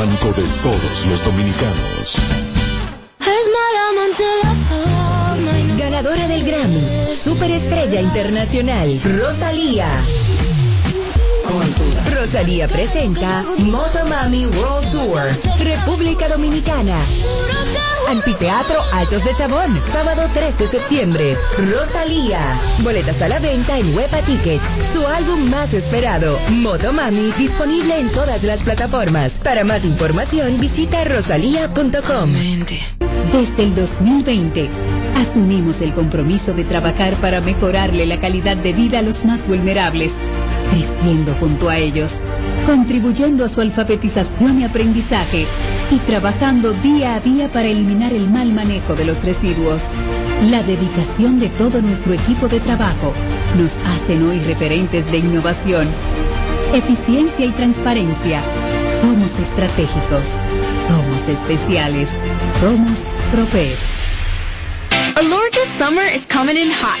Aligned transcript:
banco 0.00 0.28
de 0.28 0.44
todos 0.62 1.06
los 1.10 1.22
dominicanos. 1.22 2.16
Ganadora 5.76 6.26
del 6.26 6.42
Grammy, 6.42 7.12
Superestrella 7.14 8.00
Internacional, 8.00 8.98
Rosalía. 9.04 9.88
Rosalía 12.14 12.66
presenta 12.66 13.44
Motomami 13.58 14.46
World 14.46 14.90
Tour, 14.90 15.58
República 15.58 16.28
Dominicana. 16.28 16.96
Anfiteatro 18.10 18.82
Altos 18.92 19.24
de 19.24 19.32
Chabón, 19.34 19.80
sábado 19.84 20.28
3 20.34 20.58
de 20.58 20.66
septiembre. 20.66 21.36
Rosalía. 21.70 22.40
Boletas 22.82 23.22
a 23.22 23.28
la 23.28 23.38
venta 23.38 23.78
en 23.78 23.94
Huepa 23.94 24.18
Tickets. 24.22 24.64
Su 24.92 25.06
álbum 25.06 25.48
más 25.48 25.74
esperado, 25.74 26.36
Motomami, 26.50 27.30
disponible 27.38 28.00
en 28.00 28.10
todas 28.10 28.42
las 28.42 28.64
plataformas. 28.64 29.38
Para 29.38 29.62
más 29.62 29.84
información, 29.84 30.58
visita 30.58 31.04
rosalía.com. 31.04 32.32
Desde 33.32 33.62
el 33.62 33.76
2020, 33.76 34.68
asumimos 35.14 35.80
el 35.80 35.94
compromiso 35.94 36.52
de 36.52 36.64
trabajar 36.64 37.14
para 37.20 37.40
mejorarle 37.40 38.06
la 38.06 38.18
calidad 38.18 38.56
de 38.56 38.72
vida 38.72 38.98
a 38.98 39.02
los 39.02 39.24
más 39.24 39.46
vulnerables 39.46 40.16
creciendo 40.70 41.34
junto 41.34 41.68
a 41.68 41.78
ellos, 41.78 42.22
contribuyendo 42.66 43.44
a 43.44 43.48
su 43.48 43.60
alfabetización 43.60 44.60
y 44.60 44.64
aprendizaje 44.64 45.46
y 45.90 45.96
trabajando 45.98 46.72
día 46.72 47.14
a 47.14 47.20
día 47.20 47.50
para 47.50 47.68
eliminar 47.68 48.12
el 48.12 48.28
mal 48.28 48.52
manejo 48.52 48.94
de 48.94 49.04
los 49.04 49.24
residuos. 49.24 49.94
La 50.50 50.62
dedicación 50.62 51.38
de 51.38 51.48
todo 51.48 51.82
nuestro 51.82 52.14
equipo 52.14 52.48
de 52.48 52.60
trabajo 52.60 53.12
nos 53.58 53.78
hacen 53.94 54.22
hoy 54.26 54.38
referentes 54.40 55.10
de 55.10 55.18
innovación, 55.18 55.88
eficiencia 56.74 57.44
y 57.44 57.50
transparencia. 57.50 58.40
Somos 59.00 59.38
estratégicos, 59.38 60.40
somos 60.86 61.28
especiales, 61.28 62.20
somos 62.60 63.12
Propet. 63.32 63.76
Alorca 65.16 65.60
summer 65.78 66.06
is 66.14 66.26
coming 66.26 66.56
in 66.56 66.70
hot, 66.70 67.00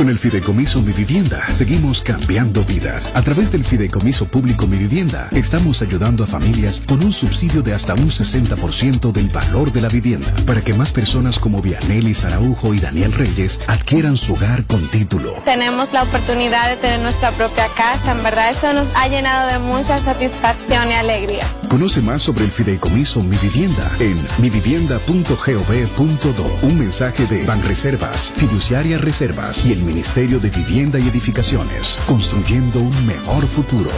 Con 0.00 0.08
el 0.08 0.18
Fideicomiso 0.18 0.80
Mi 0.80 0.94
Vivienda 0.94 1.52
seguimos 1.52 2.00
cambiando 2.00 2.64
vidas. 2.64 3.12
A 3.14 3.20
través 3.20 3.52
del 3.52 3.66
Fideicomiso 3.66 4.24
Público 4.24 4.66
Mi 4.66 4.78
Vivienda 4.78 5.28
estamos 5.32 5.82
ayudando 5.82 6.24
a 6.24 6.26
familias 6.26 6.80
con 6.86 7.02
un 7.02 7.12
subsidio 7.12 7.60
de 7.60 7.74
hasta 7.74 7.92
un 7.92 8.08
60% 8.08 9.12
del 9.12 9.28
valor 9.28 9.72
de 9.72 9.82
la 9.82 9.90
vivienda 9.90 10.32
para 10.46 10.62
que 10.62 10.72
más 10.72 10.90
personas 10.90 11.38
como 11.38 11.60
Vianelli 11.60 12.14
Saraujo 12.14 12.72
y 12.72 12.80
Daniel 12.80 13.12
Reyes 13.12 13.60
adquieran 13.68 14.16
su 14.16 14.32
hogar 14.32 14.64
con 14.64 14.80
título. 14.88 15.34
Tenemos 15.44 15.92
la 15.92 16.04
oportunidad 16.04 16.70
de 16.70 16.76
tener 16.76 17.00
nuestra 17.00 17.32
propia 17.32 17.66
casa. 17.76 18.12
En 18.12 18.22
verdad, 18.22 18.52
esto 18.52 18.72
nos 18.72 18.88
ha 18.94 19.06
llenado 19.06 19.52
de 19.52 19.58
mucha 19.58 19.98
satisfacción 19.98 20.88
y 20.88 20.94
alegría. 20.94 21.46
Conoce 21.68 22.00
más 22.00 22.22
sobre 22.22 22.44
el 22.44 22.50
Fideicomiso 22.50 23.22
Mi 23.22 23.36
Vivienda 23.36 23.92
en 23.98 24.16
mivivienda.gov.do. 24.38 26.58
Un 26.62 26.78
mensaje 26.78 27.26
de 27.26 27.44
Banreservas, 27.44 28.32
Fiduciaria 28.34 28.96
Reservas 28.96 29.66
y 29.66 29.72
el 29.72 29.89
Ministerio 29.90 30.38
de 30.38 30.50
Vivienda 30.50 31.00
y 31.00 31.08
Edificaciones, 31.08 31.98
construyendo 32.06 32.78
un 32.78 33.06
mejor 33.08 33.44
futuro. 33.44 33.90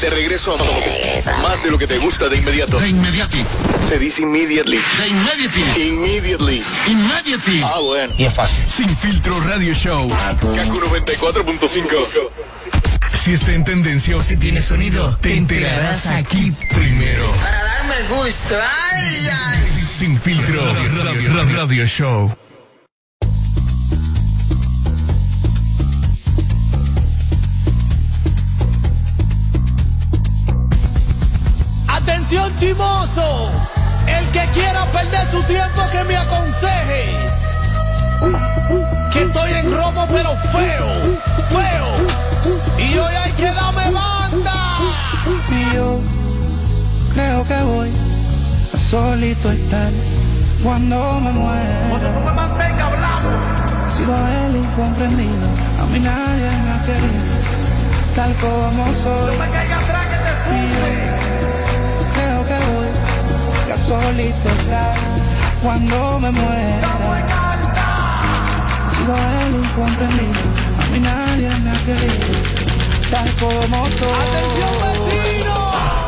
De 0.00 0.08
regreso 0.08 0.56
a 0.56 1.42
más 1.42 1.62
de 1.62 1.70
lo 1.70 1.78
que 1.78 1.86
te 1.86 1.98
gusta 1.98 2.30
de 2.30 2.38
inmediato. 2.38 2.80
De 2.80 2.88
inmediati. 2.88 3.44
Se 3.86 3.98
dice 3.98 4.22
immediately. 4.22 4.78
De 4.98 5.08
inmediati. 5.08 5.60
Immediately. 5.76 6.62
Immediately. 6.88 7.62
Ah, 7.62 7.80
bueno. 7.82 8.14
Y 8.16 8.24
es 8.24 8.32
fácil. 8.32 8.64
Sin 8.66 8.96
filtro 8.96 9.38
radio 9.40 9.74
show. 9.74 10.08
Kaku 10.08 10.80
94.5. 10.80 12.30
Si 13.22 13.34
está 13.34 13.52
en 13.52 13.64
tendencia 13.64 14.16
o 14.16 14.22
si 14.22 14.38
tiene 14.38 14.62
sonido, 14.62 15.18
te 15.20 15.36
enterarás 15.36 16.06
aquí 16.06 16.50
primero. 16.74 17.30
Para 17.42 17.62
darme 17.62 18.08
gusto. 18.08 18.56
Ay, 18.90 19.28
ay. 19.30 19.58
Sin 19.82 20.18
filtro 20.18 20.64
radio, 20.72 21.44
radio 21.54 21.86
show. 21.86 22.34
Atención 32.24 32.56
chimoso, 32.56 33.50
el 34.06 34.26
que 34.28 34.46
quiera 34.54 34.86
perder 34.86 35.26
su 35.30 35.42
tiempo 35.42 35.82
que 35.92 36.04
me 36.04 36.16
aconseje. 36.16 37.26
Que 39.12 39.24
estoy 39.24 39.52
en 39.52 39.70
robo 39.70 40.06
pero 40.10 40.34
feo, 40.50 40.86
feo. 41.50 41.86
Y 42.78 42.96
hoy 42.96 43.14
hay 43.14 43.32
que 43.32 43.44
darme 43.44 43.90
banda. 43.90 44.78
Y 45.50 45.74
yo 45.74 46.00
creo 47.12 47.46
que 47.46 47.62
voy 47.62 47.90
a 48.72 48.78
solito 48.78 49.50
estar 49.52 49.92
cuando 50.62 51.20
me 51.20 51.30
muera. 51.30 51.86
Cuando 51.90 52.10
no 52.10 52.20
me 52.20 52.32
mantenga 52.32 52.86
hablando. 52.86 53.28
Sido 53.94 54.14
el 54.46 54.56
incomprendido, 54.56 55.46
a 55.78 55.86
mí 55.92 56.00
nadie 56.00 56.50
me 56.64 56.72
ha 56.72 56.84
querido, 56.84 57.24
tal 58.16 58.32
como 58.36 58.84
soy. 59.02 59.36
No 59.36 59.44
me 59.44 59.50
caiga 59.50 59.76
atrás 59.78 60.06
que 60.06 60.16
te 60.16 60.32
funde. 60.48 61.33
Creo 62.46 62.58
que 62.58 62.64
voy 62.72 63.72
a 63.72 63.78
solito 63.78 64.48
estar 64.48 64.96
cuando 65.62 66.20
me 66.20 66.30
muera. 66.30 66.88
He 68.86 68.96
sido 68.96 69.14
el 69.14 69.54
incomprendido, 69.64 70.42
a 70.78 70.86
mí 70.92 70.98
nadie 71.00 71.48
me 71.60 71.70
ha 71.70 71.78
querido, 71.84 72.26
tal 73.10 73.28
como 73.40 73.86
soy. 73.88 74.08
Atención 74.24 74.74
vecino. 74.82 76.03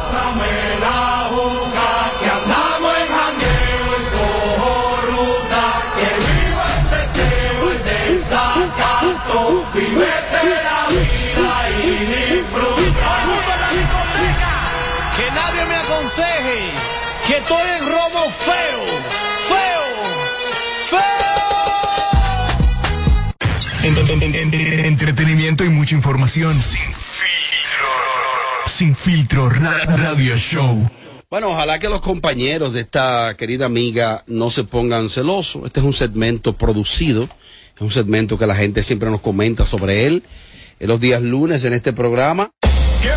Aconseje 15.97 16.71
que 17.27 17.37
estoy 17.39 17.69
en 17.79 17.85
robo 17.89 18.31
feo, 18.31 18.85
feo, 19.49 19.85
feo. 20.91 21.01
En- 23.83 24.23
en- 24.23 24.23
en- 24.35 24.55
en- 24.55 24.85
entretenimiento 24.85 25.65
y 25.65 25.69
mucha 25.71 25.95
información. 25.95 26.53
Sin 26.61 26.81
filtro. 26.83 27.89
Sin 28.67 28.95
filtro 28.97 29.49
ra- 29.49 29.85
radio 29.87 30.37
show. 30.37 30.91
Bueno, 31.31 31.49
ojalá 31.49 31.79
que 31.79 31.89
los 31.89 32.01
compañeros 32.03 32.73
de 32.75 32.81
esta 32.83 33.35
querida 33.37 33.67
amiga 33.67 34.23
no 34.27 34.51
se 34.51 34.65
pongan 34.65 35.09
celosos. 35.09 35.63
Este 35.67 35.81
es 35.81 35.87
un 35.87 35.93
segmento 35.93 36.53
producido, 36.57 37.25
es 37.75 37.81
un 37.81 37.91
segmento 37.91 38.39
que 38.39 38.47
la 38.47 38.55
gente 38.55 38.83
siempre 38.83 39.11
nos 39.11 39.21
comenta 39.21 39.65
sobre 39.67 40.07
él. 40.07 40.23
En 40.79 40.89
los 40.89 41.01
días 41.01 41.23
lunes 41.23 41.65
en 41.65 41.73
este 41.73 41.93
programa. 41.95 42.51
¿Qué 43.03 43.11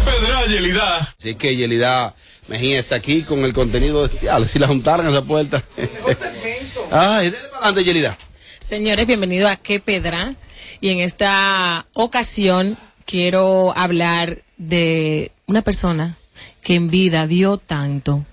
Yelida? 0.50 0.98
Así 1.20 1.36
que 1.36 1.56
Yelida 1.56 2.16
Mejía 2.48 2.80
está 2.80 2.96
aquí 2.96 3.22
con 3.24 3.40
el 3.40 3.54
contenido 3.54 4.08
de 4.08 4.20
ya, 4.20 4.40
si 4.47 4.59
la 4.59 4.68
juntaran 4.68 5.06
a 5.06 5.09
esa 5.12 5.23
puerta. 5.23 5.64
Ay, 6.91 7.29
dale 7.29 7.47
para 7.50 7.58
adelante, 7.58 7.84
Yelida. 7.84 8.18
Señores, 8.59 9.06
bienvenidos 9.06 9.52
a 9.52 9.56
Qué 9.58 9.79
Pedra. 9.79 10.35
Y 10.82 10.90
en 10.90 11.00
esta 11.00 11.85
ocasión 11.94 12.78
quiero 13.06 13.73
hablar 13.78 14.40
de 14.58 15.32
una 15.47 15.62
persona 15.62 16.18
que 16.64 16.76
en 16.76 16.90
vida 16.90 17.28
dio 17.28 17.58
tanto 17.58 18.26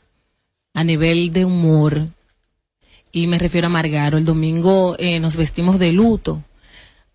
a 0.74 0.84
nivel 0.84 1.32
de 1.32 1.44
humor. 1.44 2.08
Y 3.12 3.26
me 3.26 3.38
refiero 3.38 3.66
a 3.66 3.70
Margaro. 3.70 4.18
El 4.18 4.24
domingo 4.24 4.96
eh, 4.98 5.20
nos 5.20 5.36
vestimos 5.36 5.78
de 5.78 5.92
luto 5.92 6.42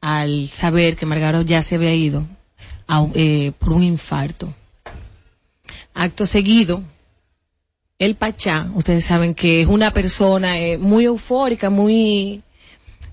al 0.02 0.50
saber 0.50 0.96
que 0.96 1.06
Margaro 1.06 1.42
ya 1.42 1.62
se 1.62 1.76
había 1.76 1.94
ido 1.94 2.28
a 2.88 3.08
eh, 3.14 3.52
por 3.60 3.74
un 3.74 3.84
infarto. 3.84 4.54
Acto 5.94 6.26
seguido, 6.26 6.84
el 8.00 8.16
Pachá, 8.16 8.70
ustedes 8.74 9.06
saben 9.06 9.36
que 9.36 9.62
es 9.62 9.68
una 9.68 9.92
persona 9.92 10.60
eh, 10.60 10.78
muy 10.78 11.06
eufórica, 11.06 11.70
muy 11.70 12.42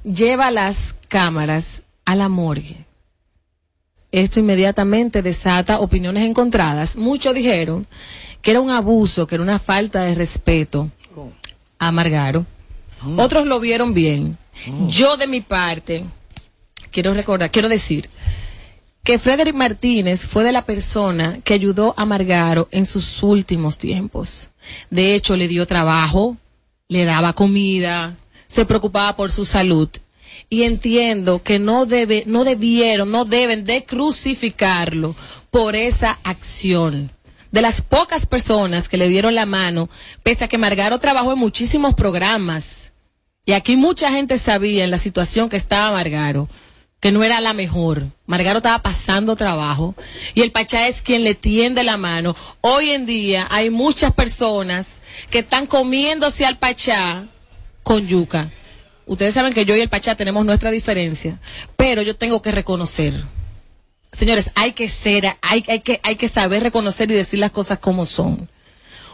lleva 0.05 0.51
las 0.51 0.97
cámaras 1.09 1.85
a 2.05 2.15
la 2.15 2.29
morgue 2.29 2.89
esto 4.13 4.41
inmediatamente 4.41 5.23
desata 5.23 5.81
opiniones 5.81 6.25
encontradas. 6.25 6.97
Muchos 6.97 7.35
dijeron 7.35 7.87
que 8.41 8.53
era 8.53 8.61
un 8.61 8.71
abuso, 8.71 9.27
que 9.27 9.35
era 9.35 9.45
una 9.45 9.59
falta 9.59 10.03
de 10.03 10.15
respeto 10.15 10.91
a 11.79 11.93
Margaro. 11.93 12.47
Otros 13.17 13.47
lo 13.47 13.61
vieron 13.61 13.95
bien. 13.95 14.39
Yo 14.89 15.17
de 15.17 15.27
mi 15.27 15.41
parte, 15.41 16.05
quiero 16.91 17.15
recordar, 17.15 17.51
quiero 17.51 17.69
decir 17.69 18.09
que 19.09 19.19
Frederick 19.19 19.55
Martínez 19.55 20.27
fue 20.27 20.45
de 20.45 20.53
la 20.53 20.67
persona 20.67 21.41
que 21.43 21.55
ayudó 21.55 21.95
a 21.97 22.05
Margaro 22.05 22.69
en 22.71 22.85
sus 22.85 23.23
últimos 23.23 23.79
tiempos. 23.79 24.51
De 24.91 25.15
hecho, 25.15 25.35
le 25.35 25.49
dio 25.49 25.67
trabajo, 25.67 26.37
le 26.89 27.07
daba 27.07 27.33
comida, 27.33 28.15
se 28.49 28.67
preocupaba 28.67 29.17
por 29.17 29.33
su 29.33 29.47
salud. 29.47 29.89
Y 30.51 30.65
entiendo 30.65 31.43
que 31.43 31.59
no 31.59 31.87
debe, 31.87 32.25
no 32.27 32.45
debieron, 32.45 33.11
no 33.11 33.25
deben 33.25 33.65
de 33.65 33.83
crucificarlo 33.83 35.17
por 35.51 35.75
esa 35.75 36.19
acción. 36.23 37.11
De 37.51 37.63
las 37.63 37.81
pocas 37.81 38.27
personas 38.27 38.91
que 38.91 38.99
le 38.99 39.09
dieron 39.09 39.35
la 39.35 39.47
mano, 39.47 39.89
pese 40.23 40.45
a 40.45 40.49
que 40.49 40.59
Margaro 40.59 40.99
trabajó 40.99 41.33
en 41.33 41.39
muchísimos 41.39 41.95
programas. 41.95 42.93
Y 43.47 43.53
aquí 43.53 43.75
mucha 43.75 44.13
gente 44.13 44.37
sabía 44.37 44.85
en 44.85 44.91
la 44.91 44.99
situación 44.99 45.49
que 45.49 45.57
estaba 45.57 45.93
Margaro 45.93 46.47
que 47.01 47.13
no 47.13 47.23
era 47.23 47.41
la 47.41 47.53
mejor. 47.53 48.09
Margaro 48.27 48.59
estaba 48.59 48.83
pasando 48.83 49.37
trabajo 49.37 49.95
y 50.35 50.43
el 50.43 50.53
Pachá 50.53 50.89
es 50.89 51.03
quien 51.03 51.25
le 51.25 51.35
tiende 51.35 51.85
la 51.85 51.97
mano. 51.97 52.35
Hoy 52.61 52.91
en 52.91 53.07
día 53.07 53.47
hay 53.51 53.71
muchas 53.71 54.13
personas 54.13 55.01
que 55.31 55.41
están 55.41 55.67
comiéndose 55.67 56.45
al 56.45 56.59
Pachá 56.59 57.27
con 57.83 58.07
yuca. 58.07 58.51
Ustedes 59.07 59.35
saben 59.35 59.53
que 59.53 59.65
yo 59.65 59.77
y 59.77 59.81
el 59.81 59.89
Pachá 59.89 60.17
tenemos 60.17 60.45
nuestra 60.45 60.71
diferencia, 60.71 61.39
pero 61.77 62.03
yo 62.03 62.17
tengo 62.17 62.43
que 62.43 62.53
reconocer. 62.53 63.15
Señores, 64.13 64.51
hay 64.55 64.73
que 64.73 64.89
ser, 64.89 65.37
hay, 65.41 65.65
hay, 65.69 65.81
que, 65.81 66.01
hay 66.03 66.17
que 66.17 66.29
saber 66.29 66.63
reconocer 66.63 67.11
y 67.11 67.15
decir 67.15 67.39
las 67.39 67.51
cosas 67.53 67.79
como 67.79 68.07
son. 68.07 68.49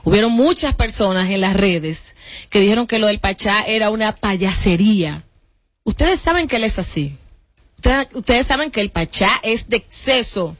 Hubieron 0.04 0.32
muchas 0.32 0.75
personas 0.75 1.31
en 1.31 1.40
las 1.40 1.54
redes 1.54 2.16
que 2.50 2.60
dijeron 2.60 2.86
que 2.86 2.98
lo 2.98 3.06
del 3.06 3.20
Pachá 3.20 3.64
era 3.66 3.90
una 3.90 4.14
payasería. 4.14 5.22
Ustedes 5.82 6.20
saben 6.20 6.48
que 6.48 6.56
él 6.56 6.64
es 6.64 6.78
así 6.78 7.19
ustedes 8.12 8.46
saben 8.46 8.70
que 8.70 8.81
el 8.81 8.90
Pachá 8.90 9.31
es 9.42 9.69
de 9.69 9.76
exceso, 9.76 10.56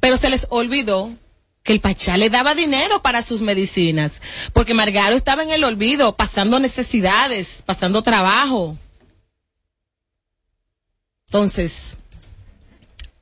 pero 0.00 0.16
se 0.16 0.30
les 0.30 0.46
olvidó 0.50 1.12
que 1.62 1.72
el 1.72 1.80
Pachá 1.80 2.16
le 2.16 2.30
daba 2.30 2.54
dinero 2.54 3.02
para 3.02 3.22
sus 3.22 3.42
medicinas, 3.42 4.22
porque 4.52 4.74
Margaro 4.74 5.14
estaba 5.14 5.42
en 5.42 5.50
el 5.50 5.64
olvido, 5.64 6.16
pasando 6.16 6.60
necesidades, 6.60 7.62
pasando 7.66 8.02
trabajo. 8.02 8.76
Entonces, 11.26 11.96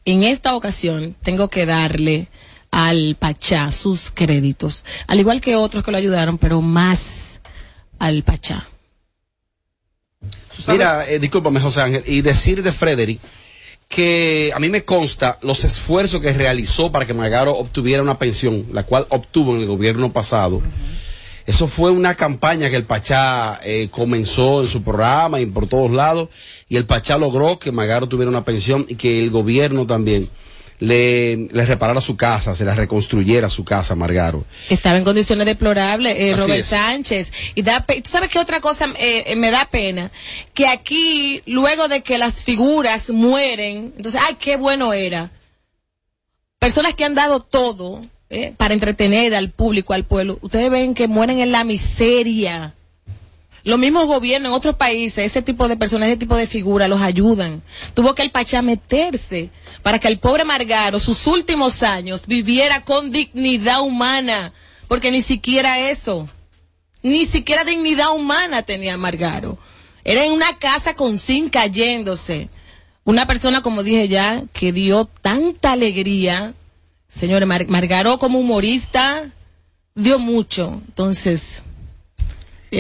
en 0.05 0.23
esta 0.23 0.55
ocasión 0.55 1.17
tengo 1.23 1.49
que 1.49 1.67
darle 1.67 2.29
al 2.71 3.17
Pachá 3.19 3.73
sus 3.73 4.11
créditos, 4.11 4.85
al 5.07 5.19
igual 5.19 5.41
que 5.41 5.57
otros 5.57 5.83
que 5.83 5.91
lo 5.91 5.97
ayudaron, 5.97 6.39
pero 6.39 6.61
más 6.61 7.41
al 7.99 8.23
Pachá. 8.23 8.69
Mira, 10.69 11.09
eh, 11.09 11.19
discúlpame, 11.19 11.61
José 11.61 11.81
Ángel, 11.81 12.05
y 12.07 12.23
decir 12.23 12.63
de 12.63 12.73
Frederick 12.73 13.21
que 13.89 14.51
a 14.55 14.59
mí 14.59 14.69
me 14.69 14.85
consta 14.85 15.39
los 15.43 15.65
esfuerzos 15.65 16.21
que 16.21 16.33
realizó 16.33 16.91
para 16.91 17.07
que 17.07 17.15
Margaro 17.15 17.53
obtuviera 17.57 18.03
una 18.03 18.19
pensión, 18.19 18.67
la 18.73 18.83
cual 18.83 19.07
obtuvo 19.11 19.55
en 19.55 19.63
el 19.63 19.67
gobierno 19.67 20.13
pasado. 20.13 20.61
Eso 21.47 21.69
fue 21.69 21.93
una 21.93 22.17
campaña 22.17 22.69
que 22.69 22.77
el 22.77 22.85
Pachá 22.85 23.61
eh, 23.63 23.89
comenzó 23.93 24.63
en 24.63 24.69
su 24.69 24.83
programa 24.83 25.41
y 25.41 25.47
por 25.47 25.69
todos 25.69 25.93
lados, 25.93 26.29
y 26.69 26.77
el 26.77 26.87
Pachá 26.87 27.17
logró 27.19 27.61
que 27.61 27.71
Magaro 27.71 28.09
tuviera 28.09 28.29
una 28.29 28.45
pensión 28.45 28.85
y 28.89 28.97
que 28.97 29.21
el 29.21 29.31
gobierno 29.31 29.87
también 29.87 30.29
le, 30.79 31.37
le 31.37 31.67
reparara 31.67 32.01
su 32.01 32.17
casa, 32.17 32.55
se 32.55 32.65
la 32.65 32.75
reconstruyera 32.75 33.49
su 33.49 33.65
casa, 33.65 33.95
Margaro. 33.95 34.45
Estaba 34.69 34.99
en 34.99 35.05
condiciones 35.05 35.47
deplorables, 35.47 36.17
eh, 36.19 36.35
Robert 36.37 36.65
Sánchez. 36.65 37.33
Y 37.55 37.63
da 37.63 37.85
¿tú 37.85 38.11
sabes 38.11 38.29
qué 38.29 38.39
otra 38.39 38.61
cosa 38.61 38.87
eh, 38.99 39.25
eh, 39.27 39.37
me 39.37 39.51
da 39.51 39.65
pena? 39.67 40.11
Que 40.55 40.69
aquí, 40.69 41.43
luego 41.47 41.89
de 41.89 42.03
que 42.03 42.19
las 42.19 42.43
figuras 42.43 43.11
mueren, 43.11 43.95
entonces, 43.97 44.21
ay, 44.27 44.37
qué 44.39 44.57
bueno 44.57 44.93
era. 44.93 45.31
Personas 46.59 46.95
que 46.95 47.05
han 47.05 47.15
dado 47.15 47.41
todo 47.41 48.03
eh, 48.29 48.53
para 48.57 48.75
entretener 48.75 49.35
al 49.35 49.51
público, 49.51 49.93
al 49.93 50.05
pueblo, 50.05 50.39
ustedes 50.41 50.71
ven 50.71 50.95
que 50.95 51.07
mueren 51.07 51.39
en 51.39 51.53
la 51.53 51.65
miseria 51.65 52.75
los 53.67 53.81
mismos 53.81 54.07
gobiernos 54.07 54.51
en 54.51 54.55
otros 54.55 54.77
países, 54.77 55.25
ese 55.25 55.43
tipo 55.43 55.67
de 55.67 55.77
personas, 55.77 56.09
ese 56.09 56.19
tipo 56.19 56.37
de 56.37 56.47
figuras 56.47 56.89
los 56.89 57.01
ayudan. 57.01 57.65
Tuvo 57.95 58.15
que 58.15 58.23
el 58.23 58.31
Pachá 58.31 58.63
meterse 58.63 59.51
para 59.83 59.99
que 59.99 60.07
el 60.07 60.21
pobre 60.21 60.45
Margaro, 60.45 61.01
sus 61.01 61.27
últimos 61.27 61.83
años, 61.83 62.29
viviera 62.29 62.85
con 62.85 63.11
dignidad 63.11 63.83
humana, 63.83 64.53
porque 64.87 65.11
ni 65.11 65.21
siquiera 65.21 65.81
eso, 65.91 66.29
ni 67.03 67.27
siquiera 67.27 67.65
dignidad 67.65 68.15
humana 68.15 68.63
tenía 68.63 68.97
Margaro. 68.97 69.59
Era 70.05 70.25
en 70.25 70.31
una 70.31 70.57
casa 70.61 70.95
con 70.95 71.19
zinc 71.19 71.53
cayéndose. 71.53 72.49
Una 73.03 73.27
persona, 73.27 73.63
como 73.63 73.83
dije 73.83 74.07
ya, 74.07 74.45
que 74.53 74.71
dio 74.71 75.07
tanta 75.07 75.73
alegría. 75.73 76.55
Señores, 77.09 77.49
Margaro 77.67 78.21
como 78.21 78.39
humorista 78.39 79.29
dio 79.97 80.21
mucho. 80.21 80.81
Entonces, 80.87 81.65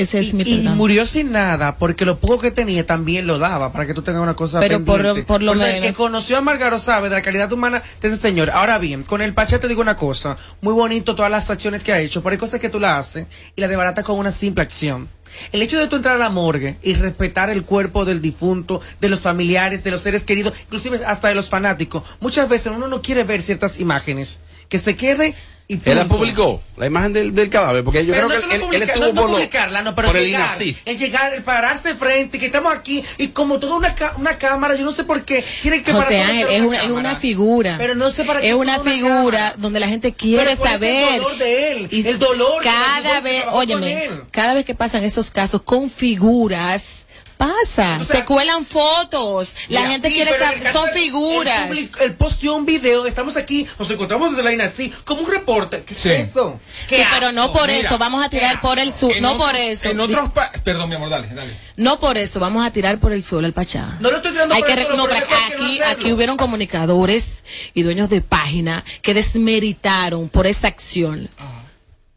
ese 0.00 0.18
es 0.18 0.32
y, 0.32 0.36
mi 0.36 0.42
y 0.44 0.68
murió 0.68 1.06
sin 1.06 1.32
nada, 1.32 1.76
porque 1.76 2.04
lo 2.04 2.18
poco 2.18 2.40
que 2.40 2.50
tenía 2.50 2.86
también 2.86 3.26
lo 3.26 3.38
daba, 3.38 3.72
para 3.72 3.86
que 3.86 3.94
tú 3.94 4.02
tengas 4.02 4.22
una 4.22 4.34
cosa 4.34 4.60
Pero 4.60 4.84
por, 4.84 4.96
pendiente. 4.96 5.22
por 5.24 5.42
lo 5.42 5.52
O 5.52 5.56
sea, 5.56 5.66
menos. 5.66 5.84
El 5.84 5.90
que 5.90 5.96
conoció 5.96 6.38
a 6.38 6.40
Margaro 6.40 6.78
sabe 6.78 7.08
de 7.08 7.16
la 7.16 7.22
calidad 7.22 7.52
humana 7.52 7.82
de 8.00 8.08
ese 8.08 8.16
señor. 8.16 8.50
Ahora 8.50 8.78
bien, 8.78 9.02
con 9.02 9.22
el 9.22 9.34
Pachá 9.34 9.58
te 9.58 9.68
digo 9.68 9.80
una 9.80 9.96
cosa, 9.96 10.36
muy 10.60 10.72
bonito 10.74 11.14
todas 11.14 11.30
las 11.30 11.50
acciones 11.50 11.82
que 11.82 11.92
ha 11.92 12.00
hecho, 12.00 12.22
pero 12.22 12.32
hay 12.32 12.38
cosas 12.38 12.60
que 12.60 12.68
tú 12.68 12.80
la 12.80 12.98
haces 12.98 13.26
y 13.54 13.60
la 13.60 13.68
desbaratas 13.68 14.04
con 14.04 14.18
una 14.18 14.32
simple 14.32 14.62
acción. 14.62 15.08
El 15.52 15.62
hecho 15.62 15.78
de 15.78 15.86
tú 15.88 15.96
entrar 15.96 16.16
a 16.16 16.18
la 16.18 16.30
morgue 16.30 16.76
y 16.82 16.94
respetar 16.94 17.50
el 17.50 17.64
cuerpo 17.64 18.04
del 18.04 18.22
difunto, 18.22 18.80
de 19.00 19.08
los 19.08 19.20
familiares, 19.20 19.84
de 19.84 19.90
los 19.90 20.00
seres 20.00 20.24
queridos, 20.24 20.54
inclusive 20.64 21.04
hasta 21.04 21.28
de 21.28 21.34
los 21.34 21.50
fanáticos, 21.50 22.02
muchas 22.20 22.48
veces 22.48 22.72
uno 22.74 22.88
no 22.88 23.02
quiere 23.02 23.24
ver 23.24 23.42
ciertas 23.42 23.78
imágenes. 23.78 24.40
Que 24.68 24.78
se 24.78 24.96
quede 24.96 25.34
y 25.68 25.74
Él 25.84 25.96
la 25.96 26.04
publicó, 26.06 26.62
la 26.76 26.86
imagen 26.86 27.12
del, 27.12 27.34
del 27.34 27.50
cadáver, 27.50 27.82
porque 27.82 28.06
yo 28.06 28.14
Pero 28.14 28.28
creo 28.28 28.40
no 28.40 28.48
que 28.48 28.54
él, 28.54 28.60
él 28.62 28.66
publica- 28.68 28.84
estuvo 28.84 29.06
no, 29.06 29.12
no 29.12 29.20
por, 29.20 29.30
lo- 29.30 29.36
publicarla, 29.38 29.82
no, 29.82 29.94
pero 29.96 30.08
por 30.08 30.16
el 30.16 30.26
llegar, 30.26 30.42
INASIF. 30.42 30.82
el 30.84 30.96
llegar, 30.98 31.34
el 31.34 31.42
pararse 31.42 31.94
frente, 31.96 32.38
que 32.38 32.46
estamos 32.46 32.72
aquí 32.72 33.02
y 33.18 33.28
como 33.28 33.58
toda 33.58 33.74
una, 33.74 33.92
ca- 33.94 34.14
una 34.16 34.38
cámara, 34.38 34.76
yo 34.76 34.84
no 34.84 34.92
sé 34.92 35.02
por 35.02 35.24
qué 35.24 35.44
tienen 35.62 35.82
que 35.82 35.92
José 35.92 36.04
parar 36.18 36.30
Ángel, 36.30 36.46
es 36.50 36.60
una, 36.62 36.82
es 36.84 36.90
una 36.90 37.16
figura. 37.16 37.74
Pero 37.78 37.96
no 37.96 38.10
sé 38.10 38.24
para 38.24 38.40
qué 38.40 38.48
Es 38.50 38.54
una 38.54 38.78
figura 38.78 39.54
donde 39.56 39.80
la 39.80 39.88
gente 39.88 40.12
quiere 40.12 40.44
Pero 40.44 40.56
¿cuál 40.56 40.74
es 40.74 40.82
el 40.82 40.88
saber. 40.88 41.20
dolor 41.20 41.36
de 41.38 41.72
él? 41.72 41.88
Y 41.90 42.06
El 42.06 42.18
dolor 42.20 42.62
Cada 42.62 43.20
vez, 43.20 43.44
óyeme, 43.50 44.04
él. 44.04 44.10
cada 44.30 44.54
vez 44.54 44.64
que 44.64 44.76
pasan 44.76 45.02
esos 45.02 45.32
casos 45.32 45.62
con 45.62 45.90
figuras, 45.90 47.05
pasa. 47.36 47.98
O 48.00 48.04
sea, 48.04 48.16
se 48.16 48.24
cuelan 48.24 48.64
fotos. 48.64 49.54
La 49.68 49.88
gente 49.88 50.08
sí, 50.08 50.14
quiere 50.14 50.38
saber. 50.38 50.66
el 50.66 50.72
Son 50.72 50.88
figuras. 50.90 51.62
El, 51.62 51.68
público- 51.68 51.98
él 52.00 52.14
posteó 52.14 52.54
un 52.56 52.64
video, 52.66 53.06
estamos 53.06 53.36
aquí, 53.36 53.66
nos 53.78 53.90
encontramos 53.90 54.30
desde 54.30 54.42
la 54.42 54.52
INACI, 54.52 54.90
como 55.04 55.22
un 55.22 55.30
reporte. 55.30 55.82
¿Qué 55.84 55.94
Sí. 55.94 56.08
es 56.10 56.30
eso? 56.30 56.58
Sí, 56.88 56.96
pero 57.12 57.32
no 57.32 57.52
por 57.52 57.66
Mira, 57.68 57.86
eso, 57.86 57.98
vamos 57.98 58.24
a 58.24 58.28
tirar 58.30 58.60
por 58.60 58.78
el 58.78 58.92
sur, 58.94 59.12
En 59.12 59.22
no 59.22 59.32
otros- 59.32 59.46
por 59.46 59.56
eso. 59.56 59.88
En 59.90 60.00
otros 60.00 60.30
pa- 60.32 60.52
Perdón, 60.64 60.88
mi 60.88 60.94
amor, 60.96 61.08
dale, 61.10 61.28
dale. 61.28 61.56
No 61.76 62.00
por 62.00 62.16
eso, 62.18 62.40
vamos 62.40 62.66
a 62.66 62.70
tirar 62.70 62.98
por 62.98 63.12
el 63.12 63.22
suelo 63.22 63.46
al 63.46 63.52
Pachá. 63.52 63.96
No 64.00 64.10
lo 64.10 64.16
estoy 64.16 64.32
tirando 64.32 64.54
Hay 64.54 64.62
por 64.62 64.74
que 64.74 64.80
el 64.80 64.86
suelo, 64.86 65.04
aquí, 65.04 65.80
aquí 65.82 66.12
hubieron 66.12 66.36
comunicadores 66.36 67.44
y 67.74 67.82
dueños 67.82 68.08
de 68.08 68.20
página 68.22 68.82
que 69.02 69.14
desmeritaron 69.14 70.28
por 70.28 70.46
esa 70.46 70.68
acción. 70.68 71.28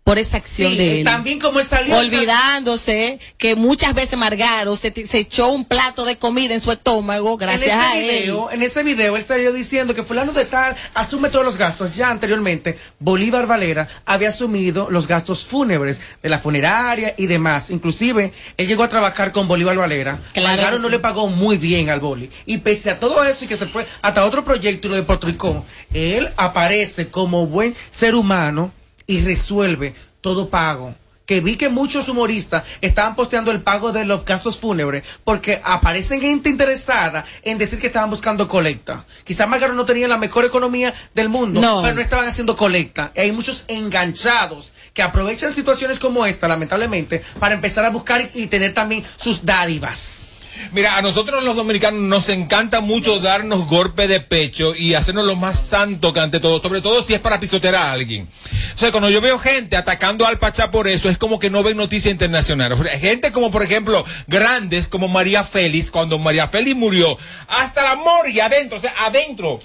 Por 0.09 0.17
esa 0.17 0.37
acción 0.37 0.71
Sí, 0.71 0.77
de 0.79 0.87
eh, 0.87 0.97
él. 0.99 1.03
también 1.03 1.39
como 1.39 1.59
él 1.59 1.67
salió- 1.67 1.95
Olvidándose 1.95 3.19
que 3.37 3.55
muchas 3.55 3.93
veces 3.93 4.17
Margaro 4.17 4.75
se, 4.75 4.91
echó 5.13 5.49
un 5.49 5.65
plato 5.65 6.03
de 6.03 6.17
comida 6.17 6.55
en 6.55 6.61
su 6.61 6.71
estómago 6.71 7.37
gracias 7.37 7.73
en 7.73 7.79
a 7.79 7.95
ese 7.95 8.17
él. 8.17 8.21
video, 8.23 8.49
En 8.49 8.63
ese 8.63 8.81
video 8.81 9.15
él 9.17 9.23
salió 9.23 9.53
diciendo 9.53 9.93
que 9.93 10.01
fulano 10.01 10.33
de 10.33 10.45
tal 10.45 10.75
asume 10.95 11.29
todos 11.29 11.45
los 11.45 11.57
gastos. 11.57 11.95
Ya 11.95 12.09
anteriormente, 12.09 12.75
Bolívar 12.97 13.45
Valera 13.45 13.87
había 14.03 14.29
asumido 14.29 14.87
los 14.89 15.05
gastos 15.07 15.45
fúnebres 15.45 16.01
de 16.23 16.29
la 16.29 16.39
funeraria 16.39 17.13
y 17.15 17.27
demás. 17.27 17.69
Inclusive, 17.69 18.33
él 18.57 18.67
llegó 18.67 18.81
a 18.81 18.89
trabajar 18.89 19.31
con 19.31 19.47
Bolívar 19.47 19.77
Valera. 19.77 20.17
Claro 20.33 20.79
no 20.79 20.89
le 20.89 20.97
pagó 20.97 21.27
muy 21.27 21.57
bien 21.57 21.91
al 21.91 21.99
Boli. 21.99 22.31
Y 22.47 22.57
pese 22.57 22.89
a 22.89 22.99
todo 22.99 23.23
eso 23.23 23.45
y 23.45 23.47
que 23.47 23.57
se 23.57 23.67
fue 23.67 23.85
hasta 24.01 24.25
otro 24.25 24.43
proyecto 24.43 24.87
y 24.87 24.89
lo 24.89 24.95
depotricó, 24.95 25.63
él 25.93 26.29
aparece 26.35 27.09
como 27.09 27.45
buen 27.45 27.75
ser 27.91 28.15
humano 28.15 28.71
y 29.09 29.21
resuelve 29.21 29.95
todo 30.21 30.49
pago. 30.49 30.93
Que 31.25 31.41
vi 31.41 31.57
que 31.57 31.69
muchos 31.69 32.09
humoristas 32.09 32.63
estaban 32.81 33.15
posteando 33.15 33.51
el 33.51 33.61
pago 33.61 33.91
de 33.91 34.03
los 34.05 34.25
gastos 34.25 34.57
fúnebres 34.57 35.03
porque 35.23 35.61
aparecen 35.63 36.21
gente 36.21 36.49
interesada 36.49 37.23
en 37.43 37.57
decir 37.59 37.79
que 37.79 37.87
estaban 37.87 38.09
buscando 38.09 38.47
colecta. 38.47 39.05
Quizás 39.23 39.47
Margaro 39.47 39.73
no 39.75 39.85
tenía 39.85 40.07
la 40.07 40.17
mejor 40.17 40.45
economía 40.45 40.91
del 41.13 41.29
mundo, 41.29 41.61
No. 41.61 41.81
pero 41.83 41.93
no 41.95 42.01
estaban 42.01 42.27
haciendo 42.27 42.55
colecta. 42.55 43.11
Y 43.15 43.19
hay 43.19 43.31
muchos 43.31 43.65
enganchados 43.67 44.71
que 44.93 45.03
aprovechan 45.03 45.53
situaciones 45.53 45.99
como 45.99 46.25
esta, 46.25 46.47
lamentablemente, 46.47 47.21
para 47.39 47.53
empezar 47.55 47.85
a 47.85 47.89
buscar 47.91 48.27
y 48.33 48.47
tener 48.47 48.73
también 48.73 49.03
sus 49.17 49.45
dádivas. 49.45 50.28
Mira, 50.71 50.97
a 50.97 51.01
nosotros 51.01 51.43
los 51.43 51.55
dominicanos 51.55 52.01
nos 52.01 52.29
encanta 52.29 52.81
mucho 52.81 53.19
darnos 53.19 53.67
golpe 53.67 54.07
de 54.07 54.19
pecho 54.19 54.75
y 54.75 54.93
hacernos 54.93 55.25
lo 55.25 55.35
más 55.35 55.59
santo 55.59 56.13
que 56.13 56.19
ante 56.19 56.39
todo, 56.39 56.61
sobre 56.61 56.81
todo 56.81 57.03
si 57.03 57.13
es 57.13 57.19
para 57.19 57.39
pisotear 57.39 57.75
a 57.75 57.91
alguien. 57.91 58.27
O 58.75 58.77
sea, 58.77 58.91
cuando 58.91 59.09
yo 59.09 59.21
veo 59.21 59.39
gente 59.39 59.75
atacando 59.75 60.25
al 60.25 60.39
Pachá 60.39 60.71
por 60.71 60.87
eso, 60.87 61.09
es 61.09 61.17
como 61.17 61.39
que 61.39 61.49
no 61.49 61.63
ven 61.63 61.77
noticias 61.77 62.11
internacionales. 62.11 62.79
Gente 62.99 63.31
como, 63.31 63.51
por 63.51 63.63
ejemplo, 63.63 64.05
grandes 64.27 64.87
como 64.87 65.07
María 65.07 65.43
Félix, 65.43 65.91
cuando 65.91 66.19
María 66.19 66.47
Félix 66.47 66.75
murió, 66.75 67.17
hasta 67.47 67.83
la 67.83 67.95
morgue 67.95 68.41
adentro, 68.41 68.77
o 68.77 68.81
sea, 68.81 68.93
adentro. 69.05 69.59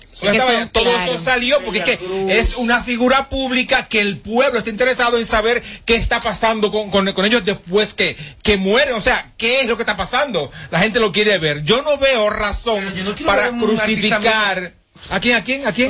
Todo 0.73 0.85
eso 1.17 1.25
salió 1.25 1.61
porque 1.61 1.79
es, 1.81 1.85
que 1.85 2.39
es 2.39 2.57
una 2.57 2.83
figura 2.83 3.29
pública 3.29 3.87
que 3.89 4.01
el 4.01 4.19
pueblo 4.19 4.59
está 4.59 4.71
interesado 4.71 5.19
en 5.19 5.27
saber 5.27 5.63
qué 5.85 5.97
está 5.97 6.21
pasando 6.21 6.71
con, 6.71 6.91
con- 6.91 7.13
con 7.13 7.25
ellos 7.25 7.45
después 7.45 7.95
que, 7.95 8.17
que 8.43 8.57
mueren. 8.57 8.95
O 8.95 9.01
sea, 9.01 9.33
qué 9.37 9.61
es 9.61 9.67
lo 9.67 9.77
que 9.77 9.83
está 9.83 9.97
pasando. 9.97 10.51
La 10.71 10.81
gente 10.81 11.01
lo 11.01 11.13
quiere 11.13 11.39
ver. 11.39 11.63
Yo 11.65 11.83
no 11.83 11.99
veo 11.99 12.31
razón 12.31 12.85
para 13.27 13.51
crucificar. 14.21 14.73
¿A 15.11 15.21
quién? 15.21 15.37
¿A 15.37 15.45
quién? 15.45 15.67
¿A 15.67 15.73
quién? 15.73 15.89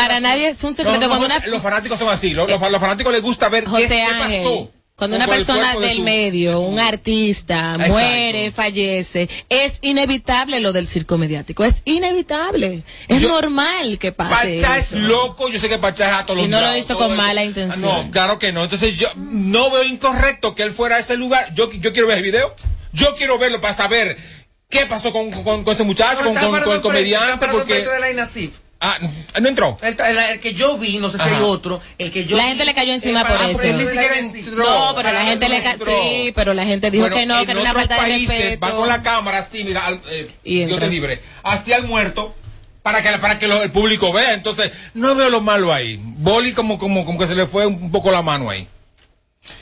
Para 0.00 0.20
nadie 0.20 0.48
es 0.48 0.62
un 0.62 0.74
secreto. 0.74 0.98
No, 0.98 1.06
no, 1.06 1.08
cuando 1.08 1.26
una, 1.26 1.46
Los 1.46 1.62
fanáticos 1.62 1.98
son 1.98 2.08
así. 2.08 2.30
Los, 2.34 2.48
los- 2.50 2.60
los 2.70 2.80
fanáticos 2.80 3.12
les 3.12 3.22
gusta 3.22 3.48
ver 3.48 3.64
qué, 3.64 3.70
José 3.70 3.88
qué 3.88 4.02
Ángel, 4.02 4.42
pasó. 4.44 4.70
Cuando 4.96 5.16
una 5.16 5.26
persona 5.26 5.74
de 5.76 5.86
del 5.88 6.00
medio, 6.00 6.60
un 6.60 6.80
artista, 6.80 7.72
Exacto. 7.74 7.92
muere, 7.92 8.50
fallece, 8.50 9.28
es 9.50 9.78
inevitable 9.82 10.58
lo 10.60 10.72
del 10.72 10.86
circo 10.86 11.18
mediático. 11.18 11.64
Es 11.64 11.82
inevitable. 11.84 12.82
Es 13.06 13.20
Yo- 13.20 13.28
normal 13.28 13.98
que 13.98 14.12
pase. 14.12 14.54
Pacha 14.62 14.78
es 14.78 14.92
loco, 14.92 15.50
yo 15.50 15.58
sé 15.60 15.68
que 15.68 15.76
Pacha 15.78 16.06
es 16.06 16.12
Y 16.12 16.20
atolondrado. 16.22 16.64
no 16.66 16.72
lo 16.72 16.78
hizo 16.78 16.96
con 16.96 17.14
mala 17.14 17.42
Ah, 17.42 17.44
intención. 17.44 17.82
No, 18.06 18.10
claro 18.10 18.38
que 18.38 18.52
no. 18.52 18.64
Entonces 18.64 18.96
yo 18.96 19.08
no 19.16 19.70
veo 19.70 19.84
incorrecto 19.84 20.54
que 20.54 20.62
él 20.62 20.72
fuera 20.72 20.96
a 20.96 21.00
ese 21.00 21.18
lugar. 21.18 21.52
Yo, 21.54 21.70
yo 21.72 21.92
quiero 21.92 22.08
ver 22.08 22.16
el 22.18 22.24
video. 22.24 22.54
Yo 22.94 23.14
quiero 23.16 23.38
verlo 23.38 23.60
para 23.60 23.74
saber 23.74 24.16
qué 24.70 24.86
pasó 24.86 25.12
con, 25.12 25.30
con- 25.30 25.62
con 25.62 25.74
ese 25.74 25.82
muchacho, 25.82 26.24
con, 26.24 26.34
con- 26.34 26.62
con 26.62 26.72
el 26.74 26.80
comediante, 26.80 27.48
porque... 27.48 27.80
de 27.80 28.00
la. 28.14 28.26
Ah, 28.78 28.98
no 29.40 29.48
entró. 29.48 29.78
El, 29.80 29.96
el- 30.00 30.18
el 30.18 30.40
que 30.40 30.52
yo 30.52 30.76
vi, 30.76 30.98
no 30.98 31.10
sé 31.10 31.16
si 31.18 31.24
hay 31.24 31.40
otro, 31.42 31.80
el 31.96 32.10
que 32.10 32.24
yo 32.26 32.36
La 32.36 32.42
vi, 32.44 32.48
gente 32.50 32.64
le 32.66 32.74
cayó 32.74 32.92
encima 32.92 33.22
el 33.22 33.26
por 33.26 33.36
eso. 33.50 33.62
él 33.62 33.78
ni 33.78 33.84
siquiera 33.86 34.14
No, 34.54 34.92
pero 34.94 35.12
la 35.12 35.24
gente 35.24 35.48
le 35.48 35.62
ca- 35.62 35.76
sí, 35.84 36.32
pero 36.34 36.52
la 36.52 36.64
gente 36.66 36.90
dijo 36.90 37.02
Bueno, 37.02 37.16
que 37.16 37.26
no, 37.26 37.44
que 37.44 37.50
era 37.52 37.60
una 37.60 37.72
falta 37.72 37.94
de 37.94 38.00
países 38.02 38.28
respeto. 38.28 38.60
van 38.66 38.76
con 38.76 38.88
la 38.88 39.02
cámara 39.02 39.38
así, 39.38 39.64
mira, 39.64 39.86
al, 39.86 40.00
eh, 40.10 40.28
Y 40.44 40.64
Dios 40.66 40.78
te 40.78 40.88
libre, 40.88 41.22
hacia 41.42 41.76
el 41.76 41.84
muerto 41.84 42.34
para 42.82 43.02
que 43.02 43.18
para 43.18 43.38
que 43.38 43.48
lo- 43.48 43.62
el 43.62 43.72
público 43.72 44.12
vea. 44.12 44.34
Entonces, 44.34 44.70
no 44.94 45.14
veo 45.14 45.30
lo 45.30 45.40
malo 45.40 45.72
ahí. 45.72 45.98
Boli 46.00 46.52
como 46.52 46.78
como 46.78 47.04
como 47.06 47.18
que 47.18 47.26
se 47.26 47.34
le 47.34 47.46
fue 47.46 47.66
un 47.66 47.90
poco 47.90 48.10
la 48.12 48.20
mano 48.22 48.50
ahí. 48.50 48.68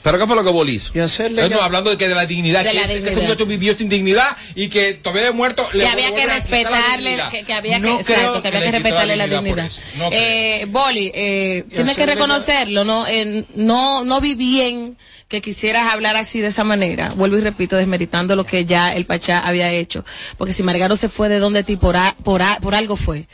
¿Pero 0.03 0.19
qué 0.19 0.27
fue 0.27 0.37
lo 0.37 0.45
que 0.45 0.51
Boli 0.51 0.75
hizo? 0.75 0.93
Eh, 0.95 1.49
no, 1.51 1.61
hablando 1.63 1.91
de 1.91 1.97
que 1.97 2.09
de 2.09 2.15
la 2.15 2.27
dignidad, 2.27 2.63
De 2.63 2.71
que, 2.71 2.75
la 2.75 2.81
ese- 2.83 2.89
que 2.89 2.99
ese 2.99 3.09
dignidad. 3.11 3.29
muchacho 3.29 3.47
vivió 3.47 3.77
sin 3.77 3.89
dignidad 3.89 4.37
y 4.55 4.69
que 4.69 4.95
todavía 4.95 5.25
de 5.25 5.31
muerto 5.33 5.67
le 5.73 5.85
que 5.85 5.89
había 5.89 6.15
que 6.15 6.27
la 6.27 6.35
respetarle, 6.35 7.11
dignidad. 7.11 7.31
que, 7.31 7.43
que 7.45 7.53
había 7.55 7.75
que, 7.77 7.81
No 7.81 7.99
creo 7.99 8.17
exacto, 8.19 8.43
que 8.43 8.49
había 8.49 8.61
que 8.63 8.71
respetarle 8.73 9.17
la 9.17 9.27
dignidad. 9.27 9.71
No 9.97 10.09
creo. 10.11 10.21
eh, 10.23 10.67
Boli, 10.69 11.11
eh, 11.15 11.65
tienes 11.71 11.97
que 11.97 12.03
hacerle 12.03 12.15
reconocerlo, 12.17 12.85
¿no? 12.85 13.07
Eh, 13.07 13.45
no, 13.55 14.05
no 14.05 14.21
vi 14.21 14.35
bien 14.35 14.97
que 15.29 15.41
quisieras 15.41 15.91
hablar 15.93 16.17
así 16.17 16.41
de 16.41 16.49
esa 16.49 16.65
manera. 16.65 17.13
Vuelvo 17.17 17.39
y 17.39 17.41
repito, 17.41 17.77
desmeritando 17.77 18.37
lo 18.37 18.45
que 18.45 18.67
ya 18.67 18.93
el 18.95 19.07
Pachá 19.07 19.41
había 19.41 19.71
hecho. 19.73 20.05
Porque 20.37 20.53
si 20.53 20.63
Margaro 20.63 20.97
se 20.97 21.09
fue 21.09 21.29
de 21.31 21.39
donde 21.39 21.63
ti 21.65 21.77
por, 21.77 21.97
a- 21.97 22.15
por, 22.23 22.43
a- 22.43 22.59
por 22.61 22.75
algo 22.75 22.97
fue. 22.97 23.27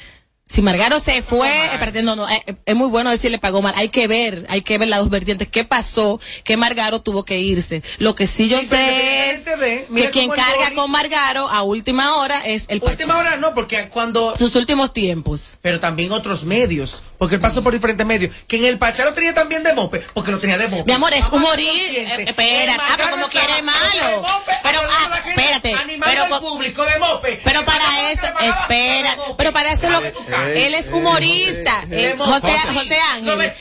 Si 0.51 0.63
Margaro 0.63 0.99
se 0.99 1.23
fue, 1.23 1.49
eh, 1.49 2.03
no, 2.03 2.17
no, 2.17 2.29
eh, 2.29 2.43
es 2.67 2.75
muy 2.75 2.89
bueno 2.89 3.11
decirle 3.11 3.39
pagó 3.39 3.63
mal. 3.63 3.73
Hay 3.77 3.89
que 3.89 4.09
ver, 4.09 4.47
hay 4.49 4.63
que 4.63 4.79
ver 4.79 4.89
las 4.89 4.99
dos 4.99 5.09
vertientes. 5.09 5.47
¿Qué 5.47 5.65
pasó? 5.65 6.19
Que 6.43 6.57
Margaro 6.57 7.03
tuvo 7.03 7.25
que 7.25 7.39
irse. 7.39 7.85
Lo 7.99 8.17
que 8.17 8.27
sí 8.27 8.49
yo 8.49 8.59
Sí, 8.59 8.67
sé 8.67 9.31
es 9.31 9.45
de- 9.45 9.87
mira 9.91 10.07
que 10.09 10.13
quien 10.13 10.31
carga 10.31 10.75
con 10.75 10.91
Margaro 10.91 11.49
a 11.49 11.63
última 11.63 12.17
hora 12.17 12.41
es 12.47 12.65
el 12.69 12.81
Pachá. 12.81 12.93
Última 12.95 13.19
hora 13.19 13.37
no, 13.37 13.55
porque 13.55 13.89
cuando... 13.91 14.35
Sus 14.37 14.57
últimos 14.57 14.93
tiempos. 14.93 15.57
Pero 15.63 15.79
también 15.79 16.11
otros 16.11 16.43
medios, 16.43 17.05
porque 17.21 17.35
él 17.35 17.41
pasó 17.43 17.63
por 17.63 17.75
diferentes 17.75 18.07
medios. 18.07 18.35
Que 18.49 18.57
en 18.57 18.65
el 18.65 18.79
Pachá 18.79 19.05
lo 19.05 19.13
tenía 19.13 19.35
también 19.35 19.63
de 19.63 19.75
mope, 19.75 20.01
porque 20.15 20.31
lo 20.33 20.39
tenía 20.39 20.57
de 20.57 20.69
mope. 20.69 20.85
Mi 20.87 20.93
amor, 20.93 21.13
es 21.13 21.29
humorista. 21.29 21.61
conscientes. 21.85 22.19
Eh, 22.19 22.25
espera, 22.31 22.77
ah, 22.81 22.95
pero 22.97 23.11
como 23.11 23.29
quiere 23.29 23.63
malo. 23.63 24.23
mope, 24.23 24.53
Pero, 24.63 24.81
ah, 24.83 25.21
espérate, 25.29 25.77
pero 26.03 26.23
al 26.35 26.41
público 26.41 26.83
de 26.87 26.99
mope. 26.99 27.41
Pero 27.45 27.63
para 27.67 28.11
eso, 28.11 28.27
espera, 28.41 29.17
pero 29.37 29.53
para 29.53 29.73
eso 29.73 29.91
lo, 29.91 30.01
Eh, 30.03 30.67
él 30.67 30.75
es 30.75 30.89
humorista. 30.91 31.85
Eh, 31.91 32.15
mope. 32.17 32.31
José. 32.31 32.59
José 32.73 32.99
Ángel. 33.13 33.53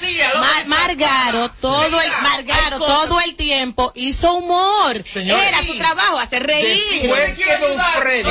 Margaro, 0.67 1.51
todo 1.59 2.01
el, 2.01 2.11
Margaro, 2.21 2.77
todo 2.79 3.19
el 3.19 3.35
tiempo 3.35 3.91
hizo 3.95 4.35
humor. 4.35 5.03
Era 5.15 5.61
su 5.63 5.77
trabajo, 5.77 6.17
hacer 6.17 6.47
reír. 6.47 7.11
Freddy- 7.99 8.23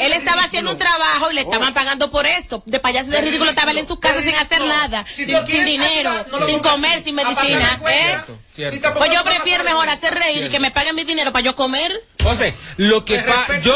Él, 0.00 0.12
estaba 0.14 0.44
haciendo 0.44 0.72
un 0.72 0.78
trabajo 0.78 1.30
y 1.30 1.34
le 1.34 1.42
Oh. 1.42 1.44
estaban 1.44 1.74
pagando 1.74 2.10
por 2.10 2.26
esto. 2.26 2.62
De 2.66 2.78
payaso 2.80 3.10
de 3.10 3.20
ridículo 3.20 3.50
estaba 3.50 3.70
él 3.72 3.78
en 3.78 3.86
su 3.86 3.98
casa 4.00 4.22
sin 4.22 4.34
hacer 4.42 4.60
nada, 4.64 5.04
Si 5.06 5.26
sin, 5.26 5.64
dinero, 5.64 6.10
ayudar, 6.10 6.28
no 6.30 6.38
lo 6.40 6.46
sin 6.46 6.58
comer, 6.60 7.04
sin 7.04 7.14
medicina. 7.14 7.80
¿eh? 7.90 8.16
Cierto. 8.54 8.94
Pues 8.96 9.10
yo 9.12 9.22
prefiero 9.22 9.62
mejor 9.64 9.88
hacer 9.88 10.14
reír 10.14 10.44
y 10.46 10.48
que 10.48 10.58
me 10.60 10.70
paguen 10.70 10.94
mi 10.96 11.04
dinero 11.04 11.32
para 11.32 11.44
yo 11.44 11.54
comer. 11.54 12.02
José, 12.22 12.54
lo 12.76 13.04
que 13.04 13.18
pasa, 13.20 13.58
yo, 13.60 13.74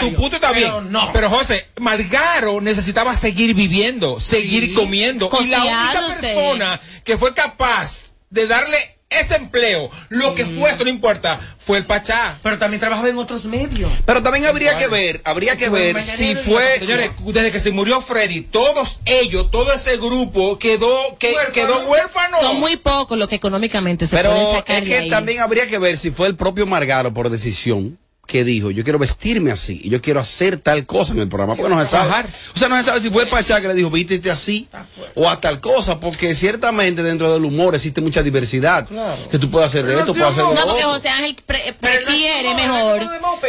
tu 0.00 0.14
punto 0.14 0.36
está 0.36 0.52
pero 0.52 0.80
bien, 0.80 0.92
no. 0.92 1.12
pero 1.12 1.30
José, 1.30 1.68
Margaro 1.78 2.60
necesitaba 2.60 3.14
seguir 3.14 3.54
viviendo, 3.54 4.18
seguir 4.20 4.64
Sí. 4.66 4.74
comiendo, 4.74 5.30
y 5.40 5.46
la 5.46 5.60
única 5.62 6.00
persona 6.20 6.80
que 7.04 7.16
fue 7.16 7.32
capaz 7.34 8.14
de 8.30 8.46
darle 8.48 8.98
ese 9.20 9.36
empleo, 9.36 9.90
lo 10.08 10.34
que 10.34 10.44
fue, 10.44 10.70
esto 10.70 10.84
no 10.84 10.90
importa, 10.90 11.40
fue 11.58 11.78
el 11.78 11.86
Pachá. 11.86 12.38
Pero 12.42 12.58
también 12.58 12.80
trabajaba 12.80 13.08
en 13.08 13.18
otros 13.18 13.44
medios. 13.44 13.90
Pero 14.04 14.22
también 14.22 14.46
habría 14.46 14.76
que 14.76 14.86
ver, 14.86 15.20
habría 15.24 15.56
que 15.56 15.68
ver 15.68 16.00
si 16.02 16.34
fue... 16.36 16.78
Señores, 16.78 17.10
desde 17.26 17.50
que 17.52 17.60
se 17.60 17.70
murió 17.70 18.00
Freddy, 18.00 18.42
todos 18.42 19.00
ellos, 19.04 19.50
todo 19.50 19.72
ese 19.72 19.96
grupo 19.96 20.58
quedó, 20.58 21.16
que, 21.18 21.32
Huérfano. 21.32 21.52
quedó 21.52 21.86
huérfano. 21.88 22.40
Son 22.40 22.60
muy 22.60 22.76
pocos 22.76 23.18
los 23.18 23.28
que 23.28 23.36
económicamente 23.36 24.06
se 24.06 24.16
Pero 24.16 24.30
pueden 24.30 24.54
sacar 24.56 24.76
es 24.76 24.84
de 24.84 24.90
que 24.90 24.98
ahí. 24.98 25.10
también 25.10 25.40
habría 25.40 25.66
que 25.68 25.78
ver 25.78 25.96
si 25.96 26.10
fue 26.10 26.26
el 26.26 26.36
propio 26.36 26.66
Margaro 26.66 27.12
por 27.14 27.30
decisión 27.30 27.98
que 28.26 28.42
dijo, 28.44 28.70
yo 28.70 28.82
quiero 28.84 28.98
vestirme 28.98 29.50
así 29.50 29.80
y 29.84 29.90
yo 29.90 30.00
quiero 30.00 30.18
hacer 30.20 30.56
tal 30.58 30.86
cosa 30.86 31.12
en 31.12 31.20
el 31.20 31.28
programa, 31.28 31.54
porque 31.56 31.74
no 31.74 31.80
se 31.80 31.86
sabe. 31.90 32.26
O 32.54 32.58
sea, 32.58 32.68
no 32.68 32.76
se 32.78 32.84
sabe 32.84 33.00
si 33.00 33.10
fue 33.10 33.24
el 33.24 33.28
Pachá 33.28 33.60
que 33.60 33.68
le 33.68 33.74
dijo, 33.74 33.90
vístete 33.90 34.30
así 34.30 34.68
o 35.14 35.28
a 35.28 35.40
tal 35.40 35.60
cosa, 35.60 36.00
porque 36.00 36.34
ciertamente 36.34 37.02
dentro 37.02 37.32
del 37.32 37.44
humor 37.44 37.74
existe 37.74 38.00
mucha 38.00 38.22
diversidad. 38.22 38.86
Que 39.30 39.38
tú 39.38 39.50
puedes 39.50 39.68
hacer 39.68 39.84
de 39.86 39.98
esto, 39.98 40.12
puedes 40.14 40.30
hacer 40.30 40.44
de 40.44 40.54
No, 40.54 40.66
porque. 40.66 40.82
José 40.84 41.08
Ángel 41.08 41.36
pre- 41.46 41.74
prefiere 41.80 42.54
mejor. 42.54 43.02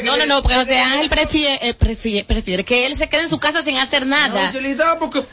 no 0.03 0.17
No, 0.17 0.25
no, 0.25 0.41
porque 0.41 0.57
José 0.57 0.79
Ángel 0.79 1.09
prefiere, 1.09 1.59
eh, 1.69 1.73
prefiere, 1.73 2.23
prefiere 2.25 2.63
que 2.63 2.85
él 2.85 2.97
se 2.97 3.07
quede 3.07 3.23
en 3.23 3.29
su 3.29 3.39
casa 3.39 3.63
sin 3.63 3.77
hacer 3.77 4.05
nada. 4.05 4.51
Porque 4.99 5.27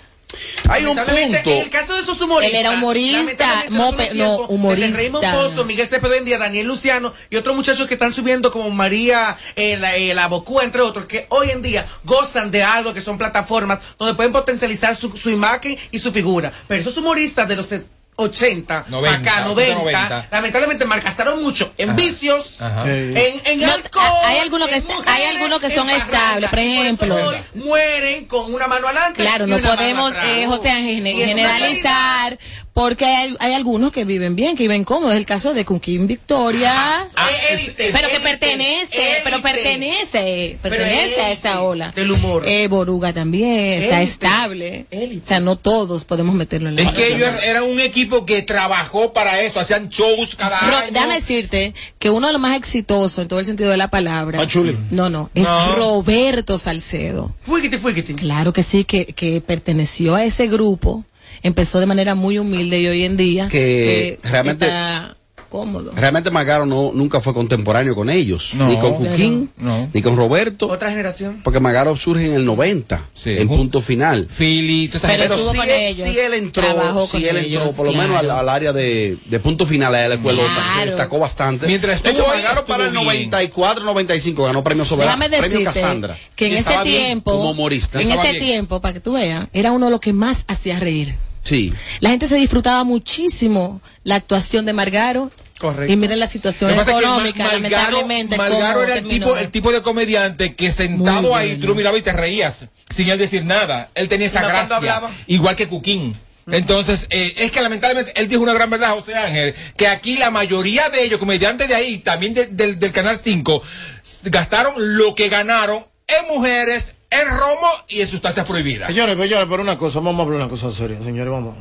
Hay 0.69 0.87
un 0.87 0.97
punto. 0.97 1.13
En 1.17 1.35
el 1.35 1.71
caso 1.71 1.95
de 1.95 2.03
esos 2.03 2.21
humoristas. 2.21 2.61
Él 2.61 2.67
era 2.67 2.71
humorista, 2.73 3.65
Mope, 3.69 4.11
no, 4.15 4.47
humorista. 4.47 4.97
Raymond 4.97 5.33
Pozo, 5.33 5.65
Miguel 5.65 5.87
Cepeda 5.87 6.17
India, 6.17 6.39
Daniel 6.39 6.67
Luciano 6.67 7.13
y 7.31 7.37
otros 7.37 7.57
muchachos 7.57 7.87
que 7.87 7.95
están 7.95 8.13
subiendo 8.13 8.51
como 8.51 8.71
María, 8.71 9.37
eh, 9.57 9.77
la, 9.77 9.97
eh, 9.97 10.15
la 10.15 10.29
Bocúa, 10.29 10.65
entre 10.65 10.83
otros, 10.83 11.07
que 11.07 11.27
hoy 11.31 11.51
en 11.51 11.63
día 11.63 11.87
gozan 12.05 12.51
de 12.51 12.63
algo 12.63 12.95
que 12.95 13.01
son 13.01 13.19
plataformas 13.19 13.81
donde 13.99 14.15
pueden 14.15 14.33
potencializar 14.33 14.97
su, 14.97 15.17
su 15.17 15.31
imagen 15.31 15.77
y 15.91 15.99
su 15.99 16.13
figura. 16.13 16.53
Pero 16.69 16.81
esos 16.81 16.97
humoristas 16.97 17.49
de 17.49 17.57
los 17.57 17.69
80, 18.15 18.85
90, 18.89 19.19
acá 19.31 19.41
90, 19.47 19.75
90. 19.79 20.27
lamentablemente 20.31 20.85
malgastaron 20.85 21.43
mucho 21.43 21.73
en 21.79 21.97
vicios, 21.97 22.61
Ajá. 22.61 22.85
en, 22.87 23.17
en 23.45 23.61
No, 23.61 23.73
alcohol. 23.73 24.05
hay 24.25 24.39
algunos 24.39 24.69
que 24.69 24.81
mujeres, 24.83 25.05
hay 25.07 25.25
algunos 25.25 25.61
que 25.61 25.71
son 25.71 25.89
estables, 25.89 26.51
por 26.51 26.59
eso 26.59 26.83
ejemplo. 26.83 27.15
hoy 27.29 27.37
mueren 27.55 28.27
con 28.27 28.53
una 28.53 28.67
mano 28.69 28.87
adelante. 28.89 29.23
Claro, 29.23 29.47
y 29.47 29.51
no 29.51 29.57
una 29.57 29.69
mano 29.69 29.77
podemos, 29.81 30.11
atrás. 30.13 30.27
eh, 30.29 30.47
José 30.47 30.71
Ángel, 30.71 31.03
generalizar, 31.07 32.39
porque 32.75 33.05
hay, 33.05 33.37
hay 33.39 33.53
algunos 33.53 33.93
que 33.93 34.05
viven 34.07 34.35
bien, 34.35 34.57
que 34.57 34.63
viven 34.65 34.85
cómodos. 34.85 35.13
Es 35.13 35.19
el 35.19 35.27
caso 35.27 35.53
de 35.53 35.65
Cunquín 35.65 36.07
Victoria. 36.07 36.73
Ah, 37.15 37.29
élite, 37.51 37.91
pero 37.93 38.09
que 38.09 38.15
élite, 38.17 38.21
pertenece, 38.31 38.97
élite. 38.97 39.21
pero 39.25 39.43
pertenece, 39.43 40.59
pertenece 40.63 41.21
a 41.21 41.31
esa 41.33 41.63
ola. 41.63 41.93
del 41.95 42.11
humor. 42.11 42.45
Eh, 42.47 42.69
Boruga 42.69 43.13
también 43.13 43.83
está 43.83 43.97
Élite. 43.99 44.03
estable. 44.03 44.87
O 44.91 45.27
sea, 45.27 45.41
no 45.41 45.57
todos 45.57 46.05
podemos 46.05 46.35
meterlo 46.35 46.71
en 46.71 46.77
la 46.77 46.83
Es 46.83 46.91
que 46.93 47.15
ellos 47.15 47.35
eran 47.45 47.65
un 47.65 47.79
equipo 47.81 48.25
que 48.25 48.43
trabajó 48.43 49.13
para 49.13 49.41
eso, 49.43 49.61
hacían 49.61 49.89
shows 49.91 50.35
cada 50.35 50.59
Ro- 50.61 50.77
año. 50.79 50.91
déjame 50.93 51.15
decirte 51.17 51.75
que 51.99 52.09
uno 52.11 52.27
de 52.29 52.33
los 52.33 52.41
más 52.43 52.57
exitosos 52.57 53.19
en 53.19 53.29
todo 53.29 53.39
el 53.41 53.45
sentido 53.47 53.71
de 53.71 53.77
la 53.77 53.89
palabra. 53.89 54.39
Pachuli. 54.39 54.77
No, 54.91 55.11
no, 55.11 55.31
es 55.35 55.45
No. 55.45 55.75
Roberto 55.77 56.57
Salcedo. 56.59 57.35
Fuíguete, 57.43 57.79
fuíguete. 57.79 58.15
Claro 58.15 58.53
que 58.53 58.63
sí, 58.63 58.85
que, 58.85 59.07
que 59.07 59.41
perteneció 59.41 60.15
a 60.15 60.25
ese 60.25 60.47
grupo. 60.47 61.05
Empezó 61.43 61.81
de 61.81 61.87
manera 61.87 62.15
muy 62.15 62.39
humilde 62.39 62.81
y 62.81 62.87
hoy 62.89 63.05
en 63.05 63.17
día 63.17 63.49
Que 63.49 64.09
eh, 64.09 64.19
realmente- 64.23 64.67
está 64.67 65.17
cómodo. 65.53 65.93
Realmente 65.95 66.31
Margaro 66.31 66.65
no, 66.65 66.91
nunca 66.95 67.21
fue 67.21 67.35
contemporáneo 67.35 67.95
con 67.95 68.09
ellos, 68.09 68.53
No. 68.55 68.69
ni 68.69 68.79
con 68.79 68.95
Cuquín, 68.95 69.51
No. 69.59 69.89
ni 69.93 70.01
con 70.01 70.17
Roberto, 70.17 70.67
Otra 70.69 70.89
generación. 70.91 71.41
porque 71.45 71.61
Margaro 71.61 71.95
surge 71.97 72.27
en 72.27 72.35
el 72.35 72.45
90, 72.47 73.03
en 73.27 73.47
punto 73.49 73.83
final. 73.83 74.27
Philly, 74.27 74.89
Pero 74.89 75.23
estuvo 75.25 75.53
sí, 75.53 75.57
con 75.59 75.69
él, 75.69 75.75
ellos, 75.81 76.09
sí 76.09 76.19
él 76.19 76.33
entró, 76.35 77.07
sí 77.07 77.17
él 77.29 77.37
entró, 77.37 77.61
ellos, 77.63 77.75
por 77.77 77.87
lo 77.87 77.93
menos 77.93 78.17
al, 78.17 78.25
claro. 78.25 78.41
al 78.41 78.49
área 78.49 78.73
de, 78.73 79.19
de 79.27 79.41
punto 79.41 79.67
final 79.67 79.93
de 79.93 80.09
la 80.09 80.15
escuela, 80.15 80.43
Claro. 80.43 80.81
se 80.81 80.87
destacó 80.87 81.19
bastante. 81.19 81.67
Mientras 81.67 82.03
de 82.03 82.11
hecho, 82.11 82.27
Margaro 82.27 82.65
para 82.65 82.85
el 82.85 82.89
estuvo 82.89 83.03
bien. 83.11 83.31
94, 83.31 83.85
95 83.85 84.45
ganó 84.45 84.65
premio 84.65 84.85
Soberano, 84.87 85.23
premio 85.29 85.65
Casandra. 85.65 86.17
que 86.35 86.47
en 86.47 86.55
ese 86.55 86.71
bien 86.83 86.85
tiempo, 86.85 87.33
como 87.33 87.51
humorista. 87.51 88.01
en 88.01 88.11
ese 88.11 88.33
bien. 88.33 88.39
tiempo, 88.45 88.81
para 88.81 88.95
que 88.95 89.01
tú 89.01 89.13
veas, 89.13 89.49
era 89.53 89.71
uno 89.73 89.87
de 89.87 89.91
los 89.93 90.01
que 90.01 90.13
más 90.15 90.45
hacía 90.49 90.81
reír. 90.81 91.15
Sí. 91.43 91.73
La 92.01 92.11
gente 92.11 92.29
se 92.29 92.37
disfrutaba 92.37 92.85
muchísimo 92.85 93.81
la 94.05 94.17
actuación 94.17 94.65
de 94.65 94.73
Margaro. 94.73 95.31
Correcto. 95.59 95.93
Y 95.93 95.97
miren 95.97 96.19
la 96.19 96.27
situación 96.27 96.71
Lo 96.71 96.75
que 96.77 96.79
pasa 96.81 96.91
es 96.93 96.97
que 96.99 97.03
económica, 97.05 97.53
lamentablemente. 97.53 98.37
Malgaro 98.37 98.73
cómo 98.75 98.83
era 98.85 98.95
el 98.95 99.03
terminó. 99.03 99.27
tipo, 99.27 99.39
el 99.39 99.51
tipo 99.51 99.73
de 99.73 99.83
comediante 99.83 100.55
que 100.57 100.73
sentado 100.73 101.23
Muy 101.23 101.33
ahí 101.41 101.57
tú 101.57 101.69
lo 101.69 101.75
mirabas 101.77 102.01
y 102.01 102.03
te 102.03 102.13
reías 102.13 102.67
sin 102.93 103.09
él 103.09 103.19
decir 103.19 103.45
nada. 103.45 103.91
Él 103.95 104.09
tenía 104.09 104.27
esa 104.27 104.41
¿Y 104.41 104.43
cuando 104.43 104.59
gracia. 104.59 104.77
hablaba? 104.77 105.11
Igual 105.29 105.55
que 105.55 105.69
Cuquín. 105.69 106.17
Entonces, 106.51 107.07
eh, 107.11 107.35
es 107.37 107.53
que 107.53 107.61
lamentablemente 107.61 108.13
él 108.21 108.27
dijo 108.29 108.43
una 108.43 108.53
gran 108.53 108.69
verdad, 108.69 108.91
José 108.95 109.15
Ángel, 109.15 109.55
que 109.77 109.87
aquí 109.87 110.17
la 110.17 110.33
mayoría 110.33 110.89
de 110.89 111.05
ellos, 111.05 111.21
comediantes 111.21 111.69
de 111.69 111.75
ahí, 111.77 111.99
también 111.99 112.35
de- 112.35 112.47
del, 112.49 112.81
del 112.81 112.91
Canal 112.91 113.21
5, 113.23 113.63
s- 114.03 114.29
gastaron 114.29 114.75
lo 114.97 115.15
que 115.15 115.29
ganaron 115.29 115.87
en 116.09 116.27
mujeres, 116.35 116.97
en 117.21 117.29
romo 117.29 117.69
y 117.89 118.01
en 118.01 118.07
sustancias 118.09 118.47
prohibidas. 118.47 118.89
Señores, 118.89 119.17
señores, 119.19 119.47
pero 119.51 119.63
una 119.63 119.77
cosa, 119.77 120.01
vamos 120.01 120.21
a 120.21 120.23
hablar 120.23 120.41
una 120.41 120.49
cosa 120.49 120.71
seria, 120.71 120.99
señores, 121.03 121.33
vamos. 121.33 121.55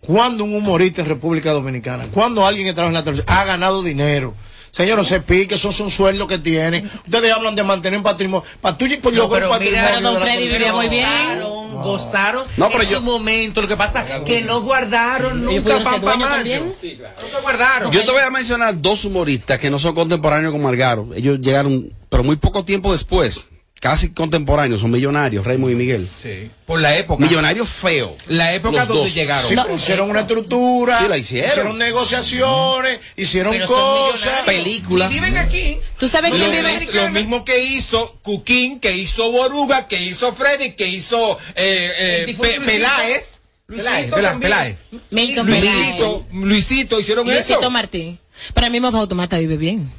¿Cuándo 0.00 0.44
un 0.44 0.54
humorista 0.54 1.00
en 1.02 1.08
República 1.08 1.52
Dominicana, 1.52 2.06
cuando 2.12 2.46
alguien 2.46 2.66
que 2.66 2.72
trabaja 2.72 2.90
en 2.90 2.94
la 2.94 3.02
televisión 3.04 3.26
ha 3.36 3.44
ganado 3.44 3.82
dinero? 3.82 4.34
Señores, 4.70 5.06
se 5.06 5.20
pique, 5.22 5.54
esos 5.54 5.74
son 5.74 5.90
sueldos 5.90 6.28
que 6.28 6.38
tienen. 6.38 6.84
Ustedes 7.06 7.32
hablan 7.32 7.54
de 7.54 7.62
mantener 7.64 7.96
un 7.96 8.02
patrimonio. 8.04 8.46
Para 8.60 8.76
tú 8.76 8.84
y 8.84 8.96
por 8.98 9.10
No, 9.12 9.20
lograr 9.20 9.48
pero 9.48 9.58
mira, 9.58 9.82
patrimonio. 9.82 10.10
don 10.12 10.22
Freddy 10.22 10.48
vivía 10.48 10.72
muy 10.74 10.88
bien. 10.88 11.06
Gozaron, 11.40 11.82
gozaron 11.82 12.44
No, 12.58 12.68
pero 12.68 12.82
en 12.82 12.88
yo- 12.90 12.98
su 12.98 13.02
momento. 13.04 13.62
Lo 13.62 13.68
que 13.68 13.76
pasa 13.76 14.04
es 14.06 14.20
que 14.20 14.42
no 14.42 14.60
guardaron 14.60 15.42
nunca 15.46 15.78
dueños 15.78 16.02
mayo. 16.28 16.62
Nunca 16.64 17.40
guardaron. 17.40 17.90
Yo 17.90 18.04
te 18.04 18.10
voy 18.12 18.20
a 18.20 18.30
mencionar 18.30 18.78
dos 18.80 19.06
humoristas 19.06 19.58
que 19.58 19.70
no 19.70 19.78
son 19.78 19.94
contemporáneos 19.94 20.52
con 20.52 20.62
Margaro. 20.62 21.08
Ellos 21.16 21.40
llegaron, 21.40 21.90
pero 22.10 22.22
muy 22.22 22.36
poco 22.36 22.62
tiempo 22.66 22.92
después. 22.92 23.46
Casi 23.78 24.08
contemporáneos, 24.10 24.80
son 24.80 24.90
millonarios, 24.90 25.44
Raymond 25.44 25.72
y 25.72 25.76
Miguel. 25.76 26.08
Sí. 26.22 26.50
Por 26.64 26.80
la 26.80 26.96
época. 26.96 27.22
Millonarios 27.24 27.68
feos. 27.68 28.12
La 28.26 28.54
época 28.54 28.78
Los 28.80 28.88
donde 28.88 29.02
dos. 29.04 29.14
llegaron. 29.14 29.48
Sí, 29.48 29.54
pero 29.62 29.76
hicieron 29.76 30.10
una 30.10 30.20
estructura. 30.20 30.98
Sí, 30.98 31.04
la 31.08 31.18
hicieron. 31.18 31.76
negociaciones, 31.78 33.00
hicieron 33.16 33.52
Pero 33.52 33.66
son 33.66 33.76
cosas. 33.76 34.14
millonarios. 34.22 34.46
Película. 34.46 35.06
Y 35.06 35.08
viven 35.14 35.36
aquí. 35.36 35.78
¿Tú 35.98 36.08
sabes 36.08 36.30
Lo, 36.32 36.38
quién 36.38 36.50
vive? 36.52 36.80
mis- 36.80 36.94
lo 36.94 37.10
mismo 37.10 37.44
que 37.44 37.64
hizo 37.64 38.18
Cuquín, 38.22 38.80
que 38.80 38.96
hizo 38.96 39.30
Boruga, 39.30 39.86
que 39.88 40.00
hizo 40.00 40.32
Freddy, 40.32 40.72
que 40.72 40.88
hizo 40.88 41.38
eh, 41.54 41.92
eh, 41.98 42.22
Pe- 42.26 42.32
Luisito. 42.56 42.64
Peláez. 42.64 43.40
Luisito 43.68 44.16
Peláez, 44.16 44.38
Peláez. 44.40 44.76
Milton 45.10 45.46
Luisito, 45.46 45.68
Peláez. 45.68 46.22
Luisito, 46.32 47.00
hicieron 47.00 47.26
Luisito 47.26 47.60
eso. 47.60 47.70
Martín. 47.70 48.18
Pero 48.54 48.66
el 48.66 48.72
mismo 48.72 48.90
Fautomata 48.90 49.38
vive 49.38 49.56
bien. 49.58 49.90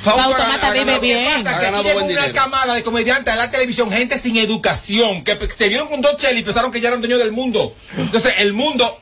Fausto 0.00 0.22
Fausto 0.22 0.42
ha- 0.42 0.48
Mata 0.48 0.68
ha 0.68 0.72
vive 0.72 0.98
bien. 0.98 1.24
¿Qué 1.38 1.44
pasa? 1.44 1.56
Ha 1.56 1.60
Que 1.60 1.66
aquí 1.66 1.82
llegó 1.88 1.98
una 1.98 2.08
dinero. 2.08 2.32
camada 2.34 2.74
de 2.74 2.82
comediantes 2.82 3.32
a 3.32 3.36
la 3.36 3.50
televisión, 3.50 3.90
gente 3.90 4.18
sin 4.18 4.36
educación, 4.36 5.24
que 5.24 5.36
se 5.50 5.68
vieron 5.68 5.88
con 5.88 6.00
dos 6.00 6.16
cheles 6.16 6.40
y 6.40 6.44
pensaron 6.44 6.70
que 6.70 6.80
ya 6.80 6.88
eran 6.88 7.00
dueños 7.00 7.18
del 7.18 7.32
mundo. 7.32 7.74
Entonces, 7.96 8.34
el 8.38 8.52
mundo 8.52 9.00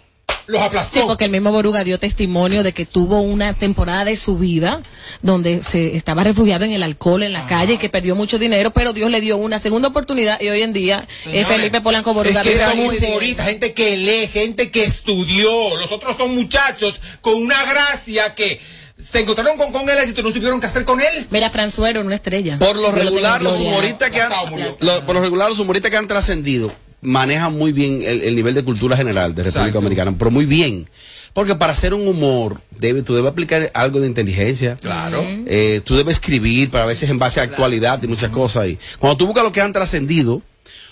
los 0.48 0.62
aplastó. 0.62 1.00
Sí, 1.00 1.04
porque 1.04 1.24
el 1.24 1.32
mismo 1.32 1.50
Boruga 1.50 1.82
dio 1.82 1.98
testimonio 1.98 2.62
de 2.62 2.72
que 2.72 2.86
tuvo 2.86 3.20
una 3.20 3.52
temporada 3.54 4.04
de 4.04 4.14
su 4.14 4.38
vida 4.38 4.80
donde 5.20 5.60
se 5.64 5.96
estaba 5.96 6.22
refugiado 6.22 6.64
en 6.64 6.70
el 6.70 6.84
alcohol 6.84 7.24
en 7.24 7.32
la 7.32 7.46
calle 7.46 7.74
y 7.74 7.78
que 7.78 7.88
perdió 7.88 8.14
mucho 8.14 8.38
dinero, 8.38 8.70
pero 8.70 8.92
Dios 8.92 9.10
le 9.10 9.20
dio 9.20 9.36
una 9.38 9.58
segunda 9.58 9.88
oportunidad 9.88 10.40
y 10.40 10.48
hoy 10.48 10.62
en 10.62 10.72
día 10.72 11.04
Señores, 11.24 11.48
Felipe 11.48 11.80
Polanco 11.80 12.14
Boruga 12.14 12.42
Es 12.42 12.46
que 12.48 12.58
son 12.64 12.78
humoristas, 12.78 13.48
gente 13.48 13.74
que 13.74 13.96
lee, 13.96 14.28
gente 14.28 14.70
que 14.70 14.84
estudió. 14.84 15.50
Los 15.78 15.90
otros 15.90 16.16
son 16.16 16.32
muchachos 16.36 17.00
con 17.22 17.34
una 17.34 17.64
gracia 17.64 18.36
que 18.36 18.60
se 18.98 19.20
encontraron 19.20 19.56
con, 19.58 19.72
con 19.72 19.88
el 19.88 19.98
éxito 19.98 20.20
y 20.20 20.24
no 20.24 20.30
supieron 20.30 20.60
qué 20.60 20.66
hacer 20.66 20.84
con 20.84 21.00
él. 21.00 21.26
Mira, 21.30 21.50
Franzuero, 21.50 22.00
una 22.00 22.14
estrella. 22.14 22.58
Por 22.58 22.76
lo 22.76 22.90
regular, 22.92 23.42
los 23.42 23.60
humoristas 23.60 24.10
que 24.10 24.20
han, 24.20 24.32
lo- 24.80 25.04
por 25.04 25.14
lo 25.14 25.20
regular, 25.20 25.48
los 25.48 25.58
humoristas 25.58 25.90
que 25.90 25.96
han 25.96 26.08
trascendido 26.08 26.72
manejan 27.02 27.52
muy 27.56 27.72
bien 27.72 28.02
el, 28.02 28.22
el 28.22 28.34
nivel 28.34 28.54
de 28.54 28.64
cultura 28.64 28.96
general 28.96 29.34
de 29.34 29.42
República 29.44 29.60
Exacto. 29.66 29.80
Dominicana, 29.80 30.14
pero 30.18 30.30
muy 30.30 30.46
bien. 30.46 30.88
Porque 31.34 31.54
para 31.54 31.74
hacer 31.74 31.92
un 31.92 32.08
humor, 32.08 32.62
debe, 32.70 33.02
tú 33.02 33.14
debes 33.14 33.30
aplicar 33.30 33.70
algo 33.74 34.00
de 34.00 34.06
inteligencia. 34.06 34.76
Claro. 34.80 35.22
Eh, 35.22 35.82
tú 35.84 35.94
debes 35.94 36.14
escribir, 36.16 36.70
para 36.70 36.85
a 36.85 36.87
veces 36.87 37.11
en 37.11 37.18
base 37.18 37.40
a 37.40 37.42
actualidad 37.42 38.02
y 38.02 38.06
muchas 38.06 38.30
cosas 38.30 38.62
ahí. 38.62 38.78
Cuando 38.98 39.18
tú 39.18 39.26
buscas 39.26 39.44
lo 39.44 39.52
que 39.52 39.61
han 39.61 39.74
trascendido, 39.74 40.40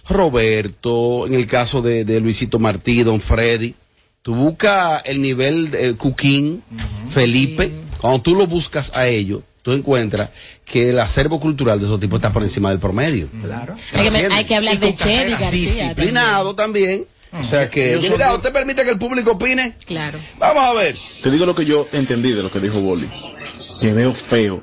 Roberto, 0.07 1.27
en 1.27 1.35
el 1.35 1.47
caso 1.47 1.81
de, 1.81 2.05
de 2.05 2.21
Luisito 2.21 2.59
Martí, 2.59 3.03
Don 3.03 3.21
Freddy, 3.21 3.75
tú 4.23 4.35
buscas 4.35 5.03
el 5.07 5.23
nivel 5.23 5.71
de 5.71 5.95
Cuquín, 5.97 6.63
Felipe, 7.09 7.73
cuando 8.05 8.21
tú 8.21 8.35
lo 8.35 8.47
buscas 8.47 8.93
a 8.95 9.07
ellos, 9.07 9.41
tú 9.63 9.73
encuentras 9.73 10.29
que 10.67 10.91
el 10.91 10.99
acervo 10.99 11.41
cultural 11.41 11.81
de 11.81 11.87
esos 11.87 11.99
tipos 11.99 12.19
está 12.19 12.31
por 12.31 12.43
encima 12.43 12.69
del 12.69 12.79
promedio. 12.79 13.31
Claro. 13.43 13.77
Hay 13.95 14.11
que, 14.11 14.29
hay 14.31 14.45
que 14.45 14.57
hablar 14.57 14.75
Y 14.75 14.77
de. 14.77 14.91
García. 14.91 15.51
Disciplinado 15.51 16.55
también. 16.55 17.07
O 17.33 17.43
sea 17.43 17.71
que, 17.71 17.99
Yo 17.99 18.11
mira, 18.11 18.35
¿usted 18.35 18.53
permite 18.53 18.85
que 18.85 18.91
el 18.91 18.99
público 18.99 19.31
opine? 19.31 19.75
Claro. 19.87 20.19
Vamos 20.39 20.65
a 20.65 20.75
ver. 20.75 20.95
Te 21.23 21.31
digo 21.31 21.47
lo 21.47 21.55
que 21.55 21.65
yo 21.65 21.89
entendí 21.93 22.33
de 22.33 22.43
lo 22.43 22.51
que 22.51 22.61
dijo 22.61 22.79
Boli. 22.79 23.09
Que 23.81 23.95
veo 23.95 24.13
feo. 24.13 24.63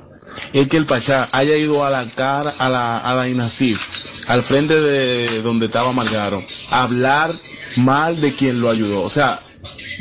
Es 0.52 0.68
que 0.68 0.76
el 0.76 0.86
Pachá 0.86 1.28
haya 1.32 1.56
ido 1.56 1.84
a 1.84 1.90
la 1.90 2.06
cara, 2.06 2.54
a 2.58 2.68
la, 2.68 2.98
a 2.98 3.12
la 3.16 3.28
INACIF, 3.28 4.30
al 4.30 4.44
frente 4.44 4.80
de 4.80 5.42
donde 5.42 5.66
estaba 5.66 5.92
Margaro, 5.92 6.40
a 6.70 6.84
hablar 6.84 7.32
mal 7.74 8.20
de 8.20 8.32
quien 8.32 8.60
lo 8.60 8.70
ayudó. 8.70 9.02
O 9.02 9.10
sea, 9.10 9.40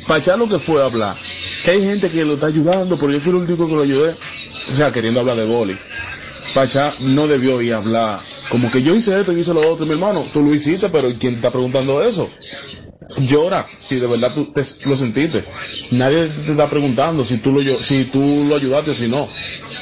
Pachá 0.07 0.37
lo 0.37 0.47
que 0.49 0.59
fue 0.59 0.81
a 0.81 0.85
hablar. 0.85 1.15
Que 1.63 1.71
hay 1.71 1.83
gente 1.83 2.09
que 2.09 2.25
lo 2.25 2.33
está 2.35 2.47
ayudando, 2.47 2.97
pero 2.97 3.11
yo 3.11 3.19
fui 3.19 3.31
el 3.31 3.37
único 3.37 3.67
que 3.67 3.75
lo 3.75 3.83
ayudé. 3.83 4.15
O 4.71 4.75
sea, 4.75 4.91
queriendo 4.91 5.19
hablar 5.19 5.37
de 5.37 5.45
Boli. 5.45 5.77
Pachá 6.53 6.93
no 6.99 7.27
debió 7.27 7.61
ir 7.61 7.73
a 7.73 7.77
hablar. 7.77 8.21
Como 8.49 8.71
que 8.71 8.81
yo 8.81 8.95
hice 8.95 9.19
esto 9.19 9.31
y 9.31 9.39
hice 9.39 9.53
lo 9.53 9.71
otro, 9.71 9.85
mi 9.85 9.93
hermano. 9.93 10.25
Tú 10.33 10.41
lo 10.41 10.53
hiciste, 10.53 10.89
pero 10.89 11.07
¿quién 11.07 11.33
te 11.33 11.35
está 11.35 11.51
preguntando 11.51 12.03
eso? 12.03 12.29
Llora 13.17 13.65
si 13.79 13.95
de 13.95 14.07
verdad 14.07 14.31
tú 14.33 14.45
te- 14.53 14.61
lo 14.87 14.95
sentiste. 14.95 15.43
Nadie 15.91 16.27
te 16.27 16.51
está 16.51 16.69
preguntando 16.69 17.25
si 17.25 17.37
tú 17.37 17.51
lo, 17.51 17.83
si 17.83 18.05
tú 18.05 18.45
lo 18.47 18.55
ayudaste 18.55 18.91
o 18.91 18.95
si 18.95 19.07
no. 19.07 19.27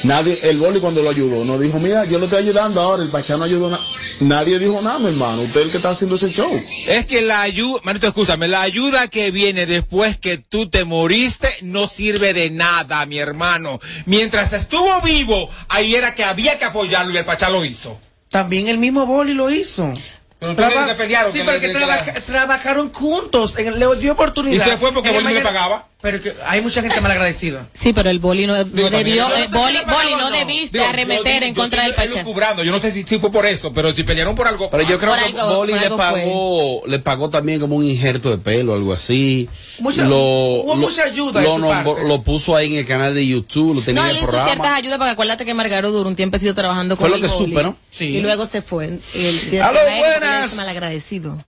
Nadie, 0.04 0.38
el 0.42 0.56
boli 0.56 0.80
cuando 0.80 1.02
lo 1.02 1.10
ayudó, 1.10 1.44
no 1.44 1.58
dijo, 1.58 1.78
mira, 1.78 2.06
yo 2.06 2.18
lo 2.18 2.24
estoy 2.24 2.40
ayudando 2.42 2.80
ahora, 2.80 3.02
el 3.02 3.10
Pachá 3.10 3.36
no 3.36 3.44
ayudó 3.44 3.68
nada. 3.70 3.84
Nadie 4.20 4.58
dijo 4.58 4.80
nada, 4.80 4.98
mi 4.98 5.08
hermano. 5.08 5.42
Usted 5.42 5.60
es 5.60 5.66
el 5.66 5.70
que 5.70 5.76
está 5.76 5.90
haciendo 5.90 6.16
ese 6.16 6.30
show. 6.30 6.50
Es 6.88 7.06
que 7.06 7.20
la 7.20 7.42
ayuda, 7.42 7.80
manito, 7.84 8.06
escúchame, 8.06 8.48
la 8.48 8.62
ayuda 8.62 9.08
que 9.08 9.30
viene 9.30 9.66
después 9.66 10.18
que 10.18 10.38
tú 10.38 10.68
te 10.70 10.84
moriste 10.84 11.48
no 11.62 11.86
sirve 11.88 12.32
de 12.32 12.48
nada, 12.50 13.04
mi 13.06 13.18
hermano. 13.18 13.80
Mientras 14.06 14.52
estuvo 14.54 15.00
vivo, 15.02 15.50
ahí 15.68 15.94
era 15.94 16.14
que 16.14 16.24
había 16.24 16.58
que 16.58 16.64
apoyarlo 16.64 17.12
y 17.12 17.18
el 17.18 17.24
Pachá 17.26 17.50
lo 17.50 17.64
hizo. 17.64 17.98
También 18.30 18.68
el 18.68 18.78
mismo 18.78 19.04
Boli 19.06 19.34
lo 19.34 19.50
hizo. 19.50 19.92
Pero 20.40 20.52
ustedes 20.52 20.86
se 20.86 20.94
pelearon, 20.94 21.32
Sí, 21.32 21.38
que 21.38 21.44
porque 21.44 21.68
trabaja- 21.68 22.12
trabajaron 22.14 22.92
juntos. 22.92 23.58
En- 23.58 23.78
le 23.78 23.96
dio 23.96 24.12
oportunidad. 24.12 24.66
Y 24.66 24.70
se 24.70 24.76
fue 24.78 24.90
porque 24.92 25.12
no 25.12 25.28
le 25.28 25.40
pagaba. 25.42 25.86
Pero 26.02 26.22
que 26.22 26.34
hay 26.46 26.62
mucha 26.62 26.80
gente 26.80 26.98
malagradecida. 27.02 27.68
Sí, 27.74 27.92
pero 27.92 28.08
el 28.08 28.20
boli 28.20 28.46
no, 28.46 28.56
no 28.56 28.64
Digo, 28.64 28.88
debió, 28.88 29.26
eh, 29.36 29.48
boli, 29.50 29.74
¿No 29.74 29.84
te 29.84 29.92
boli 29.92 30.10
no 30.12 30.16
pagaba 30.16 30.26
o 30.26 30.30
no? 30.30 30.30
debiste 30.30 30.78
Digo, 30.78 30.88
arremeter 30.90 31.42
yo- 31.42 31.46
en 31.48 31.54
yo 31.54 31.60
contra 31.60 31.82
del 31.82 31.90
estoy 31.90 32.06
Pachá. 32.06 32.20
elucubrando. 32.20 32.64
Yo 32.64 32.72
no 32.72 32.78
sé 32.80 32.90
si, 32.90 33.02
si 33.02 33.18
fue 33.18 33.30
por 33.30 33.44
eso, 33.44 33.74
pero 33.74 33.92
si 33.94 34.02
pelearon 34.02 34.34
por 34.34 34.48
algo. 34.48 34.70
Pero 34.70 34.82
yo 34.84 34.98
creo 34.98 35.10
Por 35.10 35.18
que 35.18 35.38
algo- 35.38 35.56
Boli 35.56 35.74
le 35.74 35.90
pagó, 35.90 36.82
le 36.86 36.98
pagó 37.00 37.28
también 37.28 37.60
como 37.60 37.76
un 37.76 37.84
injerto 37.84 38.30
de 38.30 38.38
pelo, 38.38 38.72
algo 38.72 38.94
así. 38.94 39.48
Mucha- 39.78 40.04
lo, 40.06 40.16
hubo 40.18 40.74
lo- 40.76 40.80
mucha 40.80 41.04
ayuda 41.04 41.42
lo, 41.42 41.68
parte. 41.68 42.04
lo 42.08 42.22
puso 42.22 42.56
ahí 42.56 42.72
en 42.72 42.78
el 42.78 42.86
canal 42.86 43.14
de 43.14 43.26
YouTube, 43.26 43.74
lo 43.74 43.82
tenía 43.82 44.00
No, 44.02 44.08
en 44.08 44.16
el 44.16 44.22
hizo 44.22 44.30
ciertas 44.30 44.52
programa. 44.54 44.76
ayudas 44.76 44.96
porque 44.98 45.10
acuérdate 45.12 45.44
que 45.44 45.52
Margaro 45.52 45.90
duró 45.90 46.08
un 46.08 46.16
tiempo 46.16 46.38
sido 46.38 46.54
trabajando 46.54 46.96
con 46.96 47.00
Fue 47.02 47.10
lo 47.10 47.16
el 47.16 47.20
que 47.20 47.28
boli. 47.28 47.50
supe, 47.52 47.62
¿no? 47.62 47.76
Sí. 47.90 48.06
Y 48.16 48.20
luego 48.22 48.46
se 48.46 48.62
fue. 48.62 48.98
Y 49.14 49.26
el, 49.26 49.62
¡Aló, 49.62 49.78
el- 49.86 49.92
el- 49.92 49.98
buenas! 49.98 50.54
malagradecido. 50.54 51.44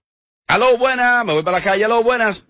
Aló, 0.47 0.77
buenas, 0.77 1.25
me 1.25 1.33
voy 1.33 1.43
para 1.43 1.57
la 1.59 1.65
calle, 1.65 1.87
aló, 1.87 2.03
buenas. 2.03 2.47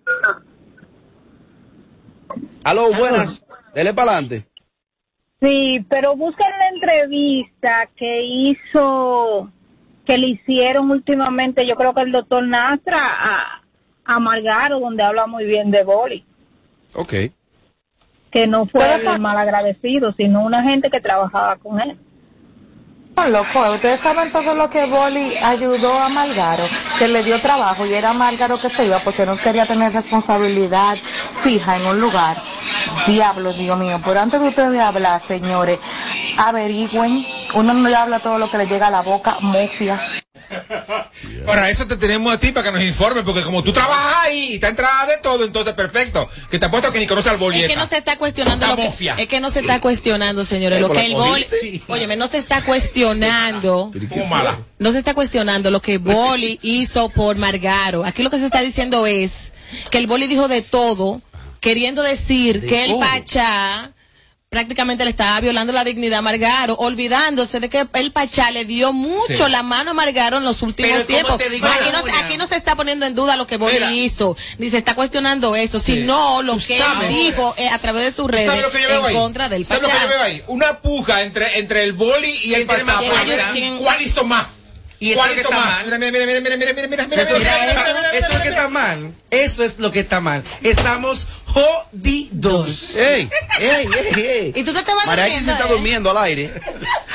Aló, 2.65 2.93
buenas. 2.93 3.47
Dele 3.75 3.93
para 3.95 4.13
adelante. 4.13 4.47
Sí, 5.41 5.85
pero 5.89 6.17
busca 6.17 6.45
la 6.49 6.69
entrevista 6.69 7.89
que 7.97 8.23
hizo, 8.23 9.51
que 10.07 10.17
le 10.17 10.29
hicieron 10.29 10.91
últimamente, 10.91 11.67
yo 11.67 11.75
creo 11.75 11.93
que 11.95 12.03
el 12.03 12.13
doctor 12.13 12.47
Nastra 12.47 12.99
a, 13.01 13.63
a 14.05 14.21
Margaro, 14.21 14.79
donde 14.79 15.03
habla 15.03 15.27
muy 15.27 15.45
bien 15.45 15.73
de 15.73 15.83
Boli, 15.83 16.25
Ok. 16.95 17.13
que 18.31 18.47
no 18.47 18.67
fue 18.67 18.95
el 18.95 19.21
malagradecido, 19.21 20.13
sino 20.13 20.45
una 20.45 20.63
gente 20.63 20.91
que 20.91 21.01
trabajaba 21.01 21.57
con 21.57 21.81
él. 21.81 21.99
Loco, 23.29 23.73
ustedes 23.73 24.01
saben 24.01 24.33
todo 24.33 24.55
lo 24.55 24.69
que 24.69 24.87
Boli 24.87 25.37
ayudó 25.37 25.99
a 25.99 26.09
Malgaro, 26.09 26.65
que 26.99 27.09
le 27.09 27.23
dio 27.23 27.41
trabajo 27.41 27.87
y 27.87 27.95
era 27.95 28.13
Malgaro 28.13 28.61
que 28.61 28.71
se 28.71 28.87
iba 28.87 28.99
porque 28.99 29.27
no 29.27 29.37
quería 29.37 29.67
tener 29.67 29.93
responsabilidad 29.93 30.97
fija 31.43 31.77
en 31.77 31.87
un 31.87 32.01
lugar. 32.01 32.39
Diablo, 33.07 33.53
Dios 33.53 33.79
mío. 33.79 34.01
Pero 34.05 34.21
antes 34.21 34.41
de 34.41 34.49
ustedes 34.49 34.81
hablar, 34.81 35.21
señores, 35.21 35.79
averigüen. 36.37 37.25
Uno 37.55 37.75
no 37.75 37.89
le 37.89 37.95
habla 37.95 38.19
todo 38.19 38.39
lo 38.39 38.51
que 38.51 38.59
le 38.59 38.67
llega 38.67 38.87
a 38.87 38.91
la 38.91 39.03
boca, 39.03 39.37
mofia. 39.41 40.01
Para 41.47 41.71
eso 41.71 41.87
te 41.87 41.97
tenemos 41.97 42.33
a 42.33 42.39
ti 42.39 42.53
para 42.53 42.67
que 42.71 42.73
nos 42.79 42.83
informe, 42.83 43.23
porque 43.23 43.43
como 43.43 43.63
tú 43.63 43.73
trabajas 43.73 44.25
ahí, 44.25 44.55
está 44.55 44.69
entrada 44.69 45.07
de 45.07 45.19
todo, 45.19 45.45
entonces 45.45 45.75
perfecto. 45.75 46.29
Que 46.51 46.59
te 46.59 46.67
apuesto 46.67 46.93
que 46.93 46.99
ni 46.99 47.07
conoce 47.07 47.29
al 47.29 47.37
Es 47.37 47.41
bolieta. 47.41 47.69
que 47.69 47.77
no 47.77 47.87
se 47.87 47.97
está 47.99 48.17
cuestionando 48.17 48.67
lo 48.67 48.77
que, 48.77 48.87
es 48.87 49.29
que 49.29 49.41
no 49.41 49.51
se 49.51 49.61
está 49.61 49.81
cuestionando, 49.81 50.45
señores, 50.45 50.79
Eh, 50.79 50.81
lo 50.81 50.91
que 50.91 51.05
el 51.05 51.15
boli. 51.15 51.45
Sí. 51.61 51.83
óyeme, 51.89 52.17
no 52.17 52.27
se 52.29 52.39
está 52.39 52.63
cuestionando, 52.63 53.93
no 54.79 54.93
se 54.93 54.99
está 54.99 55.15
cuestionando 55.15 55.71
lo 55.71 55.81
que 55.81 55.99
Boli 55.99 56.59
hizo 56.63 57.09
por 57.09 57.37
Margaro. 57.37 58.05
Aquí 58.05 58.23
lo 58.23 58.31
que 58.31 58.39
se 58.39 58.47
está 58.47 58.61
diciendo 58.61 59.07
es 59.07 59.53
que 59.91 59.99
el 59.99 60.07
Boli 60.07 60.27
dijo 60.27 60.49
de 60.49 60.63
todo, 60.63 61.21
queriendo 61.61 62.03
decir 62.03 62.61
De 62.61 62.67
que 62.67 62.85
el 62.85 62.91
todo. 62.93 63.01
Pachá 63.01 63.93
prácticamente 64.53 65.03
le 65.05 65.11
estaba 65.11 65.41
violando 65.41 65.73
la 65.73 65.83
dignidad 65.83 66.19
a 66.19 66.23
Margaro, 66.23 66.75
olvidándose 66.75 67.59
de 67.59 67.69
que 67.71 67.87
el 67.95 68.13
Pachá 68.13 68.51
le 68.51 68.65
dio 68.67 68.93
mucho 68.93 69.47
Sí. 69.47 69.51
la 69.51 69.63
mano 69.63 69.93
a 69.93 69.95
Margaro 69.95 70.37
en 70.37 70.45
los 70.45 70.61
últimos 70.63 70.91
Pero, 71.07 71.07
¿cómo 71.27 71.37
tiempos. 71.39 71.51
digo 71.51 71.67
aquí, 71.67 71.89
no, 71.91 72.19
aquí 72.19 72.37
no 72.37 72.47
se 72.47 72.57
está 72.57 72.77
poniendo 72.77 73.07
en 73.07 73.15
duda 73.15 73.37
lo 73.37 73.47
que 73.47 73.57
Boli 73.57 73.75
Mira. 73.75 73.91
hizo, 73.93 74.37
ni 74.59 74.69
se 74.69 74.77
está 74.77 74.95
cuestionando 74.95 75.57
eso, 75.57 75.81
sino 75.81 76.43
lo 76.43 76.59
que 76.59 76.77
él 76.77 76.85
dijo 77.09 77.55
eh, 77.57 77.69
a 77.71 77.79
través 77.79 78.05
de 78.05 78.13
sus 78.15 78.31
redes 78.31 78.47
¿Sabes 78.47 78.63
lo 78.63 78.71
que 78.71 78.83
yo 78.83 78.89
veo 78.89 79.01
en 79.01 79.07
ahí? 79.07 79.15
contra 79.15 79.49
del 79.49 79.65
¿Sabes 79.65 79.83
lo 79.83 79.89
que 79.89 79.95
Pachá. 79.95 80.05
yo 80.05 80.11
veo 80.11 80.23
ahí? 80.23 80.43
Una 80.49 80.79
puja 80.81 81.23
entre, 81.23 81.59
entre 81.59 81.85
el 81.85 81.95
boli 81.95 82.31
y 82.45 82.53
el 82.55 82.67
pachá. 82.67 83.01
¿Cuál 83.81 84.03
hizo 84.03 84.25
más? 84.25 84.62
Y 85.03 85.11
eso 85.11 85.19
¿Cuál 85.19 85.33
es 85.33 85.43
lo 85.43 85.49
que 85.51 85.55
está 85.57 85.67
mal. 85.67 85.85
Mira, 85.85 85.99
mira, 85.99 86.13
mira, 86.13 86.27
mira, 86.27 86.41
mira, 86.41 86.57
mira, 86.57 86.73
mira, 86.89 87.07
mira, 87.09 87.23
Eso, 87.23 87.39
mira, 87.39 87.59
mira, 87.59 87.73
eso- 87.73 87.83
mira, 87.83 87.93
mira, 87.93 88.13
eso 88.13 88.27
es 88.29 88.35
lo 88.35 88.41
que 88.43 88.49
está 88.51 88.69
mal. 88.69 89.13
Eso 89.31 89.65
es 89.65 89.79
lo 89.81 89.91
que 89.93 90.01
está 90.01 90.21
mal. 90.21 90.45
Estamos 90.63 91.27
jodidos. 91.47 92.97
¡Ey! 92.97 93.29
¡Ey, 93.59 93.87
ey, 94.15 94.25
ey! 94.25 94.53
Y 94.55 94.63
tú 94.63 94.73
te 94.73 94.81
Mariachi 95.05 95.41
se 95.41 95.41
durmiendo, 95.41 95.53
está 95.53 95.65
¿eh? 95.65 95.69
durmiendo 95.73 96.11
al 96.11 96.19
aire. 96.19 96.51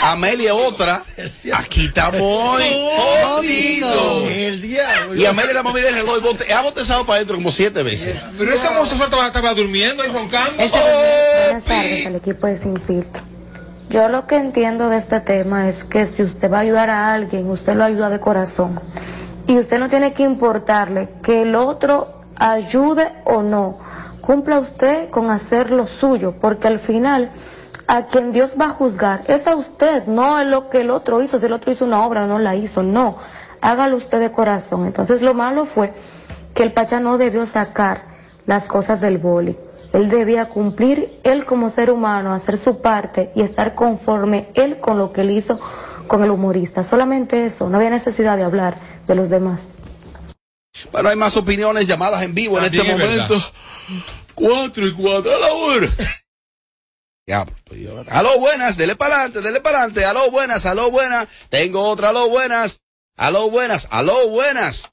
Amelia 0.02 0.54
otra. 0.54 1.06
Aquí 1.54 1.86
estamos 1.86 2.20
jodidos. 2.20 4.26
El 4.32 4.62
diablo. 4.62 5.16
Y 5.16 5.26
Amelia 5.26 5.54
la 5.54 5.64
mira 5.64 5.88
el 5.88 5.96
reloj. 5.96 6.18
y 6.18 6.22
bote- 6.22 6.52
Ha 6.54 6.62
botezado 6.64 7.06
para 7.06 7.16
adentro 7.18 7.38
como 7.38 7.52
siete 7.52 7.84
veces. 7.84 8.18
Pero 8.38 8.54
ese 8.54 8.70
mozo 8.72 9.02
estaba, 9.02 9.28
estaba 9.28 9.54
durmiendo 9.54 10.04
y 10.04 10.10
roncando. 10.10 10.56
Buenas 10.58 11.64
tardes 11.64 12.06
al 12.06 12.16
equipo 12.18 12.48
de 12.48 12.56
Sin 12.58 12.82
Filtro. 12.84 13.37
Yo 13.90 14.10
lo 14.10 14.28
que 14.28 14.36
entiendo 14.36 14.90
de 14.90 14.98
este 14.98 15.22
tema 15.22 15.70
es 15.70 15.86
que 15.86 16.06
si 16.06 16.22
usted 16.22 16.52
va 16.52 16.58
a 16.58 16.62
ayudar 16.62 16.90
a 16.90 17.14
alguien, 17.14 17.50
usted 17.50 17.76
lo 17.76 17.86
ayuda 17.86 18.10
de 18.10 18.20
corazón. 18.20 18.82
Y 19.46 19.58
usted 19.58 19.80
no 19.80 19.88
tiene 19.88 20.12
que 20.12 20.24
importarle 20.24 21.10
que 21.24 21.44
el 21.44 21.56
otro 21.56 22.24
ayude 22.36 23.14
o 23.24 23.42
no. 23.42 23.80
Cumpla 24.20 24.60
usted 24.60 25.10
con 25.10 25.30
hacer 25.30 25.72
lo 25.72 25.88
suyo, 25.88 26.36
porque 26.40 26.68
al 26.68 26.80
final 26.80 27.32
a 27.88 28.08
quien 28.08 28.34
Dios 28.34 28.58
va 28.60 28.66
a 28.66 28.70
juzgar 28.70 29.24
es 29.28 29.48
a 29.48 29.56
usted, 29.56 30.06
no 30.06 30.38
es 30.38 30.48
lo 30.48 30.70
que 30.70 30.82
el 30.82 30.90
otro 30.90 31.22
hizo. 31.22 31.40
Si 31.40 31.46
el 31.46 31.54
otro 31.54 31.72
hizo 31.72 31.86
una 31.86 32.06
obra, 32.06 32.28
no 32.28 32.40
la 32.40 32.56
hizo, 32.56 32.84
no. 32.84 33.18
Hágalo 33.62 33.96
usted 33.96 34.20
de 34.20 34.34
corazón. 34.34 34.86
Entonces 34.86 35.22
lo 35.22 35.34
malo 35.34 35.64
fue 35.64 35.94
que 36.54 36.64
el 36.64 36.74
Pachá 36.74 37.00
no 37.00 37.18
debió 37.18 37.46
sacar 37.46 38.02
las 38.46 38.68
cosas 38.68 39.00
del 39.00 39.18
boli. 39.18 39.58
Él 39.94 40.10
debía 40.10 40.50
cumplir, 40.50 41.20
él 41.24 41.46
como 41.46 41.70
ser 41.70 41.92
humano, 41.92 42.34
hacer 42.34 42.58
su 42.58 42.82
parte 42.82 43.32
y 43.36 43.42
estar 43.42 43.76
conforme 43.76 44.50
él 44.54 44.80
con 44.80 44.98
lo 44.98 45.14
que 45.14 45.22
él 45.22 45.32
hizo 45.32 45.60
con 46.08 46.24
el 46.24 46.30
humorista. 46.30 46.84
Solamente 46.84 47.46
eso, 47.46 47.70
no 47.70 47.78
había 47.78 47.90
necesidad 47.90 48.38
de 48.38 48.44
hablar 48.44 48.80
de 49.08 49.16
los 49.16 49.30
demás. 49.30 49.70
Bueno, 50.92 51.10
hay 51.10 51.16
más 51.16 51.36
opiniones, 51.38 51.88
llamadas 51.88 52.24
en 52.24 52.34
vivo 52.36 52.58
en 52.58 52.66
También 52.66 52.86
este 52.86 52.94
es 52.94 52.98
verdad. 53.00 53.30
momento. 53.30 53.48
Cuatro 54.34 54.88
y 54.88 54.94
cuatro, 54.94 55.36
a 55.36 55.40
la 55.40 55.54
hora. 55.54 55.88
Ya, 57.26 57.46
pues. 57.66 57.82
Aló, 58.10 58.40
buenas, 58.40 58.78
dele 58.78 58.96
para 58.96 59.16
adelante, 59.16 59.42
dele 59.42 59.60
para 59.60 59.80
adelante. 59.80 60.06
Aló, 60.06 60.32
buenas, 60.32 60.66
aló, 60.66 60.92
buenas. 60.92 61.28
Tengo 61.50 61.82
otra, 61.82 62.10
aló, 62.10 62.30
buenas. 62.30 62.84
Aló, 63.18 63.50
buenas, 63.50 63.88
aló, 63.92 64.30
buenas. 64.30 64.92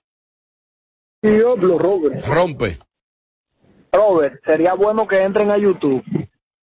Diablo, 1.23 1.79
Robert. 1.79 2.27
Rompe. 2.27 2.79
Robert, 3.95 4.41
sería 4.45 4.75
bueno 4.75 5.07
que 5.07 5.21
entren 5.21 5.53
a 5.53 5.57
YouTube 5.57 6.05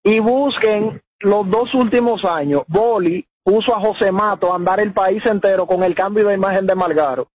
y 0.03 0.19
busquen 0.19 1.01
los 1.19 1.49
dos 1.49 1.73
últimos 1.73 2.25
años. 2.25 2.63
Boli 2.67 3.25
puso 3.43 3.73
a 3.73 3.79
José 3.79 4.11
Matos 4.11 4.51
a 4.51 4.55
andar 4.55 4.81
el 4.81 4.91
país 4.91 5.25
entero 5.25 5.65
con 5.65 5.83
el 5.83 5.95
cambio 5.95 6.27
de 6.27 6.35
imagen 6.35 6.67
de 6.67 6.75
Malgaro. 6.75 7.29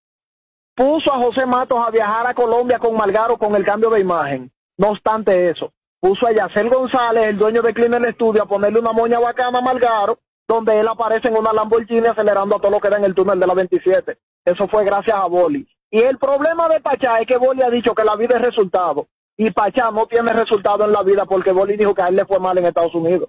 Puso 0.74 1.12
a 1.12 1.18
José 1.18 1.46
Matos 1.46 1.78
a 1.84 1.90
viajar 1.90 2.26
a 2.26 2.34
Colombia 2.34 2.78
con 2.78 2.94
Malgaro 2.94 3.38
con 3.38 3.56
el 3.56 3.64
cambio 3.64 3.88
de 3.88 4.00
imagen. 4.00 4.50
No 4.76 4.88
obstante 4.90 5.48
eso, 5.48 5.72
puso 5.98 6.26
a 6.26 6.32
Yacel 6.32 6.68
González, 6.68 7.24
el 7.24 7.38
dueño 7.38 7.62
de 7.62 7.72
Clean 7.72 7.94
el 7.94 8.06
Estudio, 8.06 8.42
a 8.42 8.46
ponerle 8.46 8.80
una 8.80 8.92
moña 8.92 9.18
bacana 9.18 9.58
a 9.58 9.62
Malgaro, 9.62 10.18
donde 10.46 10.78
él 10.78 10.86
aparece 10.88 11.28
en 11.28 11.38
una 11.38 11.54
Lamborghini 11.54 12.06
acelerando 12.06 12.56
a 12.56 12.60
todo 12.60 12.72
lo 12.72 12.80
que 12.80 12.88
era 12.88 12.98
en 12.98 13.04
el 13.04 13.14
túnel 13.14 13.40
de 13.40 13.46
la 13.46 13.54
27. 13.54 14.18
Eso 14.44 14.68
fue 14.68 14.84
gracias 14.84 15.16
a 15.16 15.24
Boli. 15.24 15.66
Y 15.90 16.00
el 16.00 16.18
problema 16.18 16.68
de 16.68 16.80
Pachá 16.80 17.18
es 17.20 17.26
que 17.26 17.38
Boli 17.38 17.62
ha 17.62 17.70
dicho 17.70 17.94
que 17.94 18.04
la 18.04 18.16
vida 18.16 18.36
es 18.36 18.44
resultado. 18.44 19.08
Y 19.38 19.50
Pachá 19.50 19.90
no 19.90 20.06
tiene 20.06 20.32
resultado 20.32 20.84
en 20.84 20.92
la 20.92 21.02
vida 21.02 21.24
porque 21.26 21.52
Boli 21.52 21.76
dijo 21.76 21.94
que 21.94 22.02
a 22.02 22.08
él 22.08 22.16
le 22.16 22.24
fue 22.24 22.38
mal 22.40 22.56
en 22.58 22.66
Estados 22.66 22.94
Unidos. 22.94 23.28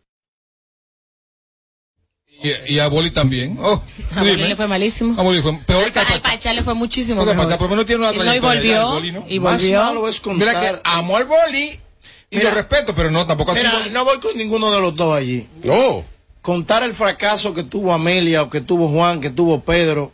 Y, 2.42 2.74
y 2.76 2.80
a 2.80 2.88
Boli 2.88 3.10
también. 3.12 3.58
Oh, 3.60 3.82
A 4.16 4.20
Boli 4.20 4.36
dime. 4.36 4.48
le 4.50 4.56
fue 4.56 4.68
malísimo. 4.68 5.20
A 5.20 5.24
Boli 5.24 5.42
fue 5.42 5.58
peor 5.66 5.92
que 5.92 6.00
a 6.00 6.04
Al 6.04 6.22
Pachá 6.22 6.54
le 6.54 6.62
fue 6.62 6.76
muchísimo 6.76 7.22
Porque 7.22 7.34
mejor. 7.34 7.46
Pachá 7.48 7.58
por 7.58 7.66
lo 7.68 7.72
menos 7.72 7.86
tiene 7.88 8.02
una 8.02 8.14
Y 8.14 8.18
no, 8.18 8.24
y 8.24 8.26
trayectoria 8.40 8.84
volvió, 8.84 8.94
Boli, 8.94 9.12
¿no? 9.12 9.26
y 9.28 9.40
Más 9.40 9.62
volvió. 9.62 9.80
malo 9.80 10.08
es 10.08 10.20
contar. 10.22 10.48
Mira 10.48 10.60
que 10.62 10.80
amo 10.84 11.18
al 11.18 11.26
Boli 11.26 11.80
y 12.30 12.38
Mira. 12.38 12.50
lo 12.50 12.56
respeto, 12.56 12.94
pero 12.96 13.10
no, 13.10 13.26
tampoco 13.26 13.52
así. 13.54 13.62
Mira, 13.62 13.88
no 13.92 14.06
voy 14.06 14.20
con 14.20 14.38
ninguno 14.38 14.72
de 14.72 14.80
los 14.82 14.96
dos 14.96 15.18
allí. 15.18 15.48
Oh. 15.70 16.04
Contar 16.42 16.84
el 16.84 16.94
fracaso 16.94 17.54
que 17.54 17.64
tuvo 17.64 17.92
Amelia 17.94 18.44
o 18.44 18.50
que 18.50 18.62
tuvo 18.62 18.88
Juan, 18.90 19.20
que 19.20 19.32
tuvo 19.32 19.62
Pedro, 19.62 20.12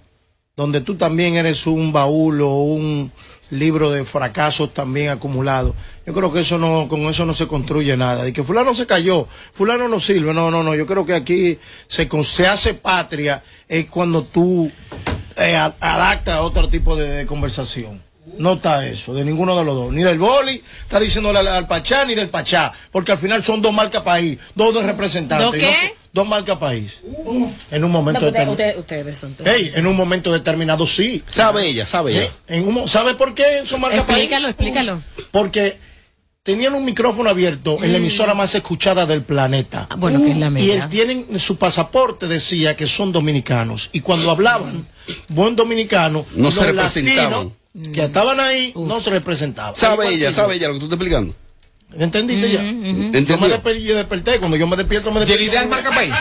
donde 0.55 0.81
tú 0.81 0.95
también 0.95 1.35
eres 1.35 1.67
un 1.67 1.91
baúl 1.91 2.41
o 2.41 2.53
un 2.63 3.11
libro 3.59 3.91
de 3.91 4.03
fracasos 4.05 4.73
también 4.73 5.09
acumulado. 5.09 5.75
Yo 6.05 6.13
creo 6.13 6.31
que 6.33 6.41
eso 6.41 6.57
no, 6.57 6.87
con 6.89 7.01
eso 7.01 7.25
no 7.25 7.33
se 7.33 7.47
construye 7.47 7.95
nada. 7.97 8.27
Y 8.27 8.33
que 8.33 8.43
fulano 8.43 8.73
se 8.75 8.85
cayó, 8.85 9.27
fulano 9.53 9.87
no 9.87 9.99
sirve. 9.99 10.33
No, 10.33 10.51
no, 10.51 10.63
no. 10.63 10.75
Yo 10.75 10.85
creo 10.85 11.05
que 11.05 11.13
aquí 11.13 11.57
se, 11.87 12.09
se 12.23 12.47
hace 12.47 12.73
patria 12.73 13.41
es 13.67 13.85
cuando 13.85 14.21
tú 14.21 14.71
eh, 15.37 15.55
adaptas 15.55 16.35
a 16.35 16.41
otro 16.41 16.67
tipo 16.69 16.95
de, 16.95 17.07
de 17.09 17.25
conversación. 17.25 18.01
No 18.37 18.53
está 18.53 18.87
eso, 18.87 19.13
de 19.13 19.23
ninguno 19.23 19.55
de 19.57 19.63
los 19.63 19.75
dos. 19.75 19.93
Ni 19.93 20.01
del 20.03 20.17
boli, 20.17 20.61
está 20.81 20.99
diciéndole 20.99 21.39
al, 21.39 21.47
al 21.47 21.67
Pachá, 21.67 22.03
ni 22.05 22.15
del 22.15 22.29
Pachá. 22.29 22.71
Porque 22.91 23.11
al 23.11 23.17
final 23.19 23.43
son 23.43 23.61
dos 23.61 23.71
marcas 23.73 24.01
país, 24.01 24.39
dos 24.55 24.73
representantes. 24.83 25.45
¿Dos 25.45 25.55
no- 25.55 25.59
qué? 25.61 25.95
Dos 26.13 26.27
marcas 26.27 26.57
país. 26.57 27.01
En 27.71 27.83
un 27.83 27.91
momento 27.91 28.21
No, 28.21 28.27
determinado. 28.27 28.51
ustedes, 28.51 28.77
ustedes 28.77 29.17
son 29.17 29.35
Ey, 29.45 29.71
en 29.75 29.85
un 29.87 29.95
momento 29.95 30.31
determinado 30.31 30.85
sí. 30.87 31.23
Sabe 31.29 31.67
ella, 31.67 31.85
sabe 31.85 32.11
ella. 32.13 32.23
Eh, 32.47 32.57
en 32.57 32.67
un 32.67 32.87
¿Sabe 32.87 33.15
por 33.15 33.33
qué 33.33 33.63
son 33.65 33.81
marcas 33.81 34.05
país? 34.05 34.19
Explícalo, 34.19 34.47
explícalo. 34.47 35.01
Porque 35.31 35.77
tenían 36.43 36.75
un 36.75 36.85
micrófono 36.85 37.29
abierto 37.29 37.79
en 37.83 37.91
la 37.91 37.97
emisora 37.97 38.33
más 38.35 38.53
escuchada 38.53 39.05
del 39.05 39.23
planeta. 39.23 39.87
Ah, 39.89 39.95
bueno, 39.95 40.21
que 40.21 40.31
es 40.31 40.37
la 40.37 40.47
Y 40.47 40.51
media. 40.51 40.83
él 40.83 40.89
tienen 40.89 41.39
su 41.39 41.57
pasaporte 41.57 42.27
decía 42.27 42.75
que 42.75 42.85
son 42.85 43.11
dominicanos 43.11 43.89
y 43.91 44.01
cuando 44.01 44.29
hablaban 44.29 44.85
buen 45.29 45.55
dominicano 45.55 46.25
No 46.35 46.51
se 46.51 46.57
los 46.57 46.65
representaban. 46.67 47.31
latinos 47.31 47.53
que 47.91 48.03
estaban 48.03 48.39
ahí 48.39 48.71
no 48.75 48.99
se 48.99 49.09
representaban. 49.09 49.75
Sabe 49.75 50.09
ella, 50.13 50.31
sabe 50.31 50.55
ella 50.55 50.67
lo 50.67 50.75
que 50.75 50.79
tú 50.81 50.85
estás 50.85 50.97
explicando. 50.97 51.35
¿Entendiste 51.97 52.51
ya? 52.51 52.61
Yo 53.21 53.37
me 53.37 53.47
desperté, 53.47 53.81
yo 53.83 53.95
desperté, 53.95 54.39
cuando 54.39 54.57
yo 54.57 54.67
me 54.67 54.75
despierto 54.75 55.11
me 55.11 55.19
despierto. 55.19 55.43
¿Yelida 55.43 55.61
es 55.63 55.69
marca 55.69 55.89
país? 55.93 56.13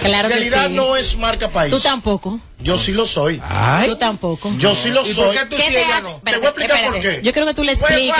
Claro 0.00 0.28
que 0.30 0.34
Yelida 0.36 0.66
sí. 0.66 0.72
no 0.72 0.96
es 0.96 1.16
marca 1.18 1.50
país. 1.50 1.70
Tú 1.70 1.78
tampoco. 1.78 2.40
Yo 2.60 2.78
sí 2.78 2.92
lo 2.92 3.04
soy. 3.04 3.40
Tú 3.86 3.96
tampoco. 3.96 4.50
Yo 4.58 4.74
sí 4.74 4.88
lo 4.88 5.02
¿Y 5.02 5.12
por 5.12 5.26
soy. 5.26 5.36
qué 5.36 5.44
tú 5.44 5.56
¿Qué 5.56 5.62
sí, 5.64 5.72
te 5.74 5.84
hace? 5.84 6.02
no? 6.02 6.08
Espérate, 6.16 6.30
Te 6.32 6.38
voy 6.38 6.46
a 6.46 6.48
explicar 6.48 6.84
por 6.86 6.96
espérate. 6.96 7.20
qué. 7.20 7.26
Yo 7.26 7.32
creo 7.34 7.46
que 7.46 7.54
tú 7.54 7.64
le 7.64 7.72
expliques. 7.72 8.14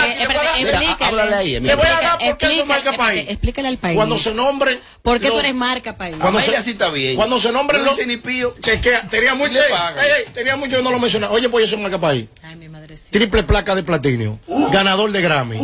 háblale 0.99 1.35
a 1.35 1.41
ella, 1.41 1.59
mira. 1.59 1.75
Le 1.75 1.81
voy 1.81 1.87
a 1.91 2.01
dar 2.01 2.17
por 2.19 2.37
qué 2.37 2.47
son 2.55 2.67
marca 2.67 2.91
espérate, 2.91 2.97
país. 2.97 3.25
Explícale 3.29 3.67
al 3.67 3.77
país. 3.79 3.95
Cuando 3.95 4.17
se 4.19 4.33
nombren. 4.33 4.79
¿Por 5.01 5.19
qué 5.19 5.27
tú 5.27 5.33
los- 5.33 5.43
eres 5.43 5.55
marca 5.55 5.97
país? 5.97 6.15
Cuando 6.21 6.39
se, 6.39 6.61
sí 6.61 6.71
está 6.71 6.89
bien. 6.91 7.15
Cuando 7.15 7.39
se 7.39 7.51
nombren 7.51 7.81
No 7.83 7.87
los. 7.95 8.07
ni 8.07 8.17
pío. 8.17 8.53
Chequea, 8.61 9.07
tenía 9.09 9.33
mucho. 9.33 9.53
Le 9.53 9.59
ey, 9.59 9.65
pagan. 9.71 10.05
ey, 10.05 10.11
ey, 10.27 10.33
tenía 10.33 10.55
mucho, 10.55 10.73
yo 10.73 10.81
no 10.83 10.91
lo 10.91 10.99
mencionaba. 10.99 11.33
Oye, 11.33 11.49
pues 11.49 11.65
yo 11.65 11.71
soy 11.75 11.81
marca 11.81 11.99
país. 11.99 12.27
Ay, 12.43 12.55
mi 12.55 12.69
madre 12.69 12.95
sí. 12.95 13.09
Triple 13.11 13.43
placa 13.43 13.73
de 13.75 13.81
platino. 13.83 14.39
Ganador 14.71 15.11
de 15.11 15.21
Grammy. 15.21 15.57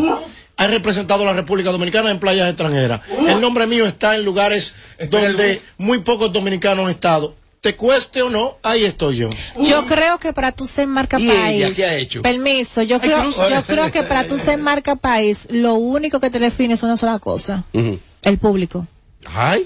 Ha 0.58 0.68
representado 0.68 1.24
a 1.24 1.26
la 1.28 1.34
República 1.34 1.72
Dominicana 1.72 2.12
en 2.12 2.20
playas 2.20 2.48
extranjeras. 2.48 3.02
El 3.28 3.42
nombre 3.42 3.68
mío 3.68 3.86
está 3.86 4.16
en 4.16 4.24
lugares 4.24 4.74
donde 5.10 5.62
muy 5.78 6.00
pocos 6.00 6.32
dominicanos 6.32 6.86
han 6.86 6.92
estado. 6.92 7.36
Te 7.60 7.76
cueste 7.76 8.22
o 8.22 8.30
no, 8.30 8.58
ahí 8.62 8.84
estoy 8.86 9.18
yo. 9.18 9.30
Yo 9.60 9.86
creo 9.88 10.20
que 10.20 10.34
para 10.34 10.52
tú 10.52 10.68
ser 10.68 10.86
marca 10.86 11.20
¿Y 11.20 11.28
país. 11.28 11.64
ella 11.64 11.76
qué 11.76 11.86
ha 11.86 11.96
hecho? 11.96 12.22
Permiso, 12.22 12.84
yo 12.84 12.98
Ay, 12.98 13.02
creo, 13.02 13.22
cruza. 13.22 13.50
yo 13.50 13.64
creo 13.64 13.92
que 13.92 14.04
para 14.04 14.24
tú 14.24 14.38
ser 14.38 14.60
marca 14.60 14.96
país, 14.96 15.48
lo 15.50 15.74
único 15.74 16.20
que 16.20 16.30
te 16.30 16.38
define 16.38 16.76
es 16.76 16.84
una 16.84 16.96
sola 16.96 17.18
cosa: 17.18 17.64
el 17.74 18.38
público. 18.38 18.86
Ay. 19.34 19.66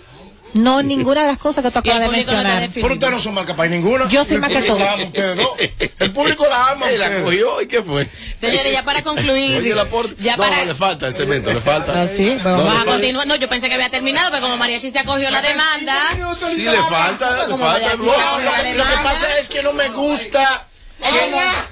No, 0.53 0.81
ninguna 0.81 1.21
de 1.21 1.27
las 1.27 1.37
cosas 1.37 1.63
que 1.63 1.71
tú 1.71 1.79
acabas 1.79 2.01
de 2.01 2.09
mencionar. 2.09 2.69
Pero 2.73 2.93
ustedes 2.93 3.11
no 3.13 3.19
son 3.19 3.33
marca 3.33 3.55
país 3.55 3.71
ninguna. 3.71 4.07
Yo 4.09 4.25
soy 4.25 4.37
más 4.37 4.49
que 4.49 4.61
todo. 4.63 4.79
ustedes 5.03 5.37
dos. 5.37 5.49
El 5.99 6.11
público 6.11 6.45
la 6.49 6.67
ama 6.71 6.89
la 6.91 7.21
cogió 7.21 7.61
y 7.61 7.67
qué 7.67 7.83
fue. 7.83 8.07
Señores, 8.39 8.71
ya 8.71 8.83
para 8.83 9.03
concluir. 9.03 9.57
Oye, 9.57 9.75
la 9.75 9.85
por- 9.85 10.15
ya 10.17 10.37
no, 10.37 10.43
para- 10.43 10.65
le 10.65 10.73
falta 10.75 11.07
el 11.07 11.13
cemento, 11.13 11.51
le 11.53 11.61
falta. 11.61 12.01
Ah, 12.01 12.07
sí, 12.07 12.31
pues 12.41 12.43
No, 12.43 12.57
vamos 12.57 12.73
a 12.73 12.77
falta. 12.77 12.91
continuar. 12.93 13.27
No, 13.27 13.35
yo 13.35 13.49
pensé 13.49 13.67
que 13.67 13.75
había 13.75 13.89
terminado, 13.89 14.29
pero 14.31 14.43
como 14.43 14.57
Mariachi 14.57 14.91
se 14.91 14.99
acogió 14.99 15.29
la 15.29 15.41
demanda. 15.41 15.95
Sí, 16.35 16.61
le 16.63 16.71
falta, 16.83 17.47
le 17.47 17.57
falta. 17.57 17.95
No, 17.97 18.03
lo, 18.05 18.83
que, 18.85 19.03
pasa 19.03 19.37
es 19.37 19.49
que 19.49 19.61
no 19.61 19.73
me 19.73 19.89
gusta. 19.89 20.65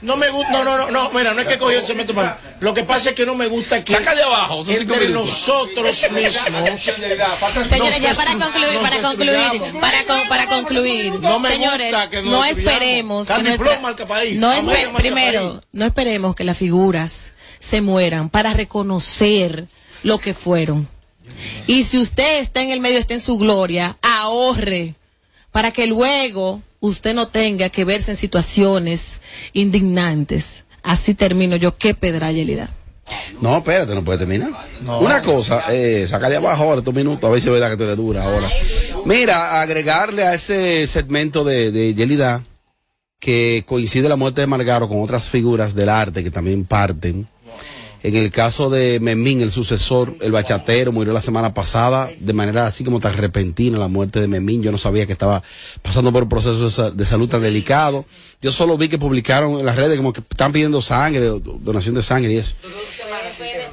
No, 0.01 0.15
me 0.17 0.29
gusta, 0.29 0.51
no, 0.51 0.63
no, 0.63 0.77
no, 0.77 0.91
no, 0.91 1.09
mira, 1.11 1.33
no 1.33 1.41
es 1.41 1.47
que 1.47 1.57
cogió 1.57 1.79
el 1.79 1.85
cemento 1.85 2.13
para. 2.13 2.39
Lo 2.59 2.73
que 2.73 2.83
pasa 2.83 3.09
es 3.09 3.15
que 3.15 3.25
no 3.25 3.35
me 3.35 3.47
gusta 3.47 3.83
que 3.83 3.93
Saca 3.93 4.15
de 4.15 4.23
abajo, 4.23 4.63
entre 4.67 5.09
nosotros 5.09 6.01
mismos. 6.11 6.79
Señores, 7.69 7.99
ya 8.01 8.13
para 8.13 8.33
concluir, 8.33 8.79
para 8.81 9.01
concluir, 9.01 9.61
para, 9.79 10.03
con- 10.05 10.27
para 10.29 10.47
concluir, 10.47 11.13
No 11.19 11.39
me 11.39 11.49
señores, 11.49 11.91
gusta 11.91 12.09
que 12.09 12.21
nos 12.21 12.25
no 12.33 12.45
esperemos 12.45 13.27
que 13.27 13.43
nuestra- 13.43 13.79
no 14.35 14.51
Amaya 14.51 14.61
espe- 14.61 14.85
marca 14.91 14.97
primero, 14.99 15.63
no 15.71 15.85
esperemos 15.85 16.35
que 16.35 16.43
las 16.43 16.57
figuras 16.57 17.31
se 17.59 17.81
mueran 17.81 18.29
para 18.29 18.53
reconocer 18.53 19.65
lo 20.03 20.19
que 20.19 20.33
fueron. 20.33 20.87
Y 21.67 21.83
si 21.83 21.97
usted 21.97 22.39
está 22.39 22.61
en 22.61 22.71
el 22.71 22.79
medio, 22.79 22.97
está 22.99 23.13
en 23.13 23.21
su 23.21 23.37
gloria, 23.37 23.97
ahorre 24.01 24.95
para 25.51 25.71
que 25.71 25.87
luego 25.87 26.61
usted 26.79 27.13
no 27.13 27.27
tenga 27.27 27.69
que 27.69 27.85
verse 27.85 28.11
en 28.11 28.17
situaciones 28.17 29.21
indignantes. 29.53 30.65
Así 30.83 31.13
termino 31.13 31.55
yo. 31.55 31.75
Qué 31.75 31.93
pedra, 31.93 32.31
Yelida. 32.31 32.71
No, 33.41 33.57
espérate, 33.57 33.95
no 33.95 34.03
puede 34.03 34.19
terminar. 34.19 34.51
Una 34.99 35.21
cosa, 35.21 35.63
eh, 35.69 36.05
saca 36.09 36.29
de 36.29 36.37
abajo 36.37 36.63
ahora 36.63 36.79
estos 36.79 36.93
minutos, 36.93 37.23
a 37.23 37.31
ver 37.31 37.41
si 37.41 37.47
es 37.47 37.53
verdad 37.53 37.69
que 37.69 37.77
tú 37.77 37.83
eres 37.83 37.95
dura 37.95 38.23
ahora. 38.23 38.49
Mira, 39.05 39.61
agregarle 39.61 40.23
a 40.23 40.33
ese 40.33 40.85
segmento 40.87 41.43
de, 41.45 41.71
de 41.71 41.93
Yelida, 41.93 42.43
que 43.19 43.63
coincide 43.65 44.09
la 44.09 44.15
muerte 44.15 44.41
de 44.41 44.47
Margaro 44.47 44.87
con 44.87 45.01
otras 45.01 45.29
figuras 45.29 45.73
del 45.73 45.89
arte 45.89 46.23
que 46.23 46.31
también 46.31 46.65
parten. 46.65 47.27
En 48.03 48.15
el 48.15 48.31
caso 48.31 48.69
de 48.69 48.99
Memín, 48.99 49.41
el 49.41 49.51
sucesor, 49.51 50.15
el 50.21 50.31
bachatero, 50.31 50.91
murió 50.91 51.13
la 51.13 51.21
semana 51.21 51.53
pasada 51.53 52.09
de 52.19 52.33
manera 52.33 52.67
así 52.67 52.83
como 52.83 52.99
tan 52.99 53.13
repentina 53.15 53.77
la 53.79 53.87
muerte 53.87 54.21
de 54.21 54.27
Memín. 54.27 54.61
Yo 54.63 54.71
no 54.71 54.77
sabía 54.77 55.05
que 55.05 55.13
estaba 55.13 55.41
pasando 55.81 56.11
por 56.13 56.23
un 56.23 56.29
proceso 56.29 56.63
de, 56.63 56.69
sa- 56.69 56.91
de 56.91 57.05
salud 57.05 57.27
tan 57.29 57.41
delicado. 57.41 58.05
Yo 58.41 58.51
solo 58.51 58.77
vi 58.77 58.87
que 58.87 58.97
publicaron 58.99 59.59
en 59.59 59.65
las 59.65 59.75
redes 59.75 59.97
como 59.97 60.13
que 60.13 60.21
están 60.21 60.51
pidiendo 60.51 60.81
sangre, 60.81 61.21
do- 61.25 61.39
donación 61.39 61.95
de 61.95 62.03
sangre 62.03 62.33
y 62.33 62.37
eso. 62.37 62.53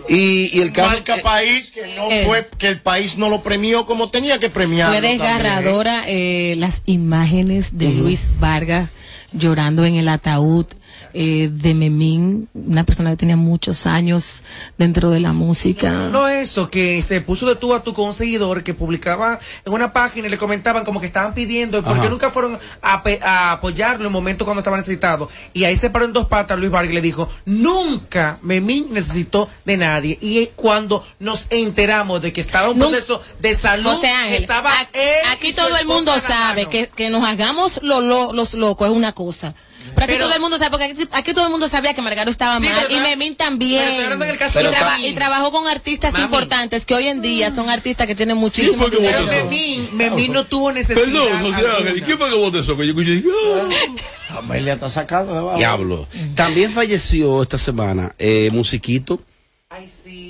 Y, 0.08 0.50
y 0.56 0.60
el 0.60 0.72
caso... 0.72 0.90
Marca 0.90 1.16
país 1.22 1.70
que 1.70 1.82
no 1.96 2.10
Eh. 2.10 2.24
fue, 2.26 2.48
que 2.58 2.68
el 2.68 2.80
país 2.80 3.16
no 3.16 3.28
lo 3.30 3.42
premió 3.42 3.86
como 3.86 4.10
tenía 4.10 4.38
que 4.38 4.50
premiarlo. 4.50 4.98
Fue 4.98 5.08
desgarradora 5.08 6.04
eh, 6.06 6.54
las 6.58 6.82
imágenes 6.86 7.78
de 7.78 7.90
Luis 7.90 8.28
Vargas 8.40 8.90
llorando 9.32 9.84
en 9.84 9.96
el 9.96 10.08
ataúd 10.08 10.66
eh, 11.12 11.48
de 11.52 11.74
Memín, 11.74 12.48
una 12.54 12.84
persona 12.84 13.10
que 13.10 13.16
tenía 13.16 13.36
muchos 13.36 13.86
años 13.86 14.44
dentro 14.78 15.10
de 15.10 15.20
la 15.20 15.32
música. 15.32 15.90
No 16.10 16.28
eso, 16.28 16.70
que 16.70 17.02
se 17.02 17.20
puso 17.20 17.46
de 17.46 17.56
tú 17.56 17.74
a 17.74 17.82
tú 17.82 17.92
con 17.94 18.06
un 18.08 18.14
seguidor 18.14 18.62
que 18.62 18.74
publicaba 18.74 19.38
en 19.64 19.72
una 19.72 19.92
página 19.92 20.26
y 20.26 20.30
le 20.30 20.38
comentaban 20.38 20.84
como 20.84 21.00
que 21.00 21.06
estaban 21.06 21.34
pidiendo, 21.34 21.82
porque 21.82 22.00
Ajá. 22.00 22.08
nunca 22.10 22.30
fueron 22.30 22.58
a, 22.82 23.52
apoyarlo 23.52 24.00
en 24.02 24.06
el 24.06 24.12
momento 24.12 24.44
cuando 24.44 24.60
estaba 24.60 24.76
necesitado. 24.76 25.28
Y 25.52 25.64
ahí 25.64 25.76
se 25.76 25.90
paró 25.90 26.04
en 26.04 26.12
dos 26.12 26.26
patas 26.26 26.58
Luis 26.58 26.70
Vargas 26.70 26.92
y 26.92 26.94
le 26.94 27.00
dijo, 27.02 27.28
nunca 27.46 28.38
Memín 28.42 28.88
necesitó 28.92 29.48
de 29.64 29.76
nadie. 29.76 30.18
Y 30.20 30.46
cuando 30.56 31.04
nos 31.18 31.46
enteramos 31.50 32.22
de 32.22 32.32
que 32.32 32.40
estaba 32.40 32.66
en 32.66 32.72
un 32.74 32.78
proceso 32.78 33.20
de 33.40 33.54
salud, 33.54 33.90
José 33.90 34.08
Ángel, 34.08 34.42
estaba 34.42 34.70
a- 34.72 34.88
él 34.92 35.20
aquí 35.32 35.52
todo 35.52 35.76
el 35.76 35.86
mundo 35.86 36.12
sabe 36.20 36.66
que, 36.66 36.88
que 36.88 37.10
nos 37.10 37.26
hagamos 37.26 37.80
lo- 37.82 38.00
lo- 38.00 38.32
los 38.32 38.54
locos 38.54 38.88
es 38.88 38.94
una 38.96 39.12
cosa. 39.12 39.54
Pero 39.94 40.04
aquí 40.04 40.12
Pero- 40.14 40.24
todo 40.26 40.34
el 40.34 40.40
mundo 40.40 40.58
sabe, 40.58 40.70
porque 40.70 40.84
aquí, 40.84 41.08
aquí 41.12 41.34
todo 41.34 41.44
el 41.46 41.50
mundo 41.50 41.68
sabía 41.68 41.94
que 41.94 42.00
Margaro 42.02 42.30
estaba 42.30 42.58
Sí, 42.58 42.64
mal 42.68 42.86
pero 42.88 42.96
y 42.98 43.00
Memín 43.00 43.34
también. 43.36 43.80
pero 43.80 43.90
estoy 43.90 44.04
hablando 44.04 44.24
en 44.24 44.30
el 44.30 44.38
caso 44.38 44.60
y, 44.60 44.64
traba- 44.64 44.98
trabajó 45.14 45.50
con 45.50 45.66
artistas 45.68 46.12
Mami. 46.12 46.24
importantes 46.24 46.86
que 46.86 46.94
hoy 46.94 47.06
en 47.08 47.20
día 47.20 47.54
son 47.54 47.68
artistas 47.70 48.06
que 48.06 48.14
tienen 48.14 48.36
muchísimo 48.36 48.76
fue 48.76 48.90
que. 48.90 48.98
Pero 48.98 49.22
Memín, 49.26 49.88
Memín 49.92 50.32
no 50.32 50.44
tuvo 50.44 50.72
necesidad. 50.72 51.04
Perdón, 51.04 51.52
José 51.52 51.66
Ángel. 51.78 52.02
¿quién 52.02 52.18
fue 52.18 52.30
que 52.30 52.36
votó 52.36 52.58
eso? 52.60 52.76
Que 52.76 52.86
yo. 52.86 52.94
Amelia 54.38 54.72
está 54.74 54.88
sacando 54.88 55.32
de 55.32 55.38
abajo. 55.38 55.58
Diablo. 55.58 56.08
También 56.34 56.70
falleció 56.70 57.42
esta 57.42 57.58
semana 57.58 58.14
eh, 58.18 58.48
Musiquito. 58.52 59.20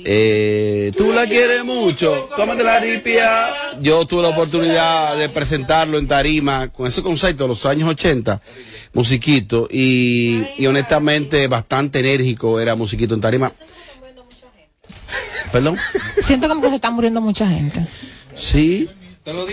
Eh, 0.07 0.91
tú 0.97 1.11
la 1.13 1.25
quieres 1.27 1.63
mucho, 1.63 2.27
tómate 2.35 2.63
la 2.63 2.79
ripia. 2.79 3.47
Yo 3.79 4.05
tuve 4.05 4.23
la 4.23 4.29
oportunidad 4.29 5.15
de 5.17 5.29
presentarlo 5.29 5.97
en 5.97 6.07
Tarima 6.07 6.69
con 6.71 6.87
ese 6.87 7.01
concepto 7.03 7.43
de 7.43 7.49
los 7.49 7.65
años 7.65 7.89
80, 7.89 8.41
Musiquito, 8.95 9.67
y, 9.69 10.41
y 10.57 10.65
honestamente 10.67 11.47
bastante 11.47 11.99
enérgico 11.99 12.59
era 12.59 12.75
Musiquito 12.75 13.13
en 13.13 13.21
Tarima. 13.21 13.51
Perdón. 15.51 15.77
Siento 16.21 16.47
como 16.47 16.61
que 16.61 16.69
se 16.69 16.75
está 16.75 16.89
muriendo 16.91 17.21
mucha 17.21 17.47
gente. 17.47 17.87
Sí. 18.35 18.89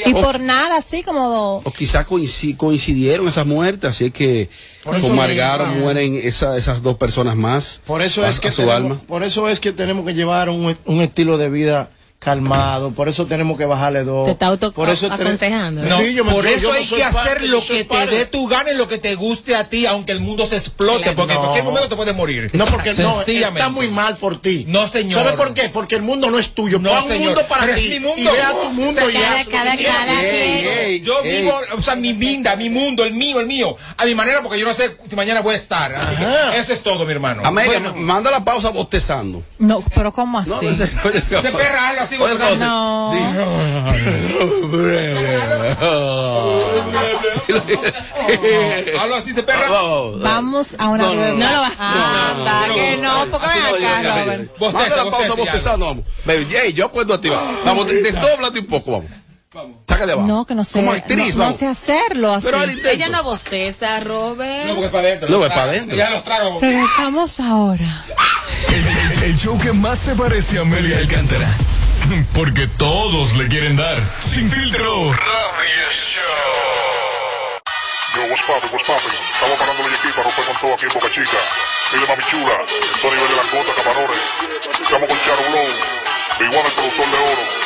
Y 0.07 0.13
O- 0.13 0.21
por 0.21 0.39
nada, 0.41 0.77
así 0.77 1.03
como... 1.03 1.59
o 1.65 1.73
quizás 1.73 2.07
coinci- 2.07 2.57
coincidieron 2.57 3.27
esas 3.27 3.47
muertes, 3.47 3.89
así 3.91 4.07
es 4.07 4.13
que 4.13 4.51
Por 4.85 4.97
eso 4.97 5.07
con 5.07 5.13
es- 5.13 5.17
Margaro 5.17 5.65
ah. 5.65 5.73
mueren 5.73 6.15
esa- 6.23 6.59
esas 6.59 6.83
dos 6.83 6.97
personas 6.99 7.37
más. 7.37 7.81
Por 7.87 8.03
eso 8.03 8.23
a- 8.23 8.29
es 8.29 8.39
que 8.39 8.51
su 8.51 8.63
tenemos, 8.63 8.77
alma. 8.77 9.01
por 9.07 9.23
eso 9.23 9.49
es 9.49 9.61
que 9.61 9.73
tenemos 9.73 10.05
que 10.05 10.13
llevar 10.15 10.51
un, 10.51 10.77
un 10.85 11.01
estilo 11.01 11.39
de 11.39 11.49
vida 11.49 11.89
calmado, 12.23 12.93
por 12.93 13.09
eso 13.09 13.27
tenemos 13.27 13.59
que 13.59 13.67
bajarle 13.67 14.05
dos. 14.05 14.27
Te 14.27 14.33
está 14.33 14.47
auto- 14.47 14.73
por 14.73 14.89
eso 14.89 15.07
tenemos- 15.09 15.23
aconsejando. 15.27 15.83
No, 15.83 15.99
Sí, 15.99 16.15
yo 16.15 16.25
me- 16.25 16.33
por 16.33 16.47
eso 16.47 16.61
yo 16.69 16.73
hay 16.73 16.87
que 16.87 17.03
hacer 17.05 17.13
parte, 17.25 17.47
lo 17.49 17.61
que 17.65 17.85
te 17.85 18.07
dé 18.07 18.27
tu 18.27 18.47
gana 18.47 18.71
y 18.71 18.77
lo 18.77 18.87
que 18.89 18.99
te 18.99 19.15
guste 19.17 19.57
a 19.57 19.69
ti, 19.69 19.87
aunque 19.87 20.13
el 20.13 20.21
mundo 20.21 20.47
se 20.47 20.57
explote, 20.57 21.13
porque 21.13 21.33
en 21.33 21.39
No. 21.39 21.45
cualquier 21.45 21.65
momento 21.65 21.89
te 21.89 21.97
puedes 21.97 22.15
morir. 22.15 22.51
No, 22.55 22.65
porque 22.67 22.95
no, 22.95 23.21
está 23.23 23.69
muy 23.69 23.89
mal 23.89 24.17
por 24.17 24.41
ti. 24.41 24.65
No, 24.69 24.87
señor. 24.87 25.23
¿Sabe 25.25 25.37
por 25.37 25.53
qué? 25.55 25.69
Porque 25.69 25.97
el 25.97 26.03
mundo 26.03 26.31
no 26.31 26.39
es 26.39 26.51
tuyo. 26.55 26.79
No, 26.79 26.91
Pon 26.91 27.11
un 27.13 27.19
mundo 27.19 27.47
para 27.49 27.63
Pero 27.67 27.77
ti. 27.77 27.85
es 27.93 28.01
mi 28.01 28.07
mundo. 28.07 28.21
Y 28.23 28.25
vea 28.37 28.53
tu 28.53 28.71
mundo 28.71 29.01
y 29.11 29.15
Cada- 29.51 29.73
Ey, 30.23 30.67
ey, 30.67 31.01
yo 31.01 31.23
ey. 31.25 31.43
vivo, 31.43 31.59
o 31.77 31.83
sea, 31.83 31.97
mi 31.97 32.13
vida, 32.13 32.55
mi 32.57 32.71
mundo, 32.71 33.05
el 33.05 33.15
mío, 33.15 33.41
el 33.41 33.47
mío, 33.47 33.77
a 33.97 34.05
mi 34.05 34.15
manera, 34.15 34.43
porque 34.43 34.59
yo 34.59 34.67
no 34.67 34.75
sé 34.75 34.97
si 35.09 35.17
mañana 35.17 35.41
voy 35.41 35.55
a 35.55 35.59
estar. 35.59 35.93
Así 35.95 36.17
que 36.17 36.25
Ajá. 36.25 36.57
eso 36.57 36.73
es 36.73 36.83
todo, 36.83 37.05
mi 37.05 37.13
hermano. 37.13 37.43
Amelia, 37.45 37.81
Bueno, 37.81 37.95
manda 37.97 38.31
la 38.31 38.45
pausa 38.45 38.69
bostezando. 38.71 39.43
No, 39.59 39.83
pero 39.95 40.13
¿cómo 40.13 40.39
así? 40.39 40.51
Se 40.75 40.87
perra 41.53 41.89
algo 41.89 42.03
así. 42.21 42.59
No. 42.61 43.13
Hablo 49.01 49.17
así, 49.17 49.35
se 49.35 49.43
perra. 49.43 49.69
Vamos 50.21 50.69
a 50.79 50.89
una 50.89 51.05
No, 51.05 51.15
no, 51.15 51.21
no. 51.21 51.23
breve- 51.23 51.39
No 51.39 51.65
Anda, 51.79 52.67
no, 52.69 52.75
que 52.75 52.97
no, 52.97 53.03
no, 53.03 53.25
no, 53.27 53.31
porque 53.31 53.47
ven 53.49 53.83
no, 53.83 53.89
acá. 53.89 54.21
Robert. 54.25 54.51
Manda 54.61 54.81
la 54.89 54.89
pausa 55.05 55.11
bosteza, 55.11 55.35
bostezando, 55.37 55.87
vamos. 55.87 56.05
Baby, 56.25 56.47
hey, 56.51 56.73
yo 56.73 56.87
apuesto 56.87 57.15
a 57.15 57.21
ti. 57.21 57.29
va. 57.29 57.43
Vamos, 57.65 57.87
de, 57.87 58.03
de 58.03 58.13
doblate 58.13 58.59
un 58.61 58.67
poco, 58.67 58.93
vamos. 58.93 59.11
Saca 59.87 60.07
de 60.07 60.13
abajo. 60.13 60.27
No, 60.29 60.47
que 60.47 60.55
no 60.55 60.65
sé. 60.65 60.79
Como 60.79 60.93
actriz, 60.93 61.35
no, 61.37 61.41
no 61.41 61.45
vamos. 61.45 61.57
sé 61.59 61.67
hacerlo 61.67 62.33
así. 62.33 62.47
Pero. 62.51 62.63
Ella 62.91 63.09
no 63.11 63.23
bosteza, 63.23 64.01
Robert. 64.01 64.67
No, 64.69 64.75
porque 64.75 64.87
es 64.87 64.93
para 64.93 65.09
adentro. 65.09 65.29
No, 65.29 65.45
es 65.45 65.51
para 65.51 65.63
adentro. 65.65 65.97
Ya 65.97 66.11
los 66.11 66.25
trago. 66.25 66.59
Regresamos 66.61 67.41
ahora. 67.41 68.05
El, 68.69 69.19
el- 69.19 69.23
el 69.25 69.39
show 69.39 69.59
que 69.59 69.73
más 69.73 69.99
se 69.99 70.15
parece 70.15 70.59
a 70.59 70.63
Amelia 70.63 70.99
Alcántara. 70.99 71.49
Porque 72.35 72.67
todos 72.79 73.35
le 73.37 73.49
quieren 73.49 73.77
dar. 73.77 73.99
Sin 74.01 74.51
filtro. 74.51 75.13
Radio 75.13 75.91
Show. 75.91 76.23
Yo, 78.15 78.23
what's 78.29 78.45
poppin', 78.45 78.71
what's 78.73 78.87
poppin'? 78.87 79.11
Estamos 79.33 79.59
parando 79.59 79.89
el 79.89 79.95
equipo 79.95 80.17
para 80.17 80.25
romper 80.25 80.45
con 80.45 80.57
todo 80.61 80.75
aquí 80.75 80.85
en 80.85 80.93
Boca 80.93 81.11
Chica. 81.11 81.39
Mire, 81.93 82.07
mami 82.07 82.23
chula, 82.25 82.57
esto 82.69 83.09
a 83.09 83.15
nivel 83.15 83.29
de 83.29 83.37
langota, 83.37 83.75
camarones. 83.75 84.21
Estamos 84.83 85.09
con 85.09 85.19
Charo 85.21 85.43
Blow, 85.49 85.69
One, 86.41 86.69
el 86.69 86.75
productor 86.75 87.11
de 87.11 87.19
oro. 87.19 87.63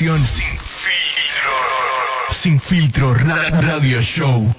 Sin 0.00 0.16
filtro. 0.16 1.50
Sin 2.30 2.58
filtro. 2.58 3.12
ra- 3.12 3.50
radio 3.60 4.00
show. 4.00 4.50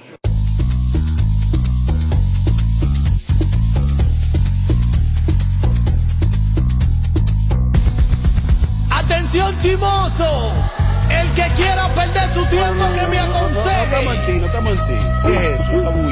Atención 8.90 9.54
chimoso, 9.60 10.52
el 11.10 11.28
que 11.32 11.46
quiera 11.56 11.88
perder 11.94 12.28
su 12.32 12.44
tiempo 12.46 12.84
que 12.94 13.06
me 13.08 13.18
aconseje. 13.18 13.82
estamos 13.82 14.14
en 14.14 14.26
ti, 14.26 14.32
no 14.38 14.46
estamos. 14.46 14.80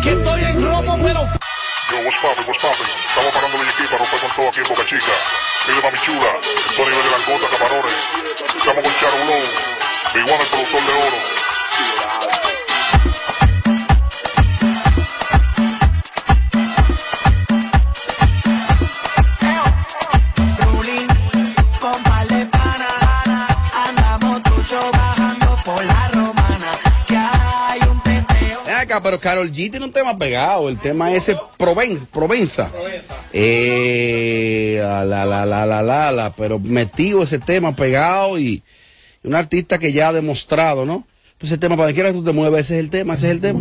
Que 0.03 0.13
estoy 0.13 0.41
en 0.45 0.65
robo 0.65 0.97
pero 1.03 1.40
what's 2.05 2.19
poppin', 2.21 2.47
what's 2.47 2.63
poppin'? 2.63 2.87
Estamos 3.09 3.33
parando 3.35 3.57
equipo 3.63 3.91
para 3.91 4.05
romper 4.05 4.21
con 4.21 4.31
todo 4.37 4.49
aquí 4.49 4.61
en 4.61 4.69
Boca 4.69 4.85
Chica. 4.87 5.13
Mire, 5.69 5.83
mami 5.83 5.99
chula, 5.99 6.33
Tony 6.77 6.91
de 6.91 7.11
Langota, 7.11 7.49
Camarones. 7.51 7.95
Estamos 8.57 8.83
con 8.85 8.95
Charo 8.95 9.17
Blow, 9.25 9.43
Big 10.15 10.25
One, 10.25 10.43
el 10.43 10.49
productor 10.49 10.83
de 10.87 10.93
oro. 10.93 12.60
Pero 29.01 29.21
Carol 29.21 29.53
G 29.53 29.71
tiene 29.71 29.85
un 29.85 29.93
tema 29.93 30.19
pegado. 30.19 30.69
El 30.69 30.79
tema 30.79 31.13
ese 31.15 31.37
Proven- 31.59 32.05
Provenza. 32.07 32.71
Eh, 33.33 34.79
la, 34.81 35.05
la, 35.05 35.25
la, 35.25 35.47
la, 35.67 35.83
la, 35.83 36.11
la, 36.13 36.33
pero 36.33 36.59
metido 36.59 37.23
ese 37.23 37.39
tema 37.39 37.77
pegado 37.77 38.39
y, 38.39 38.63
un 39.23 39.35
artista 39.35 39.79
que 39.79 39.93
ya 39.93 40.09
ha 40.09 40.13
demostrado, 40.13 40.87
¿no? 40.87 41.07
Pues 41.39 41.53
ese 41.53 41.59
tema, 41.59 41.77
para 41.77 41.93
que 41.93 42.13
tú 42.13 42.25
te 42.25 42.33
muevas, 42.33 42.63
ese 42.63 42.75
es 42.75 42.81
el 42.81 42.91
tema, 42.91 43.15
ese 43.15 43.27
es 43.27 43.33
el 43.33 43.41
tema. 43.41 43.61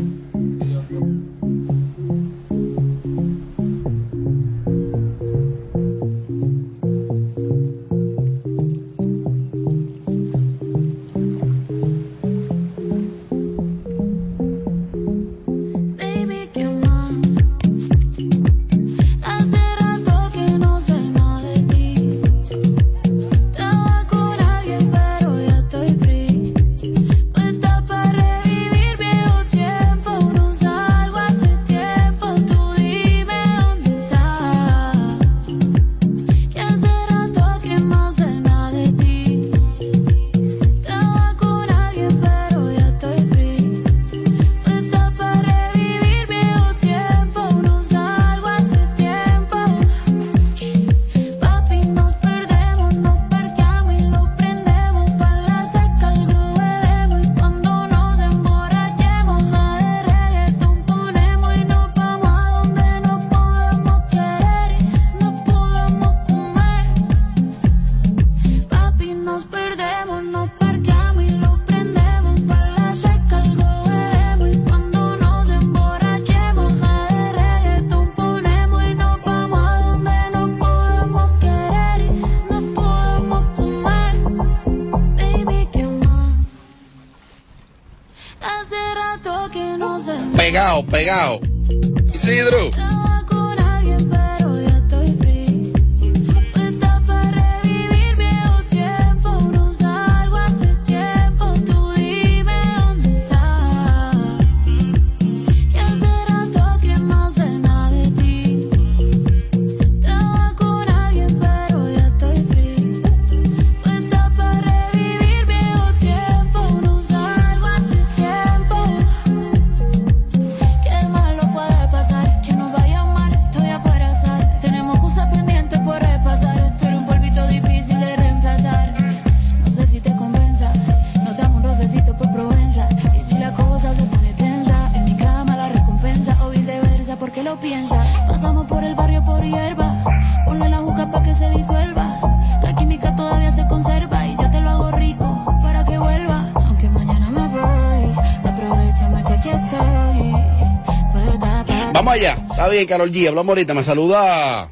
Carol 152.87 153.11
G. 153.11 153.27
Hablamos 153.27 153.49
ahorita. 153.49 153.73
Me 153.73 153.83
saluda. 153.83 154.71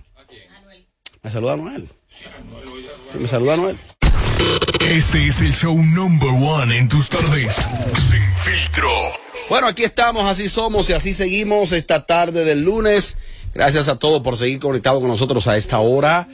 Me 1.24 1.30
saluda 1.32 1.58
Noel. 1.58 1.90
Sí, 3.12 3.18
me 3.20 3.28
saluda 3.28 3.58
Noel. 3.58 3.78
Este 4.82 5.28
es 5.28 5.42
el 5.42 5.54
show 5.54 5.76
number 5.76 6.30
one 6.30 6.78
en 6.78 6.88
tus 6.88 7.10
tardes. 7.10 7.56
Sin 7.96 8.22
filtro. 8.44 8.90
Bueno, 9.50 9.68
aquí 9.68 9.84
estamos, 9.84 10.26
así 10.26 10.48
somos 10.48 10.90
y 10.90 10.94
así 10.94 11.14
seguimos 11.14 11.72
esta 11.72 12.06
tarde 12.06 12.44
del 12.44 12.64
lunes. 12.64 13.18
Gracias 13.54 13.88
a 13.88 13.98
todos 13.98 14.22
por 14.22 14.38
seguir 14.38 14.60
conectados 14.60 15.00
con 15.00 15.10
nosotros 15.10 15.48
a 15.48 15.58
esta 15.58 15.80
hora. 15.80 16.28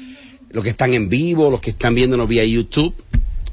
Los 0.49 0.63
que 0.63 0.71
están 0.71 0.93
en 0.93 1.09
vivo, 1.09 1.49
los 1.49 1.61
que 1.61 1.71
están 1.71 1.95
viéndonos 1.95 2.28
vía 2.28 2.43
YouTube. 2.43 2.93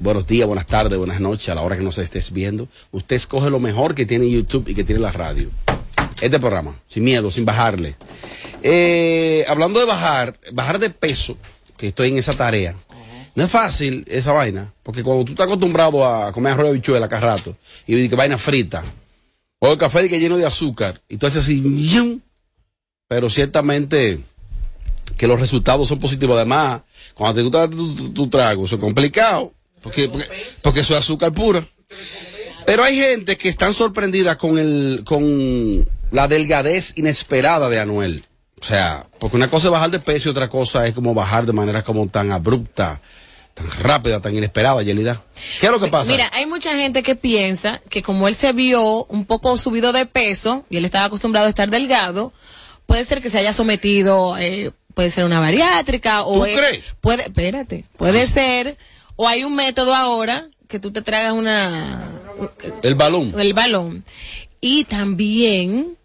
Buenos 0.01 0.27
días, 0.27 0.47
buenas 0.47 0.67
tardes, 0.67 0.99
buenas 0.99 1.21
noches, 1.21 1.49
a 1.51 1.55
la 1.55 1.61
hora 1.61 1.77
que 1.77 1.85
nos 1.85 1.99
estés 1.99 2.33
viendo. 2.33 2.69
Usted 2.91 3.17
escoge 3.17 3.51
lo 3.51 3.61
mejor 3.61 3.95
que 3.95 4.07
tiene 4.07 4.31
YouTube 4.31 4.69
y 4.69 4.75
que 4.75 4.83
tiene 4.83 5.01
la 5.01 5.13
radio. 5.13 5.51
Este 6.21 6.39
programa, 6.39 6.79
sin 6.89 7.05
miedo, 7.05 7.31
sin 7.31 7.45
bajarle. 7.45 7.97
Eh, 8.63 9.45
hablando 9.49 9.81
de 9.81 9.87
bajar, 9.87 10.39
bajar 10.53 10.79
de 10.79 10.91
peso, 10.91 11.37
que 11.77 11.89
estoy 11.89 12.09
en 12.11 12.19
esa 12.19 12.35
tarea. 12.35 12.77
No 13.35 13.45
es 13.45 13.51
fácil 13.51 14.05
esa 14.09 14.33
vaina, 14.33 14.73
porque 14.83 15.03
cuando 15.03 15.25
tú 15.25 15.33
estás 15.33 15.47
acostumbrado 15.47 16.07
a 16.07 16.33
comer 16.33 16.53
arroz 16.53 16.67
de 16.67 16.73
bichuela 16.75 17.09
cada 17.09 17.35
rato 17.35 17.57
y 17.87 18.09
vaina 18.09 18.37
frita, 18.37 18.83
o 19.61 19.73
el 19.73 19.79
café 19.79 20.09
que 20.09 20.21
lleno 20.21 20.37
de 20.37 20.47
azúcar, 20.47 21.01
y 21.09 21.17
tú 21.17 21.27
haces 21.27 21.45
así, 21.45 22.21
pero 23.09 23.31
ciertamente 23.31 24.21
que 25.17 25.27
los 25.27 25.41
resultados 25.41 25.89
son 25.89 26.01
positivos. 26.01 26.37
Además, 26.37 26.83
cuando 27.15 27.37
te 27.37 27.43
gusta 27.43 27.69
tu 28.15 28.29
trago, 28.29 28.67
eso 28.67 28.77
es 28.77 28.81
complicado, 28.81 29.53
porque, 29.83 30.09
porque, 30.09 30.27
porque 30.63 30.81
eso 30.81 30.95
es 30.95 31.01
azúcar 31.01 31.33
pura. 31.33 31.67
Pero 32.71 32.85
hay 32.85 32.95
gente 32.95 33.37
que 33.37 33.49
están 33.49 33.75
sorprendida 33.75 34.39
con 34.39 34.57
el, 34.57 35.03
con 35.05 35.85
la 36.13 36.29
delgadez 36.29 36.97
inesperada 36.97 37.69
de 37.69 37.81
Anuel. 37.81 38.25
O 38.61 38.65
sea, 38.65 39.09
porque 39.19 39.37
una 39.37 39.51
cosa 39.51 39.67
es 39.67 39.73
bajar 39.73 39.91
de 39.91 39.99
peso 39.99 40.29
y 40.29 40.31
otra 40.31 40.49
cosa 40.49 40.87
es 40.87 40.95
como 40.95 41.13
bajar 41.13 41.47
de 41.47 41.53
manera 41.53 41.83
como 41.83 42.07
tan 42.07 42.31
abrupta, 42.31 43.01
tan 43.55 43.69
rápida, 43.83 44.21
tan 44.21 44.37
inesperada, 44.37 44.85
Yelida. 44.85 45.21
¿Qué 45.59 45.67
es 45.67 45.73
lo 45.73 45.81
que 45.81 45.89
pasa? 45.89 46.13
Mira, 46.13 46.31
hay 46.33 46.47
mucha 46.47 46.73
gente 46.77 47.03
que 47.03 47.17
piensa 47.17 47.81
que 47.89 48.03
como 48.05 48.29
él 48.29 48.37
se 48.37 48.53
vio 48.53 49.05
un 49.07 49.25
poco 49.25 49.57
subido 49.57 49.93
de 49.93 50.07
peso 50.07 50.65
y 50.71 50.77
él 50.77 50.85
estaba 50.85 51.07
acostumbrado 51.07 51.47
a 51.49 51.51
estar 51.51 51.71
delgado, 51.71 52.33
puede 52.87 53.03
ser 53.05 53.21
que 53.21 53.31
se 53.31 53.39
haya 53.39 53.53
sometido, 53.53 54.39
eh, 54.39 54.71
puede 54.95 55.11
ser 55.11 55.25
una 55.25 55.41
bariátrica 55.41 56.23
o 56.23 56.35
¿Tú 56.37 56.45
es- 56.45 56.57
crees? 56.57 56.85
puede, 57.01 57.23
espérate, 57.25 57.85
puede 57.97 58.29
ser 58.29 58.77
o 59.17 59.27
hay 59.27 59.43
un 59.43 59.57
método 59.57 59.93
ahora 59.93 60.49
que 60.71 60.79
tú 60.79 60.93
te 60.93 61.03
tragas 61.03 61.33
una 61.33 62.09
el 62.83 62.95
balón. 62.95 63.35
el 63.39 63.53
balón 63.53 64.05
y 64.61 64.85
también 64.85 65.99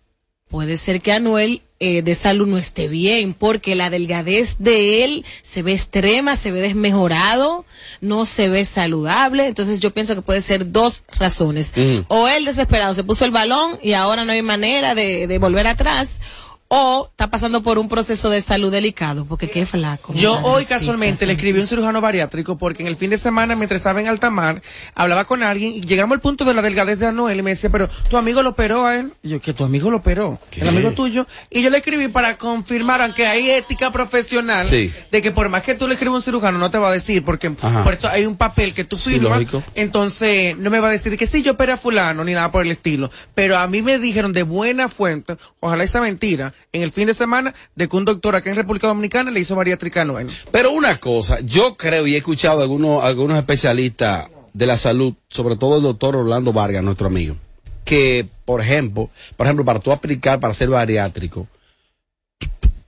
puede 0.49 0.76
ser 0.76 1.01
que 1.01 1.11
Anuel 1.11 1.61
eh, 1.80 2.01
de 2.01 2.16
salud 2.16 2.47
no 2.47 2.57
esté 2.57 2.88
bien 2.88 3.34
porque 3.34 3.76
la 3.76 3.89
delgadez 3.89 4.55
de 4.59 5.03
él 5.03 5.26
se 5.41 5.61
ve 5.61 5.74
extrema, 5.74 6.38
se 6.38 6.51
ve 6.51 6.61
desmejorado, 6.61 7.66
no 7.99 8.26
se 8.26 8.47
ve 8.47 8.63
saludable. 8.63 9.45
Entonces 9.47 9.82
yo 9.82 9.91
pienso 9.91 10.16
que 10.16 10.22
puede 10.22 10.39
ser 10.39 10.72
dos 10.72 11.03
razones. 11.20 11.74
O 12.07 12.30
él 12.30 12.45
desesperado 12.45 12.93
se 12.93 13.03
puso 13.03 13.26
el 13.26 13.32
balón 13.32 13.78
y 13.84 13.91
ahora 13.91 14.24
no 14.24 14.32
hay 14.32 14.41
manera 14.41 14.95
de, 14.95 15.28
de 15.28 15.38
volver 15.38 15.68
atrás. 15.68 16.22
O 16.68 17.07
está 17.11 17.30
pasando 17.30 17.61
por 17.61 17.78
un 17.78 17.88
proceso 17.88 18.32
de 18.32 18.41
salud 18.41 18.72
delicado, 18.72 19.26
porque 19.26 19.51
qué 19.51 19.68
flaco. 19.68 20.13
Yo 20.16 20.39
hoy 20.41 20.66
casualmente 20.66 21.28
le 21.28 21.34
escribí 21.34 21.59
a 21.59 21.61
un 21.61 21.68
cirujano 21.68 22.01
bariátrico 22.01 22.57
porque 22.57 22.82
en 22.82 22.88
el 22.88 22.95
fin 22.95 23.11
de 23.11 23.20
semana, 23.20 23.55
mientras 23.55 23.78
estaba 23.82 24.01
en 24.01 24.07
alta 24.07 24.32
mar, 24.32 24.63
hablaba 24.95 25.26
con 25.26 25.43
alguien 25.43 25.74
y 25.76 25.82
llegamos 25.82 26.16
al 26.16 26.22
punto 26.22 26.43
de 26.43 26.55
la 26.55 26.63
delgadez 26.63 26.97
de 26.97 27.05
Anuel 27.05 27.38
y 27.38 27.43
me 27.43 27.51
decía, 27.51 27.70
pero 27.70 27.88
tu 28.09 28.18
amigo 28.18 28.41
lo 28.41 28.49
operó 28.49 28.88
a 28.88 28.97
él. 28.97 29.11
Y 29.22 29.30
yo, 29.30 29.39
que 29.39 29.53
tu 29.53 29.63
amigo 29.63 29.91
lo 29.91 29.97
operó, 29.97 30.39
el 30.53 30.68
amigo 30.68 30.91
tuyo. 30.93 31.28
Y 31.51 31.61
yo 31.61 31.70
le 31.70 31.78
escribí 31.78 32.07
para 32.07 32.36
confirmar, 32.38 32.99
aunque 32.99 33.28
hay 33.28 33.51
ética 33.51 33.91
profesional, 33.91 34.68
Sí. 34.68 34.91
de 35.11 35.22
que 35.22 35.32
por 35.32 35.49
más 35.49 35.61
que 35.61 35.76
tú 35.76 35.88
le 35.88 35.93
escribas 35.93 36.16
a 36.16 36.18
un 36.18 36.24
cirujano, 36.24 36.57
no 36.57 36.72
te 36.72 36.80
va 36.80 36.89
a 36.89 36.93
decir, 36.93 37.24
porque 37.24 37.51
Ajá. 37.61 37.84
por 37.84 37.93
eso 37.93 38.09
hay 38.09 38.26
un 38.26 38.38
papel 38.38 38.74
que 38.74 38.84
tú 38.84 38.97
firmas. 38.97 39.39
entonces, 39.76 40.57
no 40.57 40.72
me 40.72 40.80
va 40.80 40.88
a 40.88 40.91
decir 40.91 41.16
que 41.16 41.28
sí, 41.28 41.43
yo 41.43 41.51
operé 41.51 41.74
a 41.74 41.78
fulano, 41.78 42.24
ni 42.24 42.34
nada 42.34 42.51
por 42.51 42.63
el 42.66 42.72
estilo. 42.72 43.11
Pero 43.36 43.55
a 43.59 43.68
mí 43.68 43.84
me 43.84 43.99
dijeron 43.99 44.34
de 44.34 44.41
buena 44.41 44.89
fuente, 44.89 45.38
ojalá 45.59 45.84
esa 45.84 46.01
mentira, 46.01 46.53
en 46.74 46.82
el 46.82 46.91
fin 46.91 47.08
de 47.08 47.14
semana, 47.14 47.53
de 47.76 47.88
que 47.88 47.95
un 47.95 48.06
doctor 48.06 48.36
acá 48.36 48.49
en 48.49 48.56
República 48.58 48.88
Dominicana 48.88 49.32
le 49.32 49.39
hizo 49.39 49.56
bariátrica 49.56 49.99
a 50.01 50.03
Anuel. 50.03 50.30
Pero 50.51 50.72
una 50.72 50.97
cosa, 50.99 51.39
yo 51.41 51.76
creo 51.78 52.06
y 52.08 52.16
he 52.16 52.18
escuchado 52.18 52.60
a 52.60 52.64
algunos, 52.64 53.03
algunos 53.03 53.38
especialistas 53.38 54.28
de 54.53 54.66
la 54.66 54.78
salud, 54.78 55.14
sobre 55.30 55.56
todo 55.56 55.78
el 55.78 55.84
doctor 55.84 56.16
Orlando 56.16 56.51
Vargas, 56.53 56.84
nuestro 56.84 57.08
amigo, 57.08 57.36
que, 57.84 58.28
por 58.45 58.62
ejemplo, 58.62 59.10
por 59.38 59.47
ejemplo, 59.47 59.64
para 59.66 59.80
tú 59.80 59.91
aplicar 59.91 60.39
para 60.39 60.53
ser 60.53 60.70
bariátrico, 60.70 61.47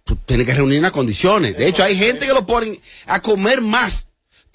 tú- 0.04 0.18
que 0.26 0.36
reunir 0.54 0.80
unas 0.80 0.92
condiciones. 0.92 1.58
De 1.58 1.68
hecho, 1.68 1.84
hay 1.84 1.98
gente 1.98 2.26
que 2.26 2.34
lo 2.34 2.46
ponen 2.46 2.80
a 3.06 3.22
comer 3.22 3.62
más 3.62 4.07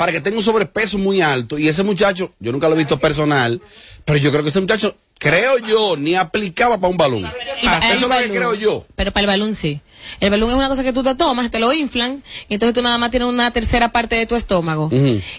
para 0.03 0.11
que 0.11 0.21
tenga 0.21 0.37
un 0.37 0.43
sobrepeso 0.43 0.99
muy 0.99 1.21
alto. 1.21 1.61
Y 1.61 1.69
ese 1.69 1.85
muchacho, 1.85 2.33
yo 2.41 2.51
nunca 2.51 2.67
lo 2.69 2.75
he 2.75 2.79
visto 2.79 2.99
personal, 2.99 3.61
pero 4.05 4.19
yo 4.19 4.33
creo 4.33 4.43
que 4.43 4.49
ese 4.49 4.61
muchacho, 4.61 4.97
creo 5.17 5.59
yo, 5.59 5.97
ni 5.97 6.17
aplicaba 6.17 6.77
para 6.81 6.91
un 6.91 6.97
balón. 6.97 7.25
Eso 7.25 7.93
es 7.95 8.01
lo 8.01 8.09
que 8.09 8.29
creo 8.31 8.55
yo. 8.55 8.85
Pero 8.97 9.13
para 9.13 9.21
el 9.21 9.27
balón 9.29 9.55
sí. 9.55 9.81
El 10.19 10.31
balón 10.31 10.51
es 10.51 10.57
una 10.57 10.69
cosa 10.69 10.83
que 10.83 10.93
tú 10.93 11.05
te 11.05 11.15
tomas, 11.15 11.53
te 11.53 11.61
lo 11.61 11.73
inflan, 11.73 12.25
y 12.49 12.55
entonces 12.55 12.75
tú 12.75 12.83
nada 12.83 12.99
más 12.99 13.13
tienes 13.13 13.29
una 13.29 13.53
tercera 13.53 13.93
parte 13.93 14.17
de 14.17 14.27
tu 14.27 14.35
estómago. 14.35 14.91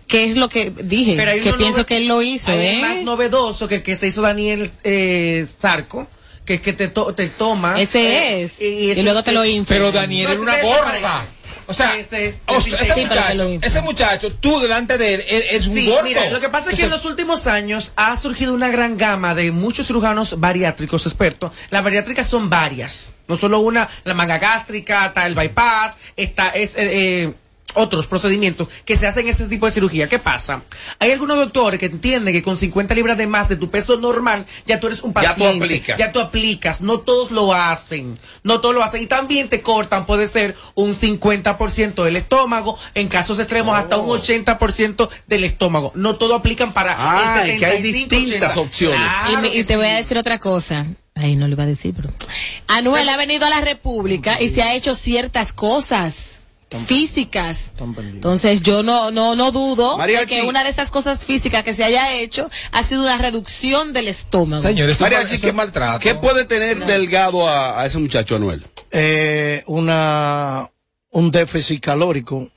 Que 0.08 0.30
es 0.30 0.38
lo 0.38 0.48
que 0.48 0.70
dije, 0.72 1.16
Pero 1.18 1.32
hay 1.32 1.42
que 1.42 1.52
pienso 1.52 1.80
nove- 1.82 1.86
que 1.86 1.98
él 1.98 2.06
lo 2.08 2.22
hizo, 2.22 2.54
hay 2.54 2.78
¿eh? 2.78 2.80
más 2.80 3.02
novedoso 3.02 3.68
que 3.68 3.76
el 3.76 3.84
que 3.84 3.98
se 3.98 4.08
hizo 4.08 4.22
Daniel 4.22 4.72
eh, 4.86 5.46
Zarco, 5.60 6.08
que 6.46 6.54
es 6.54 6.62
que 6.62 6.72
te, 6.72 6.88
to- 6.88 7.14
te 7.14 7.28
tomas. 7.28 7.78
Ese 7.82 8.00
eh, 8.02 8.44
es. 8.44 8.62
ese- 8.62 9.02
Y 9.02 9.04
luego 9.04 9.24
te 9.24 9.34
lo 9.34 9.44
inflan. 9.44 9.78
Pero 9.78 9.92
Daniel 9.92 10.32
era 10.32 10.40
una 10.40 10.62
gorda. 10.62 11.28
O 11.68 11.74
sea, 11.74 11.96
Ese 11.98 12.34
o 12.46 12.62
sea, 12.62 12.96
muchacho, 12.96 13.50
ese 13.62 13.82
muchacho, 13.82 14.34
tú 14.34 14.60
delante 14.60 14.98
de 14.98 15.16
él, 15.16 15.24
es 15.52 15.68
un 15.68 15.76
Sí, 15.76 15.88
gordo. 15.90 16.04
mira, 16.04 16.30
lo 16.30 16.40
que 16.40 16.50
pasa 16.50 16.72
es 16.72 16.76
que 16.78 16.84
en 16.84 16.90
los 16.90 17.06
últimos 17.06 17.48
años 17.48 17.94
ha 17.96 18.16
surgido 18.18 18.54
una 18.54 18.70
gran 18.70 18.98
gama 18.98 19.34
de 19.36 19.52
muchos 19.52 19.88
cirujanos 19.88 20.40
bariátricos 20.40 21.06
expertos. 21.06 21.52
Las 21.70 21.84
bariátricas 21.84 22.28
son 22.28 22.50
varias, 22.50 23.12
no 23.28 23.38
solo 23.38 23.60
una, 23.60 23.88
la 24.04 24.14
manga 24.14 24.38
gástrica, 24.40 25.08
está 25.08 25.26
el 25.26 25.36
bypass, 25.36 25.98
está 26.18 26.50
es, 26.50 26.72
eh, 26.76 27.24
eh, 27.26 27.34
otros 27.76 28.08
procedimientos 28.08 28.68
que 28.86 28.98
se 28.98 29.08
hacen 29.08 29.28
ese 29.28 29.48
tipo 29.48 29.66
de 29.66 29.72
cirugía. 29.72 30.08
¿Qué 30.10 30.20
pasa? 30.20 30.62
Hay 31.00 31.12
algunos 31.12 31.38
doctores 31.38 31.80
que 31.80 31.88
entienden 31.88 32.34
que 32.34 32.42
con 32.44 32.58
50 32.58 32.94
libras 32.96 33.18
de 33.18 33.28
más 33.28 33.50
de 33.50 33.56
tu 33.56 33.70
peso 33.70 33.98
normal 33.98 34.46
ya 34.66 34.80
tú 34.80 34.88
eres 34.88 35.02
un 35.04 35.14
Ya 35.14 35.22
tú 35.36 35.42
paciente. 35.42 35.66
aplicas. 35.66 35.98
Ya 35.98 36.12
tú 36.12 36.20
aplicas. 36.20 36.82
No 36.82 37.00
todos 37.00 37.32
lo 37.32 37.54
hacen. 37.54 38.18
No 38.44 38.62
todos 38.62 38.76
lo 38.76 38.84
hacen. 38.84 39.04
Y 39.04 39.08
también 39.08 39.50
te 39.50 39.62
cortan, 39.62 40.06
puede 40.06 40.28
ser 40.28 40.56
un 40.76 40.96
50% 40.96 42.04
del 42.04 42.16
estómago, 42.16 42.78
en 42.96 43.08
casos 43.08 43.40
extremos 43.40 43.78
hasta 43.78 43.98
un 43.98 44.10
80% 44.10 45.10
del 45.28 45.44
estómago. 45.44 45.92
No 45.96 46.16
todo 46.16 46.36
aplican 46.36 46.74
para 46.74 46.96
Ah, 46.98 47.44
el 47.46 47.60
que 47.60 47.66
hay 47.66 47.78
75, 47.82 48.16
distintas 48.16 48.58
80. 48.58 48.62
opciones. 48.62 49.12
y, 49.28 49.32
Claro 49.32 49.66
te 49.68 49.76
voy 49.78 49.86
a 49.88 49.96
decir 49.96 50.18
otra 50.18 50.40
cosa. 50.40 50.86
Ay, 51.16 51.36
no 51.36 51.48
lo 51.48 51.54
iba 51.54 51.64
a 51.64 51.68
decir, 51.68 51.94
pero. 51.96 52.10
Anuel 52.68 53.08
ha 53.10 53.18
venido 53.18 53.46
a 53.46 53.50
la 53.50 53.62
República 53.62 54.42
y 54.42 54.50
se 54.50 54.64
ha 54.64 54.74
hecho 54.74 54.96
ciertas 54.96 55.54
cosas 55.54 56.33
físicas. 56.86 57.74
Entonces 58.14 58.62
yo 58.62 58.84
no 58.84 59.12
no 59.12 59.36
no 59.36 59.52
dudo 59.52 59.98
de 59.98 60.26
que 60.26 60.42
una 60.44 60.64
de 60.64 60.70
esas 60.70 60.92
cosas 60.92 61.26
físicas 61.26 61.64
que 61.64 61.74
se 61.74 61.84
haya 61.84 62.14
hecho 62.14 62.50
ha 62.72 62.84
sido 62.84 63.04
una 63.04 63.18
reducción 63.18 63.94
del 63.94 64.08
estómago. 64.08 64.64
Mariachi, 65.00 65.40
¿qué, 65.40 65.54
¿qué 66.00 66.16
puede 66.16 66.46
tener 66.46 66.86
delgado 66.86 67.48
a, 67.48 67.82
a 67.82 67.86
ese 67.86 67.98
muchacho 68.00 68.36
Anuel? 68.36 68.66
eh, 68.96 69.64
una 69.68 70.70
un 71.14 71.32
déficit 71.32 71.80
calórico 71.82 72.50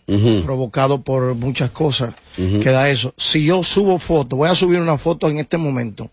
provocado 0.44 1.02
por 1.02 1.34
muchas 1.34 1.70
cosas 1.70 2.14
que 2.36 2.70
da 2.70 2.88
eso. 2.90 3.14
Si 3.16 3.44
yo 3.44 3.62
subo 3.62 3.98
fotos, 3.98 4.36
voy 4.36 4.48
a 4.50 4.54
subir 4.54 4.80
una 4.80 4.98
foto 4.98 5.28
en 5.28 5.38
este 5.38 5.56
momento 5.56 6.10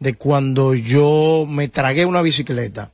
de 0.00 0.14
cuando 0.14 0.74
yo 0.74 1.44
me 1.48 1.68
tragué 1.68 2.04
una 2.06 2.22
bicicleta. 2.22 2.90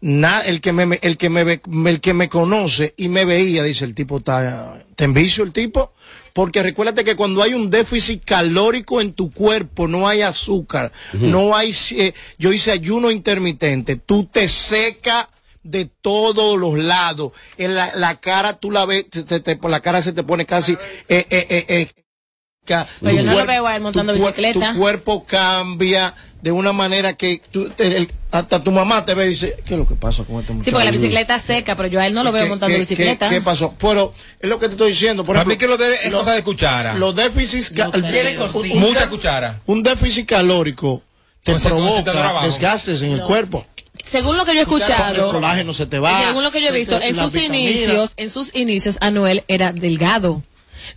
Na- 0.00 0.40
el 0.42 0.60
que 0.60 0.72
me 0.72 0.98
el 1.02 1.16
que 1.16 1.30
me 1.30 1.60
el 1.90 2.00
que 2.00 2.12
me 2.14 2.28
conoce 2.28 2.94
y 2.98 3.08
me 3.08 3.24
veía 3.24 3.62
dice 3.62 3.84
el 3.86 3.94
tipo 3.94 4.18
está 4.18 4.78
te 4.94 5.04
envicio 5.04 5.42
el 5.42 5.52
tipo 5.52 5.92
porque 6.34 6.62
recuérdate 6.62 7.02
que 7.02 7.16
cuando 7.16 7.42
hay 7.42 7.54
un 7.54 7.70
déficit 7.70 8.22
calórico 8.22 9.00
en 9.00 9.14
tu 9.14 9.30
cuerpo 9.30 9.88
no 9.88 10.06
hay 10.06 10.20
azúcar, 10.20 10.92
no 11.14 11.56
hay 11.56 11.74
eh, 11.92 12.12
yo 12.38 12.52
hice 12.52 12.72
ayuno 12.72 13.10
intermitente, 13.10 13.96
tú 13.96 14.24
te 14.30 14.46
seca 14.48 15.30
de 15.70 15.86
todos 16.00 16.58
los 16.58 16.78
lados. 16.78 17.32
En 17.58 17.74
la, 17.74 17.94
la 17.96 18.16
cara 18.20 18.58
tú 18.58 18.70
la 18.70 18.84
ves, 18.86 19.08
te- 19.10 19.22
te- 19.24 19.40
te- 19.40 19.56
por 19.56 19.70
la 19.70 19.80
cara 19.80 20.02
se 20.02 20.12
te 20.12 20.22
pone 20.22 20.46
casi 20.46 20.72
eh, 21.08 21.26
eh, 21.30 21.46
eh, 21.50 21.64
eh, 21.68 21.86
tu 23.00 23.08
yo 23.10 23.22
no 23.22 23.34
lo 23.38 23.46
veo 23.46 23.66
a 23.66 23.76
él 23.76 23.82
montando 23.82 24.12
tu 24.12 24.18
cuer- 24.18 24.26
bicicleta. 24.34 24.72
Tu 24.72 24.78
cuerpo 24.78 25.24
cambia 25.24 26.14
de 26.42 26.50
una 26.52 26.72
manera 26.72 27.14
que 27.14 27.40
tú- 27.50 27.70
te- 27.70 27.96
el- 27.96 28.10
hasta 28.32 28.62
tu 28.62 28.70
mamá 28.72 29.04
te 29.04 29.14
ve 29.14 29.26
y 29.26 29.28
dice, 29.30 29.56
¿qué 29.64 29.74
es 29.74 29.78
lo 29.78 29.86
que 29.86 29.94
pasa 29.94 30.24
con 30.24 30.40
este 30.40 30.52
muchacho? 30.52 30.64
Sí, 30.64 30.70
porque 30.72 30.84
la 30.84 30.90
bicicleta 30.90 31.36
es 31.36 31.42
seca, 31.42 31.76
pero 31.76 31.88
yo 31.88 32.00
a 32.00 32.06
él 32.06 32.12
no 32.12 32.22
lo 32.24 32.32
veo 32.32 32.42
¿Qué- 32.44 32.48
montando 32.50 32.74
qué- 32.74 32.80
bicicleta. 32.80 33.28
¿Qué, 33.28 33.36
qué 33.36 33.40
pasó? 33.40 33.74
Pero 33.78 34.12
es 34.40 34.48
lo 34.50 34.58
que 34.58 34.66
te 34.66 34.72
estoy 34.72 34.90
diciendo. 34.90 35.24
Por 35.24 35.36
ejemplo, 35.36 35.54
mí 35.54 35.58
que 35.58 35.66
lo 35.68 35.76
de 35.76 35.94
es 35.94 36.10
lo- 36.10 36.18
cosa 36.18 36.32
de 36.32 36.42
cuchara. 36.42 36.94
Los 36.94 37.14
déficits, 37.14 37.72
Mucha 38.74 39.08
cuchara. 39.08 39.60
un 39.66 39.82
déficit 39.82 40.28
calórico 40.28 41.02
te 41.44 41.54
provoca 41.60 42.42
desgastes 42.42 43.00
en 43.02 43.12
el 43.12 43.22
cuerpo. 43.22 43.64
Según 44.06 44.36
lo 44.36 44.44
que 44.44 44.52
yo 44.54 44.60
he 44.60 44.62
El 44.62 44.68
escuchado, 44.68 45.30
colágeno 45.32 45.72
se 45.72 45.86
te 45.86 45.98
va. 45.98 46.22
según 46.26 46.42
lo 46.44 46.50
que 46.52 46.60
yo 46.62 46.68
he 46.68 46.72
visto, 46.72 47.00
en 47.00 47.14
sus 47.16 47.32
vitamina. 47.32 47.56
inicios, 47.70 48.12
en 48.16 48.30
sus 48.30 48.54
inicios, 48.54 48.96
Anuel 49.00 49.44
era 49.48 49.72
delgado. 49.72 50.42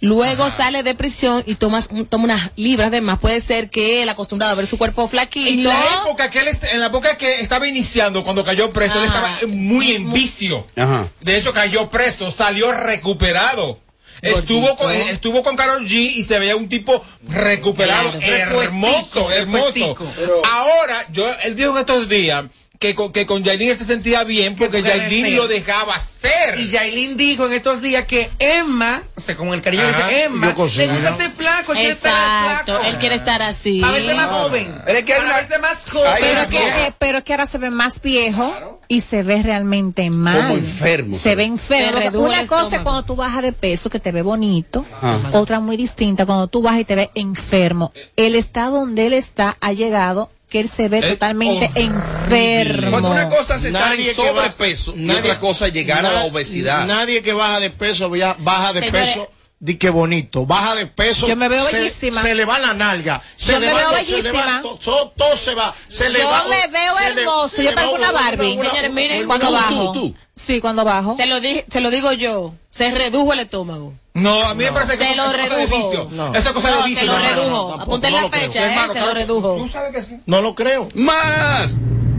Luego 0.01 0.47
sale 0.51 0.83
de 0.83 0.93
prisión 0.93 1.41
y 1.47 1.55
tomas, 1.55 1.87
un- 1.91 2.05
toma 2.05 2.25
unas 2.25 2.51
libras 2.57 2.91
de 2.91 3.01
más. 3.01 3.17
Puede 3.17 3.41
ser 3.41 3.71
que 3.71 4.03
él 4.03 4.09
acostumbrado 4.09 4.51
a 4.51 4.55
ver 4.55 4.67
su 4.67 4.77
cuerpo 4.77 5.03
En 5.03 5.09
flaquito. 5.09 5.69
la 5.69 5.83
época 6.05 6.29
que 6.29 6.39
él 6.41 6.47
en 6.73 6.79
la 6.81 6.87
época 6.87 7.17
que 7.17 7.39
estaba 7.41 7.67
iniciando 7.67 8.23
cuando 8.23 8.43
cayó 8.43 8.69
preso, 8.69 8.99
él 8.99 9.05
estaba 9.05 9.39
muy 9.47 9.93
en 9.93 10.13
vicio. 10.13 10.67
Ajá. 10.75 11.07
De 11.21 11.37
hecho 11.37 11.53
cayó 11.53 11.89
preso, 11.89 12.29
salió 12.29 12.71
recuperado. 12.71 13.79
Estuvo 14.21 14.75
con, 14.75 14.91
eh, 14.91 15.09
estuvo 15.11 15.41
con 15.43 15.55
Carol 15.55 15.83
G 15.87 15.93
y 15.93 16.23
se 16.23 16.37
veía 16.39 16.55
un 16.57 16.67
tipo 16.69 17.01
recuperado, 17.27 18.11
Claro. 18.19 18.61
hermoso, 18.61 19.31
hermoso. 19.31 19.95
Ahora, 20.43 21.05
yo, 21.11 21.25
él 21.45 21.55
dijo 21.55 21.71
en 21.71 21.77
estos 21.77 22.09
días 22.09 22.43
que 22.79 22.95
con, 22.95 23.11
que 23.11 23.25
con 23.25 23.43
Yailin 23.43 23.71
él 23.71 23.77
se 23.77 23.83
sentía 23.83 24.23
bien 24.23 24.55
porque 24.55 24.81
Yailin 24.81 25.25
ser. 25.25 25.33
lo 25.35 25.47
dejaba 25.49 25.99
ser. 25.99 26.57
Y 26.57 26.69
Yailin 26.69 27.17
dijo 27.17 27.45
en 27.45 27.51
estos 27.51 27.81
días 27.81 28.05
que 28.05 28.29
Emma, 28.39 29.03
o 29.17 29.21
sea, 29.21 29.35
con 29.35 29.49
el 29.49 29.61
cariño 29.61 29.83
Ajá. 29.83 30.07
dice 30.07 30.23
Emma, 30.23 30.47
le 30.47 30.53
gusta 30.53 31.09
este 31.09 31.29
flaco, 31.31 31.73
él 31.73 31.77
quiere 31.77 31.91
estar 31.93 32.51
Exacto, 32.51 32.71
flaco. 32.75 32.87
él 32.87 32.97
quiere 32.97 33.15
estar 33.15 33.41
así. 33.41 33.83
A 33.83 33.91
veces 33.91 34.15
más 34.15 34.29
joven. 34.29 34.81
Pero 34.85 34.97
es 34.97 35.03
que 35.03 35.13
hay 35.13 35.19
a 35.21 35.25
una- 35.25 35.37
veces 35.37 35.59
más 35.59 35.89
joven. 35.89 36.11
Pero 36.21 36.49
que, 36.49 36.57
eh, 36.57 36.93
pero 36.97 37.23
que 37.25 37.33
ahora 37.33 37.45
se 37.47 37.57
ve 37.57 37.69
más 37.69 38.01
viejo 38.01 38.79
y 38.87 39.01
se 39.01 39.23
ve 39.23 39.43
realmente 39.43 40.09
mal. 40.09 40.37
Como 40.41 40.53
enfermo, 40.55 41.15
Se 41.17 41.21
se 41.23 41.29
ve 41.31 41.35
ve. 41.35 41.43
enfermo. 41.43 41.99
Se 42.11 42.17
Una 42.17 42.47
cosa 42.47 42.77
es 42.77 42.81
cuando 42.81 43.03
tú 43.03 43.17
bajas 43.17 43.41
de 43.43 43.51
peso, 43.51 43.89
que 43.89 43.99
te 43.99 44.13
ve 44.13 44.21
bonito. 44.21 44.85
Ajá. 45.01 45.19
Otra 45.33 45.59
muy 45.59 45.75
distinta, 45.75 46.25
cuando 46.25 46.47
tú 46.47 46.61
bajas 46.61 46.79
y 46.79 46.85
te 46.85 46.95
ves 46.95 47.09
enfermo. 47.13 47.91
El 48.15 48.35
estado 48.35 48.77
donde 48.79 49.05
él 49.07 49.13
está 49.13 49.57
ha 49.59 49.73
llegado 49.73 50.31
que 50.49 50.59
él 50.59 50.69
se 50.69 50.87
ve 50.89 50.99
Es 50.99 51.09
totalmente 51.09 51.69
enfermo. 51.75 52.91
Porque 52.91 53.07
una 53.07 53.29
cosa 53.29 53.55
es 53.55 53.63
estar 53.65 53.89
Nadie 53.89 54.11
en 54.11 54.17
va- 54.17 54.27
sobrepeso 54.29 54.93
y 54.95 54.99
nadie- 55.01 55.19
otra 55.19 55.39
cosa 55.39 55.67
es 55.67 55.73
llegar 55.73 56.05
a 56.05 56.11
la 56.11 56.23
obesidad. 56.25 56.85
Nadie 56.85 57.21
que 57.21 57.33
baja 57.33 57.59
de 57.59 57.69
peso 57.69 58.15
ya 58.15 58.35
baja 58.39 58.73
de 58.73 58.81
Señores, 58.81 59.09
peso. 59.09 59.31
Di 59.61 59.75
que 59.75 59.89
bonito, 59.89 60.45
baja 60.45 60.73
de 60.75 60.85
peso. 60.85 61.27
Yo 61.27 61.35
me 61.35 61.49
veo 61.49 61.65
se- 61.67 61.75
bellísima. 61.77 62.21
Se 62.21 62.33
le 62.33 62.45
va 62.45 62.59
la 62.59 62.73
nalga. 62.73 63.21
Se 63.35 63.51
Yo 63.51 63.59
le 63.59 63.67
me 63.67 63.73
va- 63.73 63.79
veo 63.91 64.05
se 64.05 64.21
le 64.21 64.31
va 64.31 64.45
bellísima. 64.45 64.61
to- 64.61 65.11
todo 65.17 65.35
se 65.35 65.53
va. 65.53 65.75
Se 65.89 66.09
le 66.09 66.19
Yo 66.19 66.29
va, 66.29 66.45
me 66.45 66.67
veo 66.71 66.93
le- 66.99 67.21
hermoso. 67.21 67.57
Yo 67.57 67.63
le 67.63 67.69
va 67.71 67.75
parezco 67.75 67.95
una 67.95 68.11
Barbie. 68.13 68.53
una- 68.57 68.69
Señores, 68.69 68.91
miren, 68.93 69.25
cuando 69.25 69.47
tú, 69.47 69.53
bajo. 69.53 69.91
tú, 69.91 69.93
tú. 70.11 70.15
Sí, 70.33 70.61
cuando 70.61 70.85
bajo. 70.85 71.17
Se 71.17 71.25
lo, 71.25 71.41
dije, 71.41 71.65
se 71.69 71.81
lo 71.81 71.91
digo 71.91 72.13
yo. 72.13 72.53
Se 72.69 72.89
redujo 72.91 73.33
el 73.33 73.39
estómago. 73.39 73.93
No, 74.21 74.41
a 74.45 74.53
mí 74.53 74.63
me 74.63 74.71
parece 74.71 74.97
que 74.97 75.05
Se 75.05 75.15
lo 75.15 75.23
eso 75.25 75.35
es 75.35 75.47
cosa 75.47 75.55
de 75.55 75.65
redujo. 75.65 75.89
vicio. 75.89 76.07
No. 76.11 76.35
Es 76.35 76.45
cosa 76.49 76.67
de 76.69 76.81
se 76.83 76.89
vicio. 76.89 77.05
lo 77.07 77.13
hermano. 77.17 77.35
redujo. 77.35 77.77
no 77.97 78.09
la 78.09 78.21
lo 78.21 78.29
fecha, 78.29 78.59
eh, 78.65 78.69
Hermano, 78.71 78.93
se 78.93 78.99
lo 79.01 79.13
redujo. 79.13 79.55
Tú 79.57 79.67
sabes 79.69 79.93
que 79.95 80.03
sí. 80.03 80.19
No 80.25 80.41
lo 80.41 80.55
creo. 80.55 80.89
¡Más! 80.95 81.73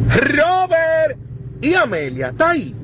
Robert 0.08 1.18
y 1.62 1.74
Amelia, 1.74 2.28
está 2.28 2.50
ahí. 2.50 2.74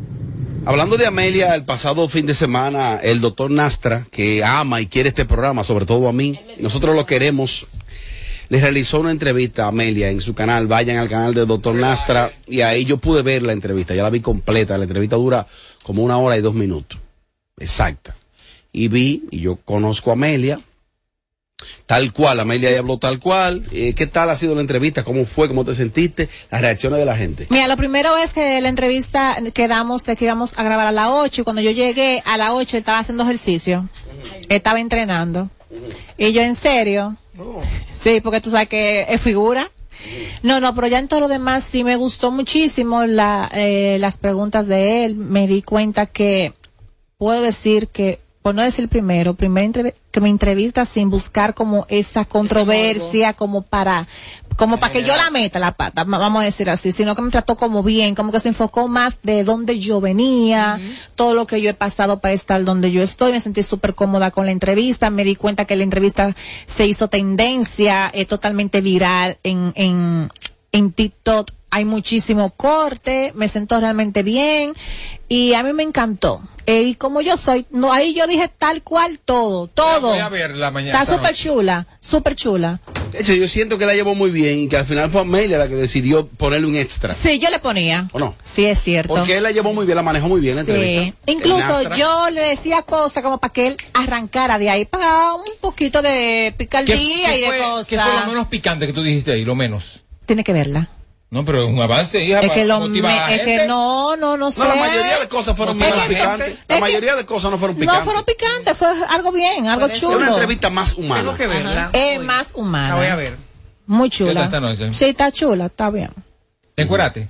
Hablando 0.65 0.97
de 0.97 1.07
Amelia, 1.07 1.55
el 1.55 1.65
pasado 1.65 2.09
fin 2.09 2.27
de 2.27 2.35
semana, 2.35 2.97
el 2.97 3.21
doctor 3.21 3.51
Nastra, 3.51 4.07
que 4.11 4.43
ama 4.45 4.81
y 4.81 4.87
quiere 4.89 5.11
este 5.11 5.25
programa, 5.25 5.63
sobre 5.63 5.87
todo 5.87 6.09
a 6.09 6.13
mí, 6.13 6.39
nosotros 6.59 6.97
lo 6.97 7.07
queremos, 7.07 7.69
le 8.49 8.61
realizó 8.61 8.99
una 8.99 9.13
entrevista 9.13 9.65
a 9.65 9.69
Amelia 9.69 10.11
en 10.11 10.21
su 10.21 10.35
canal. 10.35 10.67
Vayan 10.67 10.97
al 10.97 11.09
canal 11.09 11.35
del 11.35 11.47
doctor 11.47 11.75
Nastra 11.77 12.33
y 12.49 12.63
ahí 12.63 12.85
yo 12.85 12.97
pude 12.99 13.23
ver 13.23 13.43
la 13.43 13.53
entrevista, 13.53 13.95
ya 13.95 14.03
la 14.03 14.11
vi 14.11 14.21
completa. 14.21 14.77
La 14.77 14.85
entrevista 14.85 15.17
dura 15.17 15.47
como 15.85 16.03
una 16.03 16.19
hora 16.19 16.37
y 16.37 16.41
dos 16.41 16.55
minutos. 16.55 16.99
Exacta. 17.59 18.17
Y 18.77 18.89
vi, 18.89 19.25
y 19.31 19.41
yo 19.41 19.57
conozco 19.57 20.11
a 20.11 20.13
Amelia, 20.13 20.61
tal 21.87 22.13
cual, 22.13 22.41
Amelia 22.41 22.79
habló 22.79 22.99
tal 22.99 23.19
cual. 23.19 23.63
Eh, 23.73 23.95
¿Qué 23.95 24.07
tal 24.07 24.29
ha 24.29 24.37
sido 24.37 24.55
la 24.55 24.61
entrevista? 24.61 25.03
¿Cómo 25.03 25.25
fue? 25.25 25.49
¿Cómo 25.49 25.65
te 25.65 25.75
sentiste? 25.75 26.29
Las 26.51 26.61
reacciones 26.61 26.99
de 26.99 27.07
la 27.07 27.17
gente. 27.17 27.47
Mira, 27.49 27.69
lo 27.69 27.79
primero 27.79 28.15
es 28.19 28.35
que 28.35 28.61
la 28.61 28.69
entrevista 28.69 29.39
quedamos 29.55 30.05
de 30.05 30.15
que 30.15 30.27
íbamos 30.27 30.59
a 30.59 30.63
grabar 30.63 30.89
a 30.89 30.93
las 30.93 31.09
8 31.09 31.41
y 31.41 31.45
cuando 31.45 31.63
yo 31.63 31.71
llegué 31.71 32.23
a 32.27 32.37
las 32.37 32.51
8 32.51 32.77
él 32.77 32.81
estaba 32.81 32.99
haciendo 32.99 33.23
ejercicio. 33.23 33.89
Estaba 34.51 34.79
entrenando. 34.79 35.49
Y 36.19 36.33
yo, 36.33 36.43
¿en 36.43 36.55
serio? 36.55 37.17
Sí, 37.93 38.21
porque 38.21 38.43
tú 38.43 38.51
sabes 38.51 38.69
que 38.69 39.07
es 39.09 39.23
figura. 39.23 39.71
No, 40.43 40.61
no, 40.61 40.75
pero 40.75 40.87
ya 40.87 40.99
en 40.99 41.09
todo 41.09 41.21
lo 41.21 41.29
demás 41.29 41.65
sí 41.65 41.83
me 41.83 41.97
gustó 41.97 42.31
muchísimo 42.31 43.07
la, 43.07 43.49
eh, 43.55 43.97
las 43.99 44.19
preguntas 44.19 44.67
de 44.67 45.07
él. 45.07 45.15
Me 45.15 45.47
di 45.47 45.63
cuenta 45.63 46.05
que 46.05 46.53
puedo 47.17 47.41
decir 47.41 47.89
que, 47.89 48.26
por 48.47 48.55
no 48.55 48.63
decir 48.63 48.89
primero, 48.89 49.35
primero 49.35 49.73
entrev- 49.73 49.95
que 50.13 50.21
me 50.21 50.29
entrevista 50.29 50.85
sin 50.85 51.11
buscar 51.11 51.53
como 51.53 51.85
esa 51.89 52.25
controversia, 52.25 53.33
como 53.33 53.63
para, 53.63 54.07
como 54.55 54.77
para 54.77 54.93
que 54.93 55.03
yo 55.03 55.17
la 55.17 55.33
meta 55.33 55.59
la 55.59 55.73
pata, 55.73 56.05
vamos 56.05 56.43
a 56.43 56.45
decir 56.45 56.71
así, 56.71 56.93
sino 56.93 57.17
que 57.17 57.23
me 57.23 57.33
trató 57.33 57.57
como 57.57 57.83
bien, 57.83 58.15
como 58.15 58.31
que 58.31 58.39
se 58.39 58.47
enfocó 58.47 58.87
más 58.87 59.19
de 59.25 59.43
dónde 59.43 59.81
yo 59.81 60.01
venía, 60.01 60.81
todo 61.17 61.35
lo 61.35 61.49
que 61.49 61.61
yo 61.61 61.71
he 61.71 61.75
pasado 61.75 62.21
para 62.21 62.35
estar 62.35 62.63
donde 62.63 62.93
yo 62.93 63.03
estoy, 63.03 63.33
me 63.33 63.41
sentí 63.41 63.65
súper 63.65 63.97
cómoda 63.97 64.31
con 64.31 64.47
la 64.47 64.53
entrevista, 64.53 65.11
me 65.11 65.25
di 65.25 65.35
cuenta 65.35 65.65
que 65.65 65.75
la 65.75 65.83
entrevista 65.83 66.37
se 66.67 66.87
hizo 66.87 67.09
tendencia, 67.09 68.13
eh, 68.15 68.27
totalmente 68.27 68.81
viral 68.81 69.39
en, 69.43 69.73
en, 69.75 70.31
en 70.71 70.93
TikTok 70.93 71.51
hay 71.71 71.85
muchísimo 71.85 72.51
corte, 72.51 73.33
me 73.35 73.49
siento 73.49 73.79
realmente 73.81 74.23
bien 74.23 74.75
y 75.29 75.55
a 75.55 75.63
mí 75.63 75.73
me 75.73 75.83
encantó. 75.83 76.41
Eh, 76.69 76.83
y 76.83 76.95
como 76.97 77.21
yo 77.21 77.37
soy, 77.37 77.65
no 77.71 77.93
ahí 77.93 78.13
yo 78.15 78.27
dije 78.27 78.49
tal 78.59 78.83
cual 78.83 79.21
todo, 79.25 79.69
todo. 79.69 80.01
Voy 80.11 80.19
a 80.19 80.29
verla 80.29 80.73
mañana. 80.73 81.01
Está 81.01 81.15
súper 81.15 81.33
chula, 81.35 81.87
súper 82.01 82.35
chula. 82.35 82.81
De 83.13 83.21
hecho, 83.21 83.35
yo 83.35 83.47
siento 83.47 83.79
que 83.79 83.87
la 83.87 83.95
llevó 83.95 84.17
muy 84.17 84.33
bien 84.33 84.59
y 84.59 84.69
que 84.69 84.77
al 84.77 84.85
final 84.85 85.09
fue 85.11 85.21
Amelia 85.21 85.59
la 85.59 85.69
que 85.69 85.77
decidió 85.77 86.27
ponerle 86.27 86.67
un 86.67 86.75
extra. 86.75 87.13
Sí, 87.15 87.39
yo 87.39 87.51
le 87.51 87.61
ponía. 87.61 88.09
¿O 88.13 88.19
no? 88.19 88.35
Sí, 88.43 88.65
es 88.65 88.81
cierto. 88.83 89.15
Porque 89.15 89.37
él 89.37 89.45
la 89.45 89.53
llevó 89.53 89.73
muy 89.73 89.87
bien, 89.87 89.95
la 89.95 90.03
manejó 90.03 90.27
muy 90.29 90.41
bien 90.41 90.57
la 90.57 90.65
Sí. 90.65 90.73
entrevista. 90.73 91.17
Incluso 91.27 91.95
yo 91.97 92.31
le 92.31 92.41
decía 92.41 92.83
cosas 92.83 93.23
como 93.23 93.39
para 93.39 93.53
que 93.53 93.69
él 93.69 93.77
arrancara 93.95 94.59
de 94.59 94.69
ahí 94.69 94.85
para 94.87 95.35
un 95.35 95.45
poquito 95.61 96.03
de 96.03 96.49
¿Qué, 96.51 96.55
picardía 96.59 97.29
qué 97.31 97.39
y 97.39 97.41
de 97.43 97.47
fue, 97.47 97.59
cosas. 97.59 97.87
qué 97.87 97.97
fue 98.01 98.21
lo 98.23 98.27
menos 98.27 98.49
picante 98.49 98.87
que 98.89 98.93
tú 98.93 99.05
dijiste 99.05 99.31
ahí? 99.33 99.45
Lo 99.45 99.55
menos. 99.55 100.01
Tiene 100.27 100.43
que 100.43 100.53
verla. 100.53 100.89
No, 101.29 101.45
pero 101.45 101.63
es 101.63 101.69
un 101.69 101.81
avance, 101.81 102.23
hija. 102.23 102.41
Es 102.41 102.49
para 102.49 102.55
que, 102.55 102.65
lo 102.67 102.79
motivar 102.81 103.13
a 103.13 103.27
me- 103.27 103.35
es 103.35 103.41
gente. 103.43 103.63
que 103.63 103.67
no, 103.69 104.17
no, 104.17 104.37
no 104.37 104.53
sé. 104.53 104.61
No, 104.61 104.69
la 104.69 104.75
mayoría 104.77 105.19
de 105.19 105.29
cosas 105.29 105.57
fueron 105.57 105.81
Es 105.83 105.93
que- 105.93 106.09
picantes. 106.15 106.49
es 106.49 106.59
La 106.69 106.75
que- 106.77 106.81
mayoría 106.81 107.17
de 107.17 107.27
cosas 107.27 107.51
no 107.51 107.59
fueron 107.59 107.77
No 107.77 107.81
picantes. 107.81 108.05
fueron 108.05 108.25
picantes, 108.25 108.77
fue 108.77 108.89
algo 109.09 109.33
bien, 109.33 109.67
algo 109.67 109.87
Es 109.87 110.01
chulo. 110.01 110.17
una 110.19 110.29
entrevista 110.29 110.71
más 110.71 110.95
humana. 110.95 111.23
Tengo 111.23 111.35
que 111.37 111.47
verla. 111.49 111.91
Es 111.93 112.21
más 112.21 112.49
humana. 112.55 112.91
La 112.91 112.95
voy 112.95 113.07
a 113.07 113.17
ver. 113.17 113.37
Muy 113.87 114.09
¿Qué 114.09 114.19
tal 114.19 114.29
chula. 114.29 114.45
esta 114.45 114.61
noche? 114.61 114.93
Sí, 114.93 115.05
está 115.07 115.33
chula, 115.33 115.67
está 115.67 115.91
bien. 115.91 116.11
Encuérate. 116.77 117.29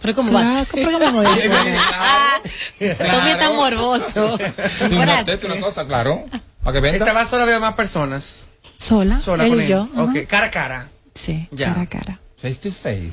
Pero 0.00 0.14
¿cómo 0.16 0.30
Claro, 0.30 0.48
vas? 0.54 0.68
¿cómo 0.70 1.22
es? 1.22 2.98
Tommy 2.98 3.30
está 3.30 3.50
morboso. 3.50 4.38
Una 4.90 5.60
cosa, 5.60 5.86
claro. 5.86 6.24
Para 6.62 6.74
que 6.74 6.80
venda. 6.80 7.04
Esta 7.06 7.18
vez 7.18 7.28
solo 7.28 7.46
veo 7.46 7.60
más 7.60 7.74
personas. 7.74 8.46
Sola, 8.78 9.20
Sola 9.20 9.44
él 9.44 9.50
con 9.50 9.60
y 9.60 9.62
él. 9.64 9.68
yo. 9.68 9.82
Ok, 9.96 10.08
Ujú. 10.10 10.26
cara 10.26 10.46
a 10.46 10.50
cara. 10.50 10.88
Sí, 11.14 11.46
Ya. 11.52 11.68
cara 11.68 11.82
a 11.82 11.86
cara. 11.86 12.18
Face 12.42 12.56
to 12.56 12.70
face. 12.72 13.12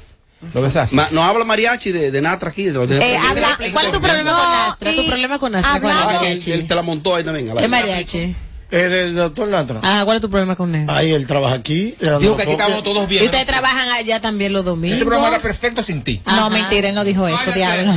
¿Lo 0.54 0.62
besaste? 0.62 0.96
Ma- 0.96 1.08
no 1.12 1.24
habla 1.24 1.44
mariachi 1.46 1.92
de, 1.92 2.12
de 2.12 2.22
Natra 2.22 2.50
aquí. 2.50 2.64
De, 2.66 2.72
de- 2.88 2.96
Eh, 2.96 3.00
de- 3.12 3.18
habla- 3.18 3.58
¿Cuál 3.74 3.86
es 3.88 3.92
tu 3.92 4.00
problema 4.02 4.32
con 4.32 4.40
Astra? 4.72 4.92
¿Tu 4.94 5.02
y 5.02 5.08
problema 5.08 5.40
con. 5.40 5.56
Ah, 5.56 5.62
hablamos- 5.76 6.20
que 6.22 6.32
él, 6.32 6.42
él 6.62 6.68
te 6.68 6.76
la 6.76 6.82
montó 6.82 7.16
ahí 7.16 7.24
también. 7.24 7.56
¿Qué 7.56 7.68
mariachi? 7.68 8.36
Eh, 8.72 8.78
del 8.78 9.16
doctor 9.16 9.48
Lantra. 9.48 9.80
Ah, 9.82 10.04
¿cuál 10.06 10.18
es 10.18 10.22
tu 10.22 10.30
problema 10.30 10.56
con 10.56 10.74
él? 10.76 10.86
Ahí 10.92 11.12
él 11.12 11.26
trabaja 11.26 11.56
aquí. 11.56 11.96
Digo 12.20 12.36
que 12.36 12.44
aquí 12.44 12.52
estamos 12.52 12.84
todos 12.84 13.04
Y 13.06 13.08
bien. 13.08 13.24
ustedes 13.26 13.48
trabajan 13.48 13.90
allá 13.90 14.22
también 14.22 14.54
los 14.54 14.64
domingos. 14.64 14.94
Este 14.98 15.06
programa 15.08 15.30
era 15.30 15.40
perfecto 15.40 15.82
sin 15.84 16.04
ti. 16.04 16.22
No, 16.26 16.50
mentira, 16.52 16.90
él 16.90 16.96
no 16.96 17.04
dijo 17.04 17.28
eso, 17.28 17.52
diablo. 17.52 17.94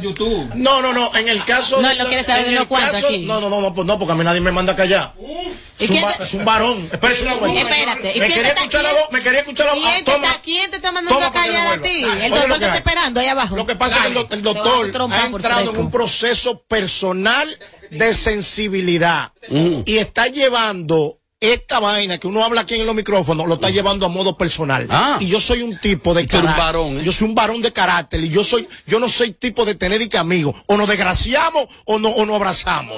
YouTube. 0.00 0.50
No, 0.54 0.80
no, 0.82 0.92
no, 0.92 1.14
en 1.16 1.28
el 1.28 1.44
caso. 1.44 1.80
No, 1.82 1.90
él 1.90 1.98
no 1.98 2.06
quiere 2.06 2.22
saber 2.22 2.44
en 2.44 2.48
ni 2.50 2.54
lo 2.56 2.62
el 2.62 2.68
cuánto 2.68 2.92
caso- 2.92 3.06
aquí. 3.08 3.24
No, 3.26 3.40
no, 3.40 3.50
no, 3.50 3.60
no, 3.60 3.74
pues 3.74 3.86
no, 3.86 3.98
porque 3.98 4.12
a 4.12 4.14
mí 4.16 4.24
nadie 4.24 4.40
me 4.40 4.52
manda 4.52 4.72
a 4.72 4.76
callar. 4.76 5.12
¿Y 5.18 5.50
Es 5.80 5.90
un, 5.90 5.96
va- 6.04 6.12
es 6.12 6.34
un 6.34 6.44
varón. 6.44 6.90
Espérate, 6.92 8.12
¿y 8.16 8.20
Me 8.20 8.28
quería 8.28 8.48
está- 8.48 8.60
escuchar 8.60 8.82
la 8.82 8.92
voz, 8.92 9.02
me 9.12 9.22
quería 9.22 9.40
escuchar 9.40 9.66
la 9.66 9.74
voz. 9.74 9.82
¿Quién 9.82 10.04
te, 10.04 10.10
está, 10.14 10.40
¿Quién 10.42 10.70
te 10.70 10.76
está 10.76 10.92
mandando 10.92 11.24
a 11.26 11.32
callar 11.32 11.66
a 11.78 11.82
ti? 11.82 12.04
El 12.22 12.30
doctor 12.30 12.58
te 12.58 12.64
está 12.66 12.76
esperando 12.76 13.20
ahí 13.20 13.26
abajo. 13.28 13.56
Lo 13.56 13.66
que 13.66 13.76
pasa 13.76 13.96
es 13.96 14.02
que 14.02 14.34
el, 14.34 14.42
doctor 14.42 15.08
ha 15.12 15.26
entrado 15.26 15.70
en 15.70 15.76
un 15.78 15.90
proceso 15.90 16.62
personal 16.62 17.58
de 17.90 18.14
sensibilidad 18.14 19.32
Mm. 19.48 19.82
y 19.86 19.98
está 19.98 20.28
llevando 20.28 21.19
esta 21.40 21.78
vaina 21.80 22.18
que 22.18 22.26
uno 22.26 22.44
habla 22.44 22.60
aquí 22.60 22.74
en 22.74 22.84
los 22.84 22.94
micrófonos, 22.94 23.48
lo 23.48 23.54
está 23.54 23.70
llevando 23.70 24.04
a 24.04 24.10
modo 24.10 24.36
personal. 24.36 24.86
Ah. 24.90 25.16
Y 25.20 25.26
yo 25.28 25.40
soy 25.40 25.62
un 25.62 25.78
tipo 25.78 26.12
de 26.12 26.22
eres 26.22 26.34
un 26.34 26.40
carácter. 26.42 26.64
varón, 26.64 27.00
¿eh? 27.00 27.02
Yo 27.02 27.12
soy 27.12 27.28
un 27.28 27.34
varón 27.34 27.62
de 27.62 27.72
carácter 27.72 28.22
y 28.22 28.28
yo 28.28 28.44
soy, 28.44 28.68
yo 28.86 29.00
no 29.00 29.08
soy 29.08 29.32
tipo 29.32 29.64
de 29.64 29.74
tener 29.74 30.02
y 30.02 30.08
que 30.10 30.18
amigos. 30.18 30.54
O 30.66 30.76
nos 30.76 30.86
desgraciamos 30.86 31.66
o 31.86 31.98
no, 31.98 32.10
o 32.10 32.26
nos 32.26 32.36
abrazamos. 32.36 32.94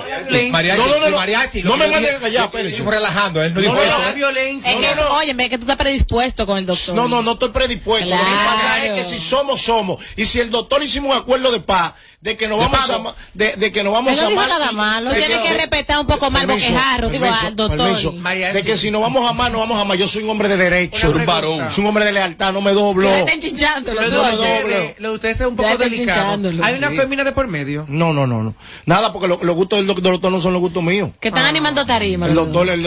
Mariachi, 0.51 0.78
No, 0.80 0.86
no, 0.88 0.99
no, 0.99 1.09
no. 1.11 1.16
mariachi. 1.16 1.62
No 1.62 1.76
me 1.76 1.86
manden 1.86 1.93
manden 2.03 2.16
a 2.16 2.18
callar, 2.20 2.45
espérense. 2.47 2.78
Yo 2.78 2.90
relajando, 2.90 3.43
él 3.43 3.55
no 3.55 3.61
No, 3.61 3.62
dijo 3.62 3.74
no, 3.74 3.80
eso. 3.82 3.99
no. 3.99 4.09
¿eh? 4.09 4.12
violencia. 4.14 4.72
Es 4.72 4.76
que, 4.95 5.01
oye, 5.01 5.34
ve 5.34 5.49
que 5.49 5.59
tú 5.59 5.62
estás 5.62 5.76
predispuesto 5.76 6.45
con 6.45 6.59
el 6.59 6.66
doctor. 6.66 6.95
No, 6.97 7.07
no, 7.09 7.22
no 7.22 7.32
estoy 7.34 7.51
predispuesto. 7.51 8.09
Lo 8.11 8.16
que 8.16 8.22
pasa 8.22 8.61
Claro. 8.80 8.84
es 8.84 8.93
que 8.95 9.05
si 9.05 9.20
somos, 9.24 9.61
somos. 9.62 10.03
Y 10.16 10.24
si 10.24 10.40
el 10.40 10.51
doctor 10.51 10.82
hicimos 10.82 11.12
un 11.14 11.16
acuerdo 11.22 11.53
de 11.53 11.61
paz, 11.61 11.93
de 12.23 12.37
que 12.37 12.47
nos 12.47 12.57
vamos 12.61 12.79
a 12.89 13.14
de, 13.35 13.57
de 13.57 13.73
que 13.73 13.83
nos 13.83 13.93
vamos 13.93 14.16
no 14.16 14.23
a 14.23 14.27
amar. 14.29 14.49
nada 14.49 14.70
malo. 14.70 15.11
de 15.11 15.20
Tú 15.20 15.27
tienes 15.27 15.49
que 15.49 15.55
respetar 15.55 15.99
un 15.99 16.07
poco 16.07 16.31
más 16.31 16.47
boquejarro, 16.47 17.11
digo, 17.11 17.27
al 17.27 17.57
doctor. 17.57 17.77
permiso. 17.79 18.12
Mariachi. 18.12 18.59
De 18.59 18.64
que 18.64 18.77
si 18.77 18.93
nos 18.93 19.01
vamos 19.03 19.27
a 19.27 19.31
amar, 19.31 19.51
nos 19.51 19.61
vamos 19.61 19.77
a 19.77 19.81
amar. 19.81 19.97
Yo 19.99 20.07
soy 20.07 20.23
un 20.23 20.31
hombre 20.31 20.47
de 20.49 20.57
derecho. 20.57 21.11
Un 21.11 21.27
varón. 21.27 21.68
Soy 21.68 21.83
un 21.83 21.89
hombre 21.89 22.05
de 22.05 22.12
lealtad, 22.12 22.53
no 22.53 22.61
me 22.61 22.73
doblo. 22.75 23.09
Ya 23.11 23.18
están 23.20 23.41
chinchando 23.41 23.93
Lo 23.93 24.01
de 24.03 24.11
no, 24.11 24.23
no, 24.23 24.33
ustedes- 24.35 24.89
no. 24.91 24.95
lo 25.03 25.09
de 25.11 25.14
ustedes 25.16 25.41
es 25.41 25.47
un 25.49 25.57
poco 25.57 25.77
delicado. 25.77 26.39
Hay 26.62 26.75
una 26.75 26.91
Sí. 26.91 26.97
fémina 26.97 27.25
de 27.25 27.33
por 27.33 27.49
medio. 27.49 27.87
No, 27.89 28.12
no, 28.12 28.25
no, 28.29 28.43
no. 28.45 28.55
Nada, 28.87 29.12
porque 29.12 29.27
lo- 29.27 29.41
los 29.43 29.57
gustos 29.57 29.81
del 29.81 29.89
doc- 29.89 30.01
del 30.01 30.12
doctor 30.12 30.31
no 30.31 30.41
son 30.41 30.53
los 30.53 30.62
gustos 30.62 30.83
míos. 30.83 31.11
Que 31.18 31.29
están 31.29 31.45
animando 31.47 31.85
tarima. 31.85 32.27
El 32.27 32.35
los 32.35 32.53
doctor, 32.53 32.68
el, 32.68 32.83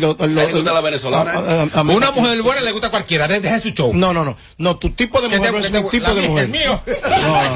la 0.00 0.80
venezolana. 0.80 1.68
Una 1.84 2.10
mujer 2.12 2.40
buena 2.42 2.62
le 2.62 2.72
gusta 2.72 2.86
a 2.86 2.90
cualquiera, 2.90 3.28
de- 3.28 3.40
deja 3.40 3.60
su 3.60 3.70
show. 3.70 3.92
No, 3.94 4.14
no, 4.14 4.24
no. 4.24 4.36
No, 4.58 4.76
tu 4.76 4.90
tipo 4.90 5.20
de 5.20 5.28
Que 5.28 5.36
mujer 5.36 5.52
no 5.52 5.58
es 5.58 5.66
que 5.70 5.72
mi 5.78 5.84
te- 5.84 5.90
tipo 5.90 6.14
de 6.14 6.28
mujer. 6.28 6.44
el 6.44 6.50
mío. 6.50 6.80
Sí, 6.86 6.92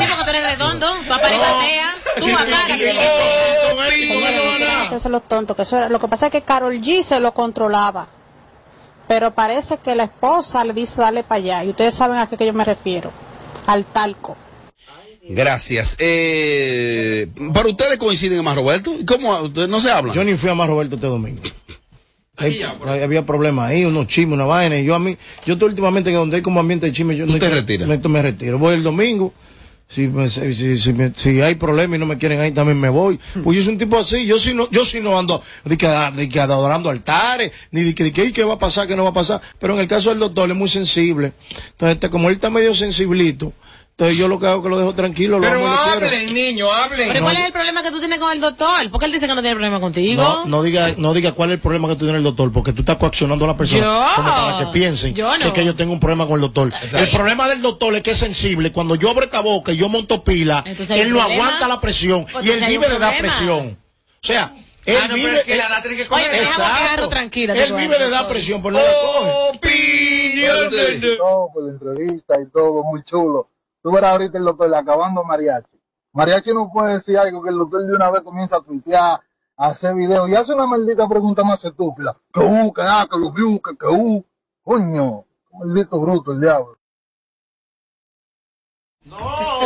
porque 0.09 0.25
tú 0.25 0.31
eres 0.31 0.51
redondo, 0.53 0.87
tú. 2.19 2.27
Eso 4.87 4.97
es 4.97 5.05
lo 5.07 5.21
tonto, 5.21 5.57
que 5.57 5.63
eso 5.63 5.77
era- 5.77 5.89
lo 5.89 5.99
que 5.99 6.09
pasa 6.09 6.27
es 6.27 6.33
que 6.33 6.43
Carol 6.43 6.75
G 6.81 7.03
se 7.03 7.21
lo 7.21 7.33
controlaba, 7.35 8.09
pero 9.09 9.33
parece 9.33 9.79
que 9.79 9.95
la 9.95 10.05
esposa 10.05 10.65
le 10.65 10.73
dice 10.73 11.01
dale 11.01 11.23
para 11.25 11.41
allá, 11.41 11.65
y 11.65 11.71
ustedes 11.71 11.95
saben 11.95 12.19
a 12.19 12.29
qué 12.29 12.37
que 12.37 12.47
yo 12.47 12.53
me 12.53 12.65
refiero. 12.65 13.11
al 13.67 13.85
talco. 13.87 14.37
Gracias. 15.27 15.97
Eh, 15.99 17.29
¿Para 17.55 17.69
ustedes 17.71 17.97
coinciden 17.97 18.39
en 18.41 18.45
más 18.45 18.55
Roberto? 18.57 18.93
¿Y 18.99 19.07
¿Cómo? 19.07 19.35
¿Ustedes 19.41 19.71
no 19.71 19.81
se 19.81 19.91
hablan? 19.91 20.15
Yo 20.15 20.23
ni 20.23 20.35
fui 20.35 20.51
a 20.51 20.55
más 20.55 20.69
Roberto 20.69 20.97
este 20.97 21.07
domingo. 21.07 21.41
Había 22.37 23.25
problemas 23.25 23.71
ahí, 23.71 23.87
unos 23.87 24.07
chismes, 24.07 24.35
una 24.35 24.45
vaina. 24.45 24.79
Y 24.79 24.85
yo 24.85 24.95
a 24.95 24.99
mí, 24.99 25.17
yo 25.47 25.55
estoy 25.55 25.71
últimamente 25.71 26.11
que 26.11 26.17
donde 26.17 26.37
hay 26.37 26.43
como 26.43 26.61
ambiente 26.61 26.85
de 26.85 26.93
chisme, 26.93 27.17
yo 27.17 27.25
¿Tú 27.25 27.33
no 27.33 27.39
te 27.39 27.49
retiras? 27.49 27.89
Me, 27.89 27.97
me 27.97 28.21
retiro. 28.23 28.59
Voy 28.59 28.75
el 28.75 28.83
domingo. 28.83 29.33
Si, 29.87 30.09
me- 30.09 30.29
si, 30.29 30.55
si, 30.55 30.79
si 30.79 30.93
me- 30.93 31.13
si 31.15 31.41
hay 31.41 31.55
problemas 31.57 31.97
y 31.97 32.01
no 32.01 32.07
me 32.07 32.19
quieren 32.19 32.41
ahí, 32.41 32.51
también 32.53 32.81
me 32.81 32.89
voy. 32.89 33.21
Pues 33.45 33.57
yo 33.59 33.63
soy 33.65 33.73
un 33.75 33.79
tipo 33.79 33.99
así. 33.99 34.27
Yo 34.27 34.39
sí 34.39 34.53
no, 34.55 34.69
yo 34.71 34.85
sí 34.85 34.99
no 35.01 35.17
ando 35.19 35.43
de 35.65 35.77
que, 35.77 35.87
de 35.87 36.29
que 36.29 36.41
adorando 36.41 36.91
altares, 36.91 37.53
ni 37.71 37.83
de 37.83 37.95
que, 37.95 38.05
de 38.05 38.13
que 38.13 38.23
"Ay, 38.23 38.33
qué 38.33 38.43
va 38.45 38.55
a 38.55 38.59
pasar, 38.59 38.89
qué 38.89 38.97
no 38.97 39.05
va 39.05 39.11
a 39.11 39.15
pasar. 39.15 39.41
Pero 39.61 39.75
en 39.75 39.81
el 39.81 39.87
caso 39.89 40.11
del 40.11 40.19
doctor 40.19 40.51
es 40.51 40.57
muy 40.57 40.69
sensible. 40.69 41.33
Entonces, 41.73 41.95
este, 41.97 42.11
como 42.11 42.29
él 42.29 42.37
está 42.37 42.51
medio 42.51 42.75
sensiblito, 42.75 43.53
entonces 43.97 44.19
yo 44.19 44.27
lo 44.27 44.41
que 44.41 44.47
hago 44.49 44.57
es 44.59 44.63
que 44.65 44.69
lo 44.71 44.79
dejo 44.79 44.93
tranquilo, 44.93 45.39
lo 45.39 45.47
Pero 45.47 45.61
lo 45.61 45.69
hablen, 45.69 46.35
niño, 46.35 46.69
hablen. 46.73 47.07
Pero 47.09 47.21
¿cuál 47.23 47.37
es 47.37 47.45
el 47.45 47.53
problema 47.53 47.81
que 47.83 47.93
tú 47.93 48.01
tienes 48.01 48.19
con 48.19 48.33
el 48.33 48.41
doctor? 48.41 48.91
Porque 48.91 49.07
él 49.07 49.13
dice 49.13 49.29
que 49.29 49.35
no 49.37 49.41
tiene 49.41 49.55
problema 49.55 49.79
contigo. 49.79 50.21
No, 50.21 50.47
no 50.47 50.63
diga, 50.65 50.95
no 50.97 51.15
diga 51.15 51.31
cuál 51.31 51.51
es 51.51 51.55
el 51.55 51.61
problema 51.61 51.87
que 51.89 51.95
tú 51.95 52.01
tienes 52.07 52.17
el 52.19 52.25
doctor, 52.25 52.51
porque 52.53 52.73
tú 52.73 52.81
estás 52.83 52.97
coaccionando 52.97 53.45
a 53.45 53.49
la 53.49 53.57
persona 53.57 53.83
Yo. 53.85 54.07
como 54.17 54.29
para 54.29 54.59
que 54.59 54.67
piensen 54.73 55.15
Yo 55.15 55.39
no. 55.39 55.45
que, 55.45 55.53
que 55.53 55.65
yo 55.65 55.77
tengo 55.77 55.93
un 55.93 56.01
problema 56.01 56.27
con 56.27 56.35
el 56.35 56.41
doctor. 56.41 56.73
El 56.93 57.09
problema 57.11 57.49
del 57.49 57.63
doctor 57.63 57.95
es 57.95 58.03
que 58.03 58.11
es 58.11 58.19
sensible. 58.19 58.73
Cuando 58.73 58.97
yo 58.97 59.11
abro 59.11 59.25
esta 59.25 59.41
boca 59.41 59.71
y 59.73 59.77
yo 59.77 59.89
monto 59.89 60.25
pila, 60.25 60.65
Entonces 60.67 60.99
él 60.99 61.11
no 61.13 61.19
problema. 61.21 61.45
aguanta 61.45 61.69
la 61.69 61.81
presión 61.81 62.27
Pues 62.33 62.45
y 62.47 62.51
él 62.51 62.65
vive 62.69 62.89
de 62.89 62.99
dar 62.99 63.17
presión. 63.17 63.77
O 64.23 64.27
sea, 64.27 64.53
él 64.87 64.97
Ah, 65.03 65.09
no, 65.09 65.15
vive. 65.15 65.37
es 65.39 65.45
que 65.45 65.57
la. 65.57 65.83
Oye, 66.11 67.09
tranquila, 67.09 67.55
Él 67.55 67.73
vive 67.75 67.99
de 67.99 68.11
dar 68.11 68.27
presión, 68.29 68.61
por 68.61 68.73
no 68.73 68.81
la 68.81 68.85
coge. 68.85 69.31
No, 71.19 71.49
por 71.53 71.65
la 71.65 71.71
entrevista 71.73 72.35
y 72.43 72.51
todo, 72.51 72.83
muy 72.85 73.03
chulo. 73.05 73.49
Tú 73.85 73.93
verás 73.93 74.13
ahorita 74.13 74.39
el 74.39 74.45
doctor 74.45 74.75
acabando 74.75 75.23
mariachi. 75.23 75.79
Mariachi 76.15 76.55
no 76.55 76.71
puede 76.73 76.95
decir 76.95 77.19
algo 77.19 77.43
que 77.43 77.51
el 77.51 77.59
doctor 77.59 77.85
de 77.85 77.95
una 77.95 78.11
vez 78.11 78.23
comienza 78.23 78.57
a 78.57 78.63
tuitear, 78.63 79.21
a 79.59 79.67
hacer 79.67 79.95
videos 79.95 80.27
y 80.31 80.35
hace 80.35 80.55
una 80.55 80.67
maldita 80.67 81.07
pregunta 81.07 81.45
más 81.45 81.63
estúpida. 81.63 82.17
Que 82.33 82.41
uh, 82.41 82.73
que 82.73 82.81
ah, 82.83 83.07
que 83.11 83.19
los 83.19 83.35
views, 83.35 83.61
que 83.63 83.77
que 83.77 83.87
uh. 83.87 84.25
Coño, 84.63 85.27
maldito 85.53 86.01
bruto 86.01 86.33
el 86.33 86.41
diablo. 86.41 86.79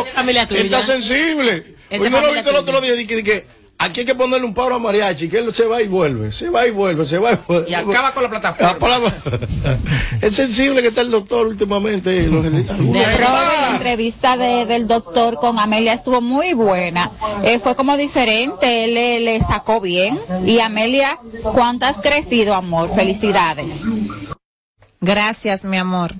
familia 0.06 0.48
tuya. 0.48 0.62
Él 0.62 0.66
está 0.66 0.82
sensible. 0.82 1.76
Pues 1.88 2.10
no 2.10 2.20
lo 2.20 2.32
viste 2.32 2.50
el 2.50 2.56
otro 2.56 2.80
día. 2.80 2.94
di 2.94 3.06
que- 3.06 3.16
di 3.16 3.22
que 3.22 3.46
aquí 3.78 4.00
hay 4.00 4.06
que 4.06 4.14
ponerle 4.14 4.46
un 4.46 4.54
paro 4.54 4.74
a 4.74 4.78
mariachi, 4.78 5.28
que 5.28 5.38
él 5.38 5.54
se 5.54 5.66
va 5.66 5.80
y 5.82 5.86
vuelve, 5.88 6.30
se 6.32 6.50
va 6.50 6.66
y 6.66 6.70
vuelve, 6.70 7.04
se 7.04 7.18
va 7.18 7.32
y 7.32 7.38
vuelve. 7.46 7.70
Y 7.70 7.74
acaba 7.74 8.12
con 8.12 8.22
la 8.24 8.30
plataforma. 8.30 9.00
es 10.20 10.34
sensible 10.34 10.82
que 10.82 10.88
está 10.88 11.00
el 11.02 11.10
doctor 11.10 11.46
últimamente. 11.46 12.26
los- 12.26 12.44
algunos- 12.70 13.02
La 13.02 13.70
entrevista 13.76 14.36
de- 14.36 14.66
del 14.66 14.86
doctor 14.88 15.36
con 15.36 15.58
Amelia 15.58 15.92
estuvo 15.94 16.20
muy 16.20 16.52
buena. 16.54 17.12
Eh, 17.42 17.58
fue 17.58 17.76
como 17.76 17.96
diferente, 17.96 18.84
él 18.84 18.94
le, 18.94 19.20
le 19.20 19.40
sacó 19.40 19.80
bien. 19.80 20.20
Y 20.44 20.60
Amelia, 20.60 21.18
¿cuánto 21.54 21.86
has 21.86 22.00
crecido, 22.00 22.54
amor? 22.54 22.94
Felicidades. 22.94 23.84
Gracias, 25.00 25.64
mi 25.64 25.76
amor. 25.76 26.14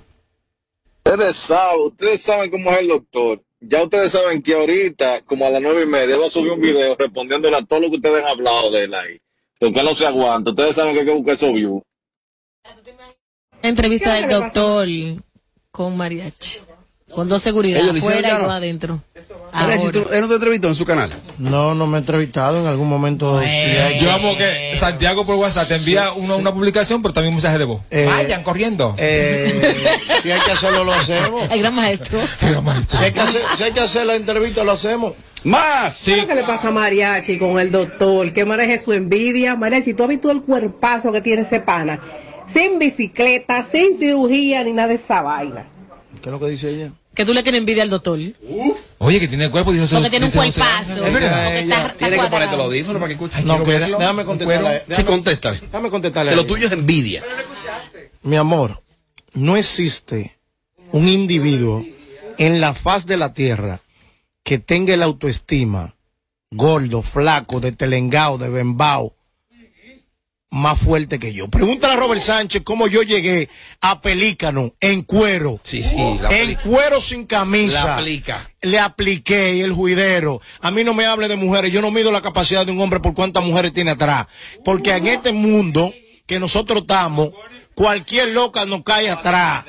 Ustedes 1.04 1.36
saben, 1.36 1.80
ustedes 1.86 2.22
saben 2.22 2.50
cómo 2.50 2.70
es 2.70 2.78
el 2.78 2.88
doctor. 2.88 3.42
Ya 3.61 3.82
ustedes 3.82 4.12
saben 4.12 4.42
que 4.42 4.54
ahorita, 4.54 5.22
como 5.22 5.46
a 5.46 5.50
las 5.50 5.61
nueve 5.61 5.82
y 5.82 5.86
media, 5.86 6.16
va 6.16 6.26
a 6.26 6.30
subir 6.30 6.52
un 6.52 6.61
video 6.61 6.94
respondiéndole 6.96 7.56
a 7.56 7.62
todo 7.62 7.80
lo 7.80 7.90
que 7.90 7.96
ustedes 7.96 8.22
han 8.22 8.28
hablado 8.30 8.70
de 8.70 8.84
él 8.84 8.94
ahí. 8.94 9.20
Porque 9.59 9.82
no 9.82 9.94
se 9.94 10.06
aguanta. 10.06 10.50
Ustedes 10.50 10.76
saben 10.76 10.94
que 10.94 11.00
hay 11.00 11.06
que 11.06 11.12
buscar 11.12 11.34
esos 11.34 11.52
views. 11.52 11.82
Entrevista 13.62 14.14
¿Qué 14.14 14.20
del 14.20 14.30
doctor 14.30 14.88
con 15.72 15.96
mariachi. 15.96 16.61
Con 17.14 17.28
dos 17.28 17.42
seguridad, 17.42 17.80
afuera 17.88 18.28
y 18.28 18.42
¿no? 18.42 18.50
adentro. 18.50 19.00
Mariachi, 19.52 19.88
¿tú- 19.88 20.06
¿Él 20.12 20.20
no 20.20 20.28
te 20.28 20.34
entrevistó 20.34 20.68
en 20.68 20.74
su 20.74 20.84
canal? 20.84 21.11
No, 21.38 21.74
no 21.74 21.86
me 21.86 21.96
he 21.96 22.00
entrevistado 22.00 22.61
en 22.61 22.66
algún 22.66 22.88
momento. 22.88 23.40
sí 23.42 23.46
hay- 23.48 23.98
Yo 23.98 24.12
amo 24.12 24.36
que 24.36 24.76
Santiago 24.78 25.24
por 25.24 25.36
WhatsApp 25.36 25.68
te 25.68 25.76
envía 25.76 26.12
una, 26.12 26.36
una 26.36 26.52
publicación, 26.52 27.00
pero 27.02 27.14
también 27.14 27.30
un 27.32 27.36
mensaje 27.36 27.59
de 27.59 27.64
voz. 27.64 27.80
Eh, 27.90 28.04
Vayan 28.06 28.42
corriendo. 28.42 28.94
si 28.98 30.30
hay 30.30 30.40
que 30.44 30.52
hacerlo, 30.52 30.84
lo 30.84 30.92
hacemos. 30.92 31.42
El 31.50 31.61
gran 31.61 31.74
maestro. 31.74 32.20
Si 32.38 33.04
hay 33.04 33.12
que 33.12 33.20
hacer, 33.20 33.42
si 33.56 33.62
hay 33.64 33.72
que 33.72 33.80
hacer 33.80 34.06
la 34.06 34.14
entrevista, 34.14 34.62
lo 34.64 34.72
hacemos. 34.72 35.14
¡Más! 35.44 36.02
¿Qué 36.04 36.16
lo 36.16 36.26
que 36.26 36.34
le 36.34 36.42
pasa 36.42 36.68
a 36.68 36.72
Mariachi 36.72 37.38
con 37.38 37.59
el 37.61 37.70
doctor? 37.70 38.32
Que 38.32 38.44
maneje 38.44 38.76
su 38.78 38.92
envidia. 38.92 39.54
Mariachi, 39.56 39.94
tú 39.94 40.02
has 40.02 40.09
visto 40.09 40.30
el 40.30 40.42
cuerpazo 40.42 41.11
que 41.12 41.20
tiene 41.20 41.42
ese 41.42 41.61
pana. 41.61 42.00
Sin 42.46 42.78
bicicleta, 42.78 43.62
sin 43.64 43.96
cirugía, 43.96 44.64
ni 44.64 44.72
nada 44.72 44.88
de 44.88 44.94
esa 44.94 45.22
vaina. 45.22 45.66
¿Qué 46.21 46.29
es 46.29 46.33
lo 46.33 46.41
que 46.41 46.49
dice 46.49 46.71
ella? 46.71 46.93
Que 47.14 47.25
tú 47.25 47.33
le 47.33 47.43
quieres 47.43 47.61
envidia 47.61 47.83
al 47.83 47.91
doctor. 47.91 48.19
Oye, 48.99 49.21
que 49.21 49.29
tiene 49.29 49.51
cuerpo, 49.51 49.73
dijo 49.73 49.87
Porque 49.91 50.11
tiene 50.11 50.27
un 50.27 50.33
cuerpazo. 50.33 51.05
Es 51.05 51.12
verdad. 51.12 51.95
Tienes 51.97 52.21
que 52.21 52.29
ponerte 52.29 52.57
los 52.57 52.66
audífonos 52.66 53.01
para 53.01 53.09
que 53.09 53.14
escuches. 53.14 53.45
No, 53.45 53.62
que 53.64 53.79
déjame 53.79 54.25
contestarle. 54.25 54.83
Sí, 54.91 55.05
contéstale. 55.05 55.61
Déjame 55.61 55.91
contestarle. 55.91 56.31
Que 56.31 56.37
lo 56.37 56.47
tuyo 56.47 56.66
es 56.66 56.73
envidia. 56.73 57.23
Mi 58.23 58.37
amor, 58.37 58.83
no 59.35 59.57
existe 59.57 60.39
un 60.93 61.09
individuo 61.09 61.85
en 62.39 62.61
la 62.61 62.75
faz 62.75 63.07
de 63.07 63.16
la 63.16 63.33
tierra 63.33 63.81
que 64.43 64.59
tenga 64.59 64.97
la 64.97 65.05
autoestima 65.07 65.95
gordo, 66.51 67.03
flaco, 67.03 67.61
de 67.61 67.73
telengao, 67.73 68.39
de 68.39 68.49
bembao, 68.49 69.14
más 70.51 70.78
fuerte 70.78 71.18
que 71.18 71.32
yo. 71.32 71.49
Pregúntale 71.49 71.94
a 71.94 71.96
Robert 71.96 72.22
Sánchez 72.22 72.62
cómo 72.64 72.86
yo 72.86 73.03
llegué 73.03 73.49
a 73.80 74.01
Pelícano 74.01 74.74
en 74.80 75.03
cuero. 75.03 75.61
Sí, 75.62 75.82
sí, 75.82 75.96
la 76.20 76.36
en 76.36 76.55
cuero 76.57 77.01
sin 77.01 77.26
camisa. 77.26 77.84
La 77.84 77.96
aplica. 77.99 78.51
Le 78.62 78.78
apliqué 78.78 79.62
el 79.62 79.72
juidero. 79.72 80.40
A 80.61 80.70
mí 80.70 80.84
no 80.84 80.94
me 80.94 81.07
hable 81.07 81.28
de 81.28 81.36
mujeres. 81.36 81.72
Yo 81.72 81.82
no 81.82 81.90
mido 81.90 82.11
la 82.11 82.22
capacidad 82.22 82.64
de 82.64 82.72
un 82.72 82.80
hombre 82.80 83.01
por 83.01 83.14
cuántas 83.14 83.44
mujeres 83.44 83.72
tiene 83.72 83.92
atrás. 83.92 84.26
Porque 84.64 84.96
en 84.96 85.07
este 85.07 85.32
mundo 85.32 85.92
que 86.26 86.38
nosotros 86.40 86.82
estamos, 86.82 87.30
cualquier 87.74 88.28
loca 88.28 88.64
nos 88.66 88.82
cae 88.82 89.11
atrás. 89.11 89.64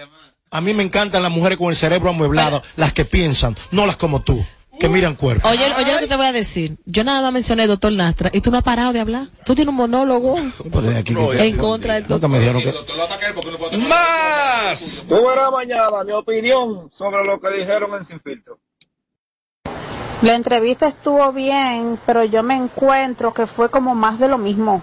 A 0.52 0.62
mí 0.62 0.74
me 0.74 0.84
encantan 0.84 1.22
las 1.22 1.32
mujeres 1.32 1.58
con 1.58 1.70
el 1.70 1.76
cerebro 1.76 2.10
amueblado, 2.10 2.64
las 2.76 2.92
que 2.92 3.06
piensan, 3.06 3.56
no 3.70 3.86
las 3.86 3.98
como 3.98 4.22
tú, 4.24 4.44
que 4.80 4.90
miran 4.90 5.16
cuerpo. 5.16 5.48
Oye, 5.48 5.66
oye 5.78 5.94
lo 5.94 6.00
que 6.00 6.08
te 6.08 6.16
voy 6.16 6.26
a 6.26 6.32
decir. 6.32 6.78
Yo 6.86 7.04
nada 7.04 7.22
más 7.22 7.34
mencioné 7.34 7.64
al 7.64 7.68
doctor 7.68 7.92
Nastra 7.92 8.32
y 8.34 8.42
tú 8.42 8.50
no 8.50 8.58
has 8.58 8.64
parado 8.64 8.94
de 8.94 9.00
hablar. 9.00 9.28
Tú 9.46 9.54
tienes 9.54 9.70
un 9.70 9.76
monólogo 9.76 10.38
en 10.38 10.52
contra 11.58 11.96
del 11.96 12.06
que... 12.08 12.74
¡Más! 13.78 15.04
Tú 15.08 15.16
verás 15.28 15.52
mañana 15.52 16.04
mi 16.06 16.14
opinión 16.14 16.90
sobre 16.92 17.24
lo 17.26 17.40
que 17.40 17.50
dijeron 17.52 17.94
en 17.96 18.06
Sin 18.06 18.20
Filtro. 18.22 18.60
La 20.22 20.36
entrevista 20.36 20.88
estuvo 20.88 21.32
bien, 21.32 22.00
pero 22.06 22.26
yo 22.26 22.44
me 22.44 22.56
encuentro 22.56 23.34
que 23.34 23.48
fue 23.48 23.70
como 23.70 23.96
más 23.96 24.20
de 24.20 24.28
lo 24.28 24.38
mismo. 24.38 24.82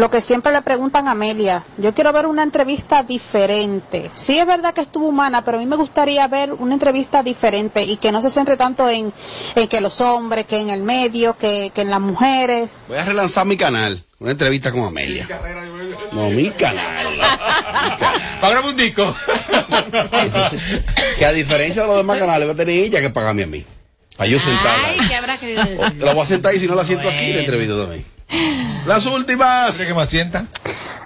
Lo 0.00 0.10
que 0.10 0.22
siempre 0.22 0.50
le 0.50 0.62
preguntan 0.62 1.08
a 1.08 1.10
Amelia. 1.10 1.62
Yo 1.76 1.92
quiero 1.92 2.10
ver 2.14 2.24
una 2.24 2.42
entrevista 2.42 3.02
diferente. 3.02 4.10
Sí 4.14 4.38
es 4.38 4.46
verdad 4.46 4.72
que 4.72 4.80
estuvo 4.80 5.06
humana, 5.06 5.44
pero 5.44 5.58
a 5.58 5.60
mí 5.60 5.66
me 5.66 5.76
gustaría 5.76 6.26
ver 6.26 6.54
una 6.54 6.72
entrevista 6.72 7.22
diferente 7.22 7.82
y 7.82 7.98
que 7.98 8.10
no 8.10 8.22
se 8.22 8.30
centre 8.30 8.56
tanto 8.56 8.88
en, 8.88 9.12
en 9.56 9.68
que 9.68 9.82
los 9.82 10.00
hombres, 10.00 10.46
que 10.46 10.58
en 10.58 10.70
el 10.70 10.82
medio, 10.82 11.36
que, 11.36 11.70
que 11.74 11.82
en 11.82 11.90
las 11.90 12.00
mujeres. 12.00 12.80
Voy 12.88 12.96
a 12.96 13.04
relanzar 13.04 13.44
mi 13.44 13.58
canal. 13.58 14.02
Una 14.20 14.30
entrevista 14.30 14.72
con 14.72 14.84
Amelia. 14.84 15.28
No, 16.12 16.30
mi 16.30 16.50
canal. 16.50 17.06
Págame 18.40 18.70
un 18.70 18.76
disco. 18.76 19.14
Que 21.18 21.26
a 21.26 21.32
diferencia 21.32 21.82
de 21.82 21.88
los 21.88 21.98
demás 21.98 22.18
canales, 22.18 22.48
va 22.48 22.52
a 22.52 22.56
tener 22.56 22.74
ella 22.74 23.02
que 23.02 23.10
pagarme 23.10 23.42
a 23.42 23.46
mí. 23.48 23.66
Para 24.16 24.30
yo 24.30 24.38
sentarla. 24.40 24.88
Ay, 24.88 25.08
¿qué 25.08 25.14
habrá 25.14 25.36
que 25.36 25.46
decir? 25.48 25.96
La 25.98 26.14
voy 26.14 26.22
a 26.22 26.26
sentar 26.26 26.54
y 26.54 26.58
si 26.58 26.66
no 26.66 26.74
la 26.74 26.84
siento 26.86 27.06
aquí, 27.06 27.34
la 27.34 27.40
entrevista 27.40 27.76
también. 27.76 28.19
Las 28.86 29.06
últimas. 29.06 29.76
¿Quieres 29.76 29.92
que 29.92 29.98
me 29.98 30.06
sienta? 30.06 30.46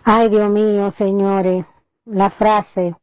Ay, 0.04 0.28
Dios 0.28 0.50
mío, 0.50 0.90
señores, 0.90 1.64
la 2.04 2.30
frase, 2.30 2.94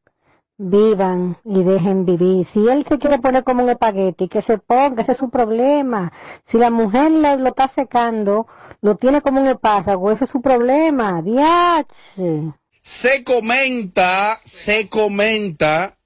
vivan 0.58 1.38
y 1.44 1.64
dejen 1.64 2.06
vivir. 2.06 2.46
Si 2.46 2.68
él 2.68 2.86
se 2.88 3.00
quiere 3.00 3.18
poner 3.20 3.44
como 3.44 3.64
un 3.64 3.70
espagueti, 3.70 4.28
que 4.28 4.42
se 4.42 4.60
ponga, 4.60 5.02
ese 5.02 5.14
es 5.14 5.18
su 5.18 5.30
problema. 5.30 6.12
Si 6.44 6.58
la 6.58 6.70
mujer 6.70 7.12
lo, 7.12 7.38
lo 7.38 7.50
está 7.50 7.68
secando, 7.68 8.48
lo 8.82 8.96
tiene 8.96 9.22
como 9.22 9.42
un 9.42 9.48
espárrago, 9.48 10.12
ese 10.12 10.26
es 10.26 10.32
su 10.32 10.42
problema. 10.42 11.22
Diache. 11.22 12.54
Se 12.82 13.24
comenta, 13.24 14.38
se 14.44 14.88
comenta, 14.90 15.98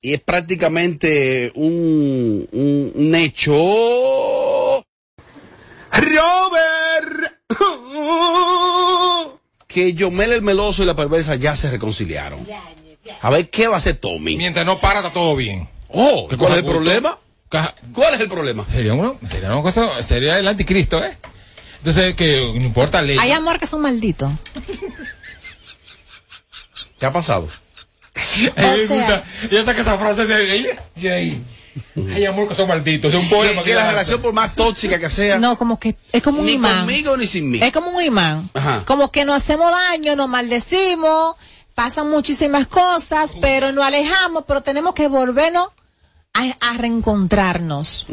y 0.00 0.14
es 0.14 0.20
prácticamente 0.22 1.52
un, 1.54 2.48
un, 2.52 2.92
un 2.94 3.14
hecho. 3.14 3.52
Robert, 5.92 7.34
que 9.66 9.94
Yomel 9.94 10.32
el 10.32 10.42
Meloso 10.42 10.82
y 10.82 10.86
la 10.86 10.96
perversa 10.96 11.34
ya 11.34 11.56
se 11.56 11.70
reconciliaron. 11.70 12.46
A 13.20 13.30
ver 13.30 13.50
qué 13.50 13.68
va 13.68 13.74
a 13.74 13.78
hacer 13.78 13.96
Tommy. 13.96 14.36
Mientras 14.36 14.64
no 14.66 14.78
para, 14.78 15.00
está 15.00 15.12
todo 15.12 15.34
bien. 15.36 15.68
Oh, 15.88 16.26
¿Qué 16.28 16.36
¿cuál 16.36 16.52
es 16.52 16.58
el 16.58 16.64
problema? 16.64 17.18
¿Cuál 17.48 18.14
es 18.14 18.20
el 18.20 18.28
problema? 18.28 18.64
Sería, 18.70 18.94
uno, 18.94 19.18
sería 19.28 19.52
una 19.52 19.62
cosa, 19.62 20.02
sería 20.02 20.38
el 20.38 20.46
anticristo, 20.46 21.04
¿eh? 21.04 21.16
Entonces, 21.78 22.14
que 22.14 22.52
no 22.54 22.64
importa 22.64 23.02
ley. 23.02 23.18
Hay 23.18 23.32
amor 23.32 23.58
que 23.58 23.66
son 23.66 23.80
malditos. 23.80 24.30
¿Qué 26.98 27.06
ha 27.06 27.12
pasado? 27.12 27.48
Ella 28.56 29.64
saca 29.64 29.80
esa 29.80 29.98
frase 29.98 30.26
de 30.26 30.34
ahí. 30.34 30.66
Y 30.96 31.08
ahí. 31.08 31.44
Ay, 32.14 32.24
amor, 32.26 32.48
que 32.48 32.54
son 32.54 32.68
malditos. 32.68 33.12
Es 33.12 33.18
un 33.20 33.28
poema 33.28 33.62
Que, 33.62 33.70
que 33.70 33.74
la 33.74 33.88
relación, 33.90 34.20
por 34.20 34.32
más 34.32 34.54
tóxica 34.56 34.98
que 34.98 35.08
sea, 35.10 35.38
No, 35.38 35.56
como 35.56 35.78
que 35.78 35.96
es 36.12 36.22
como 36.22 36.40
un 36.40 36.46
ni 36.46 36.52
imán. 36.52 36.80
conmigo 36.80 37.16
ni 37.16 37.26
sin 37.26 37.50
mí. 37.50 37.58
Es 37.62 37.72
como 37.72 37.90
un 37.90 38.02
imán. 38.02 38.48
Ajá. 38.54 38.82
Como 38.86 39.10
que 39.12 39.24
nos 39.24 39.36
hacemos 39.36 39.70
daño, 39.70 40.16
nos 40.16 40.28
maldecimos, 40.28 41.36
pasan 41.74 42.10
muchísimas 42.10 42.66
cosas, 42.66 43.32
pero 43.40 43.72
nos 43.72 43.84
alejamos, 43.84 44.44
pero 44.46 44.62
tenemos 44.62 44.94
que 44.94 45.08
volvernos 45.08 45.68
a, 46.32 46.42
a 46.60 46.76
reencontrarnos. 46.76 48.06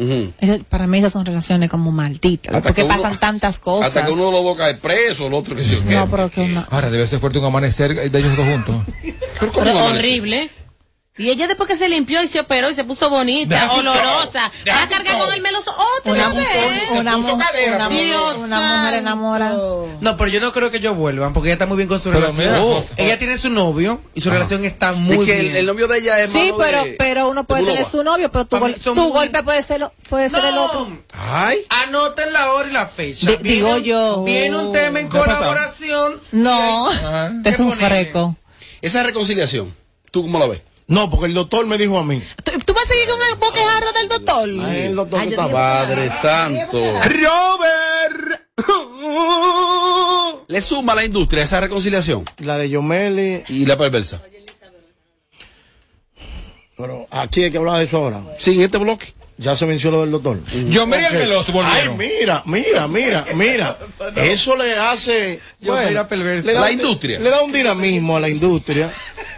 Para 0.69 0.87
mí 0.87 0.97
esas 0.99 1.13
son 1.13 1.25
relaciones 1.25 1.69
como 1.69 1.91
malditas, 1.91 2.55
Hasta 2.55 2.69
porque 2.69 2.83
uno- 2.83 2.95
pasan 2.95 3.19
tantas 3.19 3.59
cosas. 3.59 3.87
Hasta 3.89 4.05
que 4.05 4.11
uno 4.11 4.25
de 4.25 4.31
los 4.31 4.43
dos 4.43 4.57
cae 4.57 4.75
preso, 4.75 5.27
el 5.27 5.33
otro 5.33 5.55
que 5.55 5.63
se 5.63 5.79
No, 5.81 6.09
pero 6.09 6.29
que 6.29 6.47
no. 6.47 6.65
Ahora 6.69 6.89
debe 6.89 7.05
ser 7.07 7.19
fuerte 7.19 7.39
un 7.39 7.45
amanecer 7.45 8.09
de 8.09 8.19
ellos 8.19 8.35
dos 8.35 8.45
juntos. 8.47 8.75
Pero 9.53 9.85
horrible. 9.85 10.49
Y 11.17 11.29
ella 11.31 11.47
después 11.47 11.67
que 11.67 11.75
se 11.75 11.89
limpió 11.89 12.21
y 12.21 12.27
se 12.27 12.39
operó 12.39 12.69
y 12.69 12.75
se 12.75 12.83
puso 12.83 13.09
bonita, 13.09 13.55
Deja 13.55 13.73
olorosa, 13.73 14.51
show. 14.63 14.73
Va 14.75 14.83
a 14.83 14.87
cargar 14.89 15.15
show. 15.17 15.25
con 15.25 15.33
el 15.33 15.41
meloso 15.41 15.71
otra 15.99 16.11
Una, 16.13 16.29
vez. 16.33 16.47
una, 16.91 17.17
una, 17.17 17.17
mu- 17.17 17.89
Dios 17.89 18.37
una 18.37 18.77
mujer 18.77 18.93
enamora. 18.99 19.49
No, 19.99 20.15
pero 20.17 20.27
yo 20.29 20.39
no 20.39 20.51
creo 20.51 20.69
que 20.69 20.77
ellos 20.77 20.95
vuelvan 20.95 21.33
porque 21.33 21.49
ella 21.49 21.53
está 21.53 21.65
muy 21.65 21.77
bien 21.77 21.89
con 21.89 21.99
su 21.99 22.09
Pero 22.09 22.21
relación. 22.21 22.47
mira, 22.53 22.63
Oh, 22.63 22.83
ella 22.97 23.17
tiene 23.17 23.37
su 23.39 23.49
novio 23.49 23.99
y 24.13 24.21
su 24.21 24.29
relación 24.29 24.63
está 24.63 24.91
Es 24.91 24.97
muy 24.97 25.25
que 25.25 25.33
bien. 25.41 25.51
el, 25.51 25.55
el 25.57 25.65
novio 25.65 25.87
de 25.87 25.97
ella 25.99 26.19
es 26.19 26.31
Sí, 26.31 26.53
pero, 26.57 26.83
de- 26.83 26.91
pero 26.99 27.29
uno 27.29 27.45
puede 27.45 27.63
de 27.63 27.71
tener 27.71 27.85
su 27.85 28.03
novio, 28.03 28.31
pero 28.31 28.45
tu, 28.45 28.57
gol- 28.59 28.75
son 28.79 28.93
tu 28.95 29.01
muy- 29.03 29.11
golpe 29.11 29.41
puede 29.41 29.63
ser, 29.63 29.89
puede 30.09 30.29
ser 30.29 30.45
el 30.45 30.57
otro. 30.57 30.87
Ay, 31.13 31.57
Anoten 31.69 32.31
la 32.31 32.53
hora 32.53 32.69
y 32.69 32.73
la 32.73 32.85
fecha. 32.87 33.31
Di- 33.31 33.37
digo 33.37 33.77
yo. 33.77 34.23
Viene 34.23 34.55
un 34.55 34.71
tema 34.71 34.99
en 34.99 35.07
colaboración. 35.07 36.21
No, 36.31 36.91
es 36.91 37.55
¿Qué 37.55 37.61
un 37.63 37.73
freco. 37.73 38.35
esa 38.81 39.01
reconciliación, 39.03 39.73
¿tú 40.11 40.21
cómo 40.21 40.37
la 40.37 40.45
ves? 40.47 40.61
No, 40.87 41.09
porque 41.09 41.25
el 41.25 41.33
doctor 41.33 41.65
me 41.65 41.77
dijo 41.77 41.97
a 41.97 42.03
mí. 42.05 42.21
¿Tú, 42.43 42.51
tú 42.65 42.73
vas 42.73 42.85
a 42.85 42.87
seguir 42.87 43.07
con 43.09 43.19
el 43.29 43.35
boquejarro 43.35 43.91
del 43.91 44.07
doctor? 44.07 44.49
Ay, 44.65 44.81
el 44.83 44.95
doctor 44.95 45.19
Ay, 45.19 45.29
está 45.29 45.43
digo, 45.43 45.53
Padre 45.57 46.09
Santo. 46.09 46.81
Robert. 47.03 48.41
¿Le 50.47 50.61
suma 50.61 50.93
a 50.93 50.95
la 50.95 51.05
industria 51.05 51.43
esa 51.43 51.59
reconciliación? 51.59 52.23
La 52.39 52.57
de 52.57 52.69
Yomeli. 52.69 53.43
Y 53.49 53.65
la 53.65 53.77
perversa. 53.77 54.21
Pero 56.77 57.05
aquí 57.11 57.43
hay 57.43 57.51
que 57.51 57.57
hablar 57.57 57.79
de 57.79 57.85
eso 57.85 57.97
ahora. 57.97 58.23
Sí, 58.39 58.53
en 58.53 58.61
este 58.61 58.77
bloque. 58.77 59.13
Ya 59.39 59.55
se 59.55 59.65
mencionó 59.67 59.97
lo 59.97 60.01
del 60.03 60.11
doctor. 60.11 60.39
Yo 60.69 60.87
me 60.87 60.97
Ok. 60.97 61.11
el 61.13 61.17
meloso 61.19 61.51
Ay, 61.63 61.87
volvieron. 61.87 61.97
mira, 61.97 62.43
mira, 62.45 62.87
mira, 62.87 63.25
mira. 63.35 63.77
Eso 64.15 64.55
le 64.57 64.75
hace. 64.77 65.39
Yo 65.59 65.73
bueno, 65.73 65.89
mira 65.89 66.07
le 66.41 66.53
da 66.53 66.61
La 66.61 66.67
un- 66.67 66.73
industria. 66.73 67.19
Le 67.19 67.29
da 67.29 67.41
un 67.43 67.51
dinamismo 67.51 68.17
a 68.17 68.19
la 68.19 68.29
industria. 68.29 68.89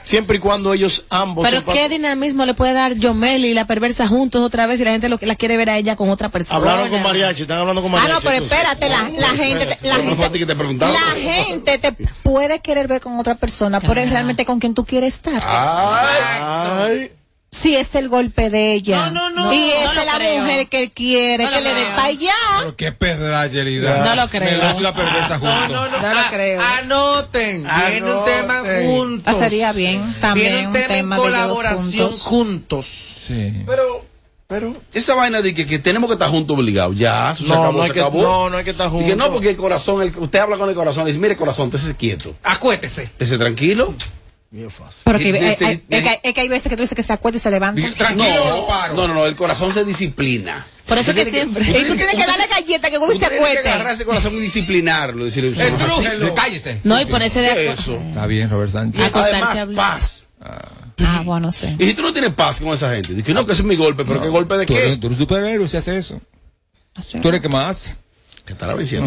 Siempre 0.05 0.37
y 0.37 0.39
cuando 0.39 0.73
ellos 0.73 1.05
ambos. 1.11 1.47
Pero 1.47 1.63
qué 1.65 1.87
dinamismo 1.87 2.43
le 2.45 2.55
puede 2.55 2.73
dar 2.73 2.95
Yomeli 2.95 3.49
y 3.49 3.53
la 3.53 3.67
perversa 3.67 4.07
juntos 4.07 4.41
otra 4.41 4.65
vez 4.65 4.79
y 4.79 4.83
la 4.83 4.89
gente 4.91 5.07
lo, 5.07 5.19
la 5.21 5.35
quiere 5.35 5.55
ver 5.55 5.69
a 5.69 5.77
ella 5.77 5.95
con 5.95 6.09
otra 6.09 6.29
persona. 6.29 6.57
Hablaron 6.57 6.89
con 6.89 7.03
Mariachi, 7.03 7.43
están 7.43 7.59
hablando 7.59 7.83
con 7.83 7.91
Ah, 7.93 7.97
Mariachi. 7.97 8.13
no, 8.13 8.21
pero 8.21 8.35
entonces. 8.43 8.57
espérate, 8.57 8.89
la, 8.89 9.09
la 9.19 9.27
gente, 9.35 9.77
la 9.83 9.97
no 9.99 10.15
fue 10.15 10.25
a 10.25 10.31
ti 10.31 10.39
gente, 10.39 10.39
que 10.39 10.45
te 10.47 10.85
la 10.87 10.99
gente 11.31 11.77
te 11.77 11.91
puede 12.23 12.59
querer 12.59 12.87
ver 12.87 13.01
con 13.01 13.19
otra 13.19 13.35
persona, 13.35 13.79
pero 13.81 13.99
es 14.01 14.09
realmente 14.09 14.45
con 14.45 14.59
quien 14.59 14.73
tú 14.73 14.83
quieres 14.83 15.13
estar. 15.13 15.43
Ay, 15.45 17.11
Si 17.51 17.75
es 17.75 17.95
el 17.95 18.09
golpe 18.09 18.49
de 18.51 18.73
ella. 18.73 19.09
No, 19.09 19.29
no, 19.31 19.45
no, 19.45 19.53
Y 19.53 19.71
no 19.83 19.91
es 19.99 20.05
la 20.05 20.15
creo. 20.17 20.41
mujer 20.43 20.67
que 20.69 20.83
él 20.83 20.91
quiere, 20.91 21.43
No 21.45 21.51
que 21.51 21.61
le 21.61 21.73
dé 21.73 21.83
para 21.95 22.03
allá. 22.05 22.33
Pero 22.59 22.75
qué 22.75 22.91
pedralleridad. 22.91 24.05
No 24.05 24.15
lo 24.21 24.29
creo. 24.29 24.51
Meloso 24.59 24.79
y 24.79 24.83
la 24.83 24.93
perversa 24.93 25.39
juntos. 25.39 25.69
No, 25.69 25.89
no, 25.89 26.01
No 26.01 26.13
lo 26.13 26.29
creo. 26.29 26.61
Anoten. 26.61 27.67
Viene 27.89 28.13
un 28.13 28.25
tema 28.25 28.61
juntos. 28.85 29.33
Ah, 29.35 29.39
sería 29.39 29.71
bien, 29.73 30.15
también 30.21 30.47
Viene 30.47 30.61
un 30.61 30.67
un 30.67 30.73
tema, 30.73 30.87
tema 30.87 31.15
en 31.15 31.21
de 31.21 31.27
colaboración 31.27 31.91
juntos. 31.91 32.21
juntos. 32.21 32.85
Sí. 33.27 33.63
Pero, 33.65 34.05
pero, 34.47 34.75
esa 34.93 35.15
vaina 35.15 35.41
de 35.41 35.53
que, 35.55 35.65
que 35.65 35.79
tenemos 35.79 36.07
que 36.07 36.13
estar 36.13 36.29
juntos 36.29 36.55
obligados, 36.57 36.95
ya, 36.97 37.31
eso 37.31 37.43
se 37.43 37.49
No, 37.49 37.55
acabó, 37.55 37.71
no 37.73 37.81
hay 37.81 37.87
se 37.89 37.93
que- 37.95 37.99
acabó. 37.99 38.21
no, 38.21 38.49
no 38.51 38.57
hay 38.57 38.63
que 38.63 38.71
estar 38.71 38.87
Y 38.87 38.91
que 38.91 38.95
juntos. 38.97 39.17
no, 39.17 39.31
porque 39.33 39.49
el 39.49 39.57
corazón, 39.57 40.01
el- 40.03 40.13
usted 40.17 40.39
habla 40.39 40.57
con 40.57 40.69
el 40.69 40.75
corazón 40.75 41.03
y 41.03 41.07
dice, 41.07 41.19
mire 41.19 41.35
corazón, 41.35 41.71
esté 41.73 41.95
quieto, 41.95 42.35
Acuérdese. 42.43 43.09
esté 43.17 43.37
tranquilo. 43.39 43.95
Bien 44.51 44.71
fácil. 44.71 45.01
Pero 45.05 45.19
que, 45.19 45.29
es, 45.29 45.57
que, 45.59 46.19
es 46.23 46.33
que 46.33 46.41
hay 46.41 46.47
veces 46.49 46.69
que 46.69 46.75
tú 46.75 46.81
dices 46.81 46.95
que 46.95 47.03
se 47.03 47.13
acuerda 47.13 47.37
y 47.37 47.41
se 47.41 47.51
levanta. 47.51 47.81
Tranquilo, 47.95 48.45
No, 48.61 48.67
paro. 48.67 48.93
no, 48.95 49.07
no, 49.07 49.13
no, 49.13 49.25
el 49.27 49.35
corazón 49.35 49.71
se 49.73 49.85
disciplina. 49.85 50.65
Por 50.87 50.97
eso 50.97 51.11
Usted 51.11 51.25
que 51.25 51.31
siempre- 51.31 51.63
Y 51.69 51.85
tú 51.85 51.95
tienes 51.95 52.15
que 52.15 52.25
darle 52.25 52.47
galleta 52.47 52.89
que 52.89 52.97
uno 52.97 53.07
se 53.09 53.13
usted 53.13 53.27
tiene 53.27 53.43
que 53.43 53.49
acueste. 53.51 53.69
agarrar 53.69 53.93
ese 53.93 54.05
corazón 54.05 54.33
y 54.33 54.39
disciplinarlo. 54.39 55.25
Decirle, 55.25 55.51
"Usted 55.51 55.69
no 55.69 55.77
es 55.77 55.83
así". 55.83 55.93
Entrújelo. 55.99 56.33
Cállese. 56.33 56.79
No, 56.83 56.99
y 56.99 57.05
ponerse 57.05 57.41
de 57.41 57.47
¿Qué 57.47 57.51
acuerdo. 57.53 57.73
es 57.73 57.79
eso? 57.79 57.95
Está 58.09 58.25
bien, 58.25 58.49
Robert 58.49 58.71
Sánchez. 58.71 59.11
Además, 59.13 59.65
paz. 59.75 60.27
Ah, 60.41 61.21
bueno, 61.23 61.51
sí. 61.51 61.67
Y 61.77 61.85
si 61.85 61.93
tú 61.93 62.01
no 62.01 62.11
tienes 62.11 62.33
paz 62.33 62.59
con 62.59 62.69
esa 62.69 62.91
gente, 62.95 63.13
dices, 63.13 63.35
no, 63.35 63.45
que 63.45 63.51
ese 63.53 63.61
es 63.61 63.67
mi 63.67 63.75
golpe, 63.75 64.03
pero 64.03 64.19
¿qué 64.19 64.29
golpe 64.29 64.57
de 64.57 64.65
Tú 64.65 64.73
qué? 64.73 64.87
eres, 64.87 64.99
tú 64.99 65.07
eres 65.07 65.19
superhéroe 65.19 65.69
si 65.69 65.77
hace 65.77 65.95
eso. 65.97 66.19
Así. 66.95 67.19
Tú 67.19 67.29
eres 67.29 67.41
que 67.41 67.49
más. 67.49 67.95
Que 68.49 68.53
estará 68.53 68.73
este 68.81 68.97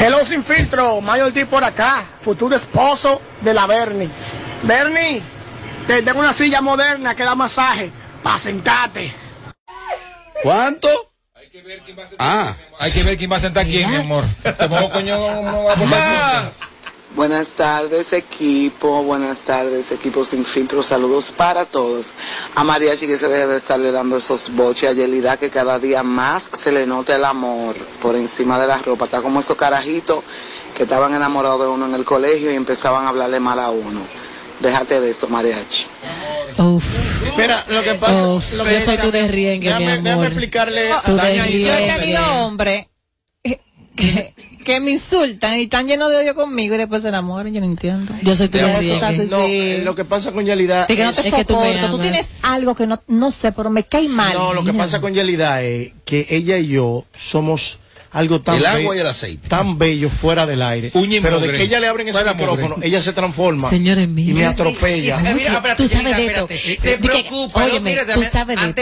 Hello 0.00 0.24
sin 0.24 0.42
filtro, 0.42 1.02
Mayor 1.02 1.30
D 1.30 1.44
por 1.44 1.62
acá, 1.62 2.06
futuro 2.18 2.56
esposo 2.56 3.20
de 3.42 3.52
la 3.52 3.66
Bernie. 3.66 4.08
Bernie, 4.62 5.20
te 5.86 6.02
tengo 6.02 6.20
una 6.20 6.32
silla 6.32 6.62
moderna 6.62 7.14
que 7.14 7.22
da 7.22 7.34
masaje, 7.34 7.92
para 8.22 8.38
sentarte. 8.38 9.12
¿Cuánto? 10.42 10.88
Ah, 12.18 12.56
Hay 12.78 12.90
que 12.90 13.02
ver 13.02 13.18
quién 13.18 13.30
va 13.30 13.36
a 13.36 13.40
sentar 13.40 13.66
quién, 13.66 13.90
mi 13.90 13.96
amor. 13.96 14.24
Te 14.42 14.54
pongo 14.54 14.90
coño 14.90 15.18
no 15.18 15.64
va 15.64 15.72
a 15.74 16.50
Buenas 17.14 17.48
tardes 17.48 18.14
equipo, 18.14 19.02
buenas 19.02 19.42
tardes 19.42 19.92
equipo 19.92 20.24
sin 20.24 20.46
filtro, 20.46 20.82
saludos 20.82 21.30
para 21.36 21.66
todos. 21.66 22.14
A 22.54 22.64
Mariachi 22.64 23.06
que 23.06 23.18
se 23.18 23.28
deje 23.28 23.46
de 23.46 23.58
estarle 23.58 23.92
dando 23.92 24.16
esos 24.16 24.50
boches, 24.54 24.90
a 24.90 24.92
Yelida 24.94 25.36
que 25.36 25.50
cada 25.50 25.78
día 25.78 26.02
más 26.02 26.50
se 26.54 26.72
le 26.72 26.86
nota 26.86 27.14
el 27.14 27.24
amor 27.26 27.76
por 28.00 28.16
encima 28.16 28.58
de 28.58 28.66
la 28.66 28.78
ropa, 28.78 29.04
está 29.04 29.20
como 29.20 29.40
esos 29.40 29.56
carajitos 29.58 30.24
que 30.74 30.84
estaban 30.84 31.12
enamorados 31.12 31.60
de 31.60 31.66
uno 31.66 31.84
en 31.84 31.94
el 31.94 32.04
colegio 32.04 32.50
y 32.50 32.54
empezaban 32.54 33.04
a 33.04 33.10
hablarle 33.10 33.40
mal 33.40 33.58
a 33.58 33.70
uno. 33.70 34.00
Déjate 34.60 35.00
de 35.00 35.10
eso, 35.10 35.28
Mariachi. 35.28 35.86
Uf. 36.58 36.84
Mira, 37.36 37.62
lo 37.68 37.82
que 37.82 37.94
pasa. 37.94 38.28
Uf, 38.28 38.52
lo 38.54 38.64
yo 38.64 38.70
que 38.70 38.80
soy 38.80 38.96
tu 38.98 39.10
derriengue, 39.10 39.68
mi 39.74 39.84
Déjame, 39.84 39.86
déjame 39.90 40.10
amor. 40.12 40.26
explicarle 40.26 40.88
y 40.88 40.88
de 40.88 41.62
Yo 41.62 41.74
he 41.74 41.98
tenido 41.98 42.50
bien. 42.50 42.91
Que, 43.96 44.34
que 44.64 44.80
me 44.80 44.92
insultan 44.92 45.58
y 45.58 45.64
están 45.64 45.86
llenos 45.86 46.10
de 46.10 46.18
odio 46.18 46.34
conmigo 46.34 46.74
y 46.74 46.78
después 46.78 47.02
se 47.02 47.08
enamoran. 47.08 47.52
Yo 47.52 47.60
no 47.60 47.66
entiendo. 47.66 48.14
Yo 48.22 48.34
soy 48.36 48.48
tu 48.48 48.58
No, 48.58 48.80
sí. 48.80 48.92
eh, 49.32 49.82
lo 49.84 49.94
que 49.94 50.04
pasa 50.04 50.32
con 50.32 50.44
Yelida 50.44 50.86
Sí, 50.86 50.96
que 50.96 51.04
no 51.04 51.12
te 51.12 51.20
Es 51.28 51.34
que 51.34 51.44
tú. 51.44 51.56
Tú, 51.90 51.98
tienes 51.98 52.28
algo 52.42 52.74
que 52.74 52.86
no, 52.86 53.02
no 53.08 53.30
sé, 53.30 53.52
pero 53.52 53.70
me 53.70 53.84
cae 53.84 54.08
mal. 54.08 54.34
No, 54.34 54.54
lo 54.54 54.64
que 54.64 54.72
pasa 54.72 55.00
con 55.00 55.14
Yelida 55.14 55.62
es 55.62 55.92
que 56.04 56.26
ella 56.30 56.58
y 56.58 56.68
yo 56.68 57.04
somos 57.12 57.78
algo 58.12 58.40
tan 58.40 58.56
El 58.56 58.66
agua 58.66 58.94
y 58.96 58.98
el 59.00 59.06
aceite. 59.06 59.48
tan 59.48 59.78
bello 59.78 60.10
fuera 60.10 60.46
del 60.46 60.62
aire. 60.62 60.90
Pero 61.22 61.40
de 61.40 61.52
que 61.52 61.62
ella 61.62 61.80
le 61.80 61.88
abren 61.88 62.08
ese 62.08 62.18
Fuera 62.18 62.34
micrófono, 62.34 62.74
mugre. 62.76 62.88
ella 62.88 63.00
se 63.00 63.12
transforma 63.12 63.70
Señores 63.70 64.04
y 64.04 64.34
me 64.34 64.44
atropella. 64.46 65.20
Y- 65.22 65.30
y- 65.30 65.34
mira, 65.34 65.54
espérate, 65.54 65.82
Tú 65.82 65.88
sabes 65.88 66.16
de 66.16 66.26
esto. 66.26 66.46
espérate. 66.50 66.80
Se 66.80 66.98
preocupa. 66.98 67.66
no. 67.66 67.72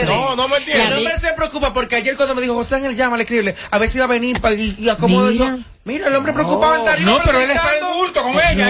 No, 0.05 0.35
no 0.35 0.47
me 0.47 0.57
El 0.57 0.61
entiendes. 0.63 0.97
hombre 0.97 1.13
se 1.19 1.33
preocupa 1.33 1.73
porque 1.73 1.95
ayer 1.95 2.15
cuando 2.15 2.35
me 2.35 2.41
dijo 2.41 2.53
José 2.53 2.75
Ángel 2.75 2.95
llama, 2.95 3.19
escribe, 3.19 3.55
a 3.69 3.77
ver 3.77 3.89
si 3.89 3.97
va 3.99 4.05
a 4.05 4.07
venir 4.07 4.39
y, 4.57 4.75
y 4.85 4.89
acomodo 4.89 5.29
Mira. 5.31 5.45
yo. 5.57 5.63
Mira, 5.83 6.09
el 6.09 6.15
hombre 6.15 6.31
preocupado 6.33 6.85
No, 7.01 7.19
pero 7.25 7.41
él 7.41 7.49
es 7.49 7.57
para 7.57 7.75
el 7.77 7.83
bulto 7.97 8.21
con 8.21 8.33
ella, 8.33 8.69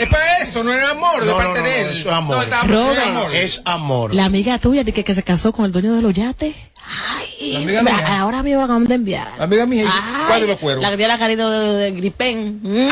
Es 0.00 0.08
para 0.08 0.38
eso, 0.38 0.62
no 0.62 0.72
es 0.72 0.84
amor 0.84 1.24
de 1.24 1.32
parte 1.32 1.58
no, 1.60 1.64
de 1.66 1.82
no, 1.82 1.88
él. 1.88 1.96
eso 1.96 2.08
es 2.08 2.14
amor. 2.14 2.36
No, 2.36 2.42
está- 2.44 2.62
Robert. 2.62 2.98
es 3.00 3.06
amor. 3.08 3.34
Es 3.34 3.62
amor. 3.64 4.14
La 4.14 4.24
amiga 4.26 4.58
tuya 4.58 4.84
de 4.84 4.92
que, 4.92 5.02
que 5.02 5.14
se 5.14 5.24
casó 5.24 5.50
con 5.52 5.64
el 5.64 5.72
dueño 5.72 5.92
de 5.94 6.02
los 6.02 6.14
yates. 6.14 6.54
Ay, 6.92 7.52
La 7.52 7.58
amiga 7.60 7.82
mía. 7.82 8.20
ahora 8.20 8.42
me 8.42 8.56
van 8.56 8.70
a 8.90 8.94
enviar. 8.94 9.28
La 9.38 9.44
amiga 9.44 9.64
mía, 9.64 9.84
Ay, 9.86 10.24
¿cuál 10.26 10.40
de 10.40 10.46
los 10.48 10.58
cueros? 10.58 10.82
La 10.82 10.90
que 10.90 10.96
dio 10.96 11.06
la 11.06 11.18
carita 11.18 11.48
de, 11.48 11.74
de 11.76 11.90
gripén. 11.92 12.58
Mm. 12.62 12.88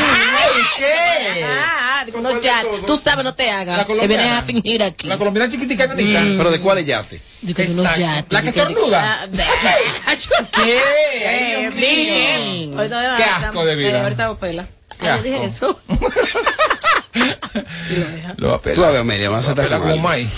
¿qué? 0.76 1.44
Ah, 1.44 2.04
de 2.06 2.12
unos 2.12 2.30
¿Cuál 2.30 2.42
de 2.42 2.46
yates. 2.48 2.86
Tú 2.86 2.96
sabes, 2.96 3.24
no 3.24 3.34
te 3.34 3.50
hagas. 3.50 3.84
Que 3.86 4.06
vienes 4.06 4.30
a 4.30 4.42
fingir 4.42 4.82
aquí. 4.84 5.08
La 5.08 5.18
colombiana 5.18 5.50
chiquitica 5.50 5.84
y 5.86 5.88
nanita. 5.88 6.20
¿Pero 6.20 6.50
de 6.52 6.60
cuál 6.60 6.78
es 6.78 6.86
yate? 6.86 7.20
De 7.42 7.54
de 7.54 7.72
unos 7.72 7.86
Exacto. 7.86 8.00
yates. 8.00 8.32
La 8.32 8.40
que 8.40 8.46
de 8.46 8.52
que- 8.52 8.60
estornuda. 8.60 9.18
Ah, 9.22 9.26
de- 9.26 9.44
¿Qué? 10.52 10.80
Ay, 11.28 11.60
Dios 11.60 11.74
mío. 12.76 12.88
Qué 13.16 13.24
asco 13.24 13.64
de 13.64 13.74
vida. 13.74 14.02
Ahorita 14.04 14.36
pela. 14.36 14.66
Qué 15.00 15.08
Ay, 15.08 15.16
yo 15.18 15.22
dije 15.24 15.46
asco. 15.46 15.80
Lo 18.36 18.48
va 18.48 18.54
a 18.56 18.58
Tú 18.58 18.62
pelar. 18.64 18.84
a 18.88 18.92
ver, 18.92 19.00
Amelia, 19.00 19.30
vas 19.30 19.46
a 19.48 19.50
estar 19.50 19.68
como 19.68 19.86
mal. 19.96 20.00
maíz. 20.00 20.28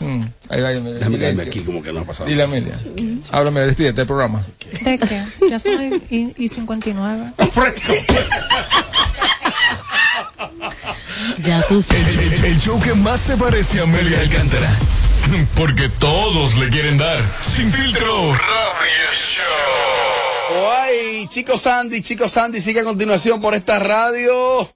Mm. 0.00 0.22
Ahí 0.48 0.60
va, 0.60 0.68
Amelia. 0.70 0.92
Déjame 0.98 1.18
caerme 1.18 1.42
aquí 1.42 1.60
como 1.60 1.82
que 1.82 1.92
no 1.92 2.00
ha 2.00 2.04
pasado. 2.04 2.28
Dile, 2.28 2.42
Amelia. 2.42 2.76
Háblame, 3.30 3.60
despídete 3.60 3.96
del 3.96 4.06
programa. 4.06 4.40
¿De 4.82 4.98
qué? 4.98 5.22
Ya 5.50 5.58
soy 5.58 6.00
y, 6.10 6.34
y 6.44 6.48
59. 6.48 7.32
Fresco. 7.52 7.92
Ya 11.38 11.62
tú 11.66 11.76
El, 11.76 11.82
sabes. 11.84 12.16
el- 12.18 12.44
el 12.44 12.60
show 12.60 12.78
que 12.80 12.94
más 12.94 13.20
se 13.20 13.36
parece 13.36 13.80
a 13.80 13.82
Amelia 13.84 14.20
Alcántara. 14.20 14.70
Porque 15.56 15.88
todos 15.88 16.56
le 16.56 16.68
quieren 16.70 16.98
dar. 16.98 17.20
Sin 17.22 17.72
filtro. 17.72 18.32
Radio 18.32 19.12
Show. 19.12 20.66
Ay, 20.70 21.26
chicos 21.28 21.60
Sandy, 21.62 22.02
chicos 22.02 22.32
Sandy, 22.32 22.60
sigue 22.60 22.80
a 22.80 22.84
continuación 22.84 23.40
por 23.40 23.54
esta 23.54 23.78
radio. 23.78 24.68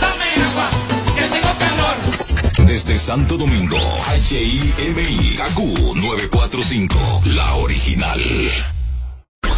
Dame 0.00 0.34
el 0.34 0.42
agua, 0.42 0.70
que 1.16 1.22
tengo 1.22 1.58
calor. 1.58 2.66
Desde 2.66 2.98
Santo 2.98 3.36
Domingo, 3.36 3.78
H-I-M-I, 4.08 5.38
AQ 5.40 5.58
945, 5.96 7.22
la 7.26 7.54
original. 7.56 8.20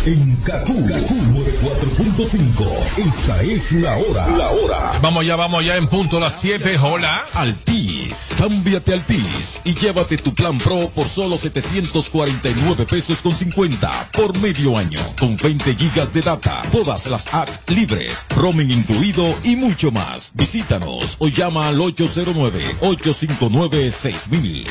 En 0.06 0.34
Kaku, 0.36 0.72
4.5. 0.72 2.64
Esta 2.96 3.42
es 3.42 3.72
la 3.72 3.98
hora. 3.98 4.28
La 4.28 4.48
hora. 4.48 4.92
Vamos 5.02 5.26
ya, 5.26 5.36
vamos 5.36 5.62
ya 5.62 5.76
en 5.76 5.86
punto 5.88 6.18
las 6.18 6.40
7. 6.40 6.78
Hola. 6.78 7.20
Altis. 7.34 8.28
Cámbiate 8.38 8.94
Altis 8.94 9.60
y 9.62 9.74
llévate 9.74 10.16
tu 10.16 10.34
plan 10.34 10.56
Pro 10.56 10.88
por 10.94 11.06
solo 11.06 11.36
749 11.36 12.86
pesos 12.86 13.20
con 13.20 13.36
50 13.36 14.08
por 14.14 14.38
medio 14.38 14.78
año. 14.78 15.00
Con 15.18 15.36
20 15.36 15.74
gigas 15.74 16.10
de 16.14 16.22
data, 16.22 16.62
todas 16.72 17.06
las 17.06 17.34
apps 17.34 17.60
libres, 17.66 18.24
roaming 18.34 18.70
incluido 18.70 19.34
y 19.42 19.56
mucho 19.56 19.90
más. 19.90 20.32
Visítanos 20.34 21.16
o 21.18 21.28
llama 21.28 21.68
al 21.68 21.76
809-859-6000. 21.76 24.66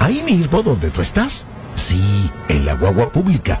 Ahí 0.00 0.22
mismo 0.22 0.62
donde 0.62 0.90
tú 0.90 1.02
estás. 1.02 1.44
Sí, 1.74 2.30
en 2.48 2.64
la 2.64 2.74
guagua 2.74 3.10
pública, 3.10 3.60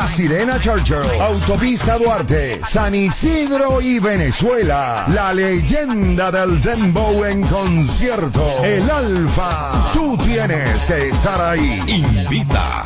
Sirena 0.07 0.59
Churchill, 0.59 1.19
Autopista 1.19 1.97
Duarte, 1.97 2.61
San 2.63 2.93
Isidro 2.93 3.81
y 3.81 3.99
Venezuela. 3.99 5.05
La 5.07 5.33
leyenda 5.33 6.31
del 6.31 6.61
Dembow 6.61 7.23
en 7.25 7.41
concierto. 7.43 8.63
El 8.63 8.89
Alfa. 8.89 9.91
Tú 9.93 10.17
tienes 10.17 10.83
que 10.85 11.09
estar 11.09 11.39
ahí. 11.41 11.81
Invita. 11.87 12.85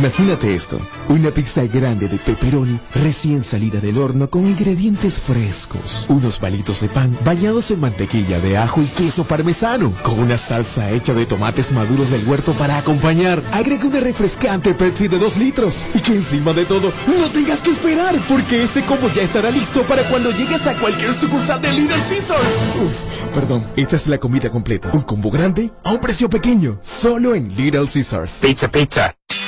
Imagínate 0.00 0.54
esto, 0.54 0.80
una 1.10 1.30
pizza 1.30 1.62
grande 1.66 2.08
de 2.08 2.16
pepperoni 2.16 2.80
recién 2.94 3.42
salida 3.42 3.80
del 3.80 3.98
horno 3.98 4.30
con 4.30 4.46
ingredientes 4.46 5.20
frescos, 5.20 6.06
unos 6.08 6.38
palitos 6.38 6.80
de 6.80 6.88
pan 6.88 7.14
bañados 7.22 7.70
en 7.70 7.80
mantequilla 7.80 8.40
de 8.40 8.56
ajo 8.56 8.80
y 8.80 8.86
queso 8.86 9.24
parmesano, 9.24 9.92
con 10.02 10.18
una 10.18 10.38
salsa 10.38 10.90
hecha 10.90 11.12
de 11.12 11.26
tomates 11.26 11.70
maduros 11.70 12.10
del 12.10 12.26
huerto 12.26 12.54
para 12.54 12.78
acompañar. 12.78 13.42
Agrega 13.52 13.88
una 13.88 14.00
refrescante 14.00 14.72
Pepsi 14.72 15.08
de 15.08 15.18
2 15.18 15.36
litros 15.36 15.84
y 15.94 15.98
que 15.98 16.12
encima 16.12 16.54
de 16.54 16.64
todo 16.64 16.94
no 17.06 17.28
tengas 17.28 17.60
que 17.60 17.72
esperar 17.72 18.14
porque 18.26 18.62
ese 18.62 18.82
combo 18.86 19.10
ya 19.14 19.20
estará 19.20 19.50
listo 19.50 19.82
para 19.82 20.02
cuando 20.04 20.30
llegues 20.30 20.66
a 20.66 20.78
cualquier 20.78 21.12
sucursal 21.12 21.60
de 21.60 21.72
Little 21.72 21.96
Caesars. 21.96 22.48
Uf, 22.82 23.26
perdón, 23.34 23.66
esa 23.76 23.96
es 23.96 24.06
la 24.06 24.16
comida 24.16 24.48
completa, 24.48 24.88
un 24.94 25.02
combo 25.02 25.30
grande 25.30 25.70
a 25.84 25.92
un 25.92 26.00
precio 26.00 26.30
pequeño, 26.30 26.78
solo 26.80 27.34
en 27.34 27.54
Little 27.54 27.84
Caesars. 27.86 28.38
Pizza, 28.40 28.70
pizza. 28.70 29.14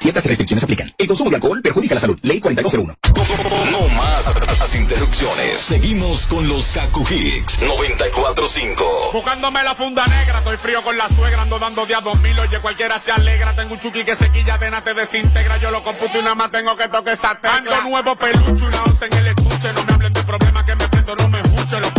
Ciertas 0.00 0.24
restricciones 0.24 0.64
aplican. 0.64 0.90
El 0.96 1.06
consumo 1.06 1.28
de 1.28 1.36
alcohol 1.36 1.60
perjudica 1.60 1.94
la 1.94 2.00
salud. 2.00 2.18
Ley 2.22 2.40
4201. 2.40 2.96
No 3.70 3.88
más 3.96 4.30
las 4.58 4.74
interrupciones. 4.74 5.58
Seguimos 5.58 6.26
con 6.26 6.48
los 6.48 6.68
Kaku 6.68 7.06
Hicks 7.06 7.60
94.5. 7.60 9.12
Buscándome 9.12 9.62
la 9.62 9.74
funda 9.74 10.06
negra, 10.06 10.38
estoy 10.38 10.56
frío 10.56 10.80
con 10.80 10.96
la 10.96 11.06
suegra, 11.06 11.42
ando 11.42 11.58
dando 11.58 11.84
días 11.84 12.02
dos 12.02 12.18
mil, 12.20 12.38
oye 12.38 12.60
cualquiera 12.60 12.98
se 12.98 13.12
alegra, 13.12 13.54
tengo 13.54 13.74
un 13.74 13.80
chuki 13.80 14.02
que 14.02 14.16
se 14.16 14.30
quilla, 14.30 14.56
de 14.56 14.70
nada 14.70 14.82
te 14.82 14.94
desintegra, 14.94 15.58
yo 15.58 15.70
lo 15.70 15.82
computo 15.82 16.18
y 16.18 16.22
nada 16.22 16.34
más 16.34 16.50
tengo 16.50 16.74
que 16.78 16.88
toque 16.88 17.12
esa 17.12 17.34
tecla. 17.34 17.56
Ando 17.56 17.82
nuevo 17.90 18.16
pelucho, 18.16 18.66
una 18.66 18.82
once 18.84 19.04
en 19.04 19.12
el 19.12 19.26
estuche, 19.26 19.72
no 19.74 19.84
me 19.84 19.92
hablen 19.92 20.12
de 20.14 20.22
problemas 20.22 20.64
que 20.64 20.76
me 20.76 20.88
prendo, 20.88 21.16
no 21.16 21.28
me 21.28 21.40
escucho, 21.42 21.78
los 21.78 21.92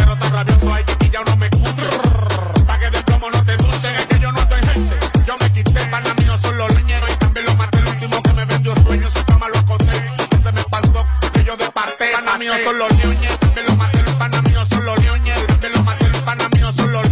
desparté, 12.52 12.60
pana 12.60 12.60
mío 12.60 12.66
son 12.66 12.80
los 12.80 13.00
leones, 13.00 13.38
también 13.38 13.66
lo 13.66 13.76
maté, 13.76 14.04
los 14.04 14.16
pana 14.16 14.42
míos 14.42 14.68
son 14.70 14.86
los 14.86 15.02
leones, 15.02 15.48
también 15.48 15.74
lo 15.74 15.84
maté, 15.84 16.10
los 16.10 16.22
pana 16.22 16.50
míos 16.54 16.76
son 16.76 16.92
los 16.92 17.10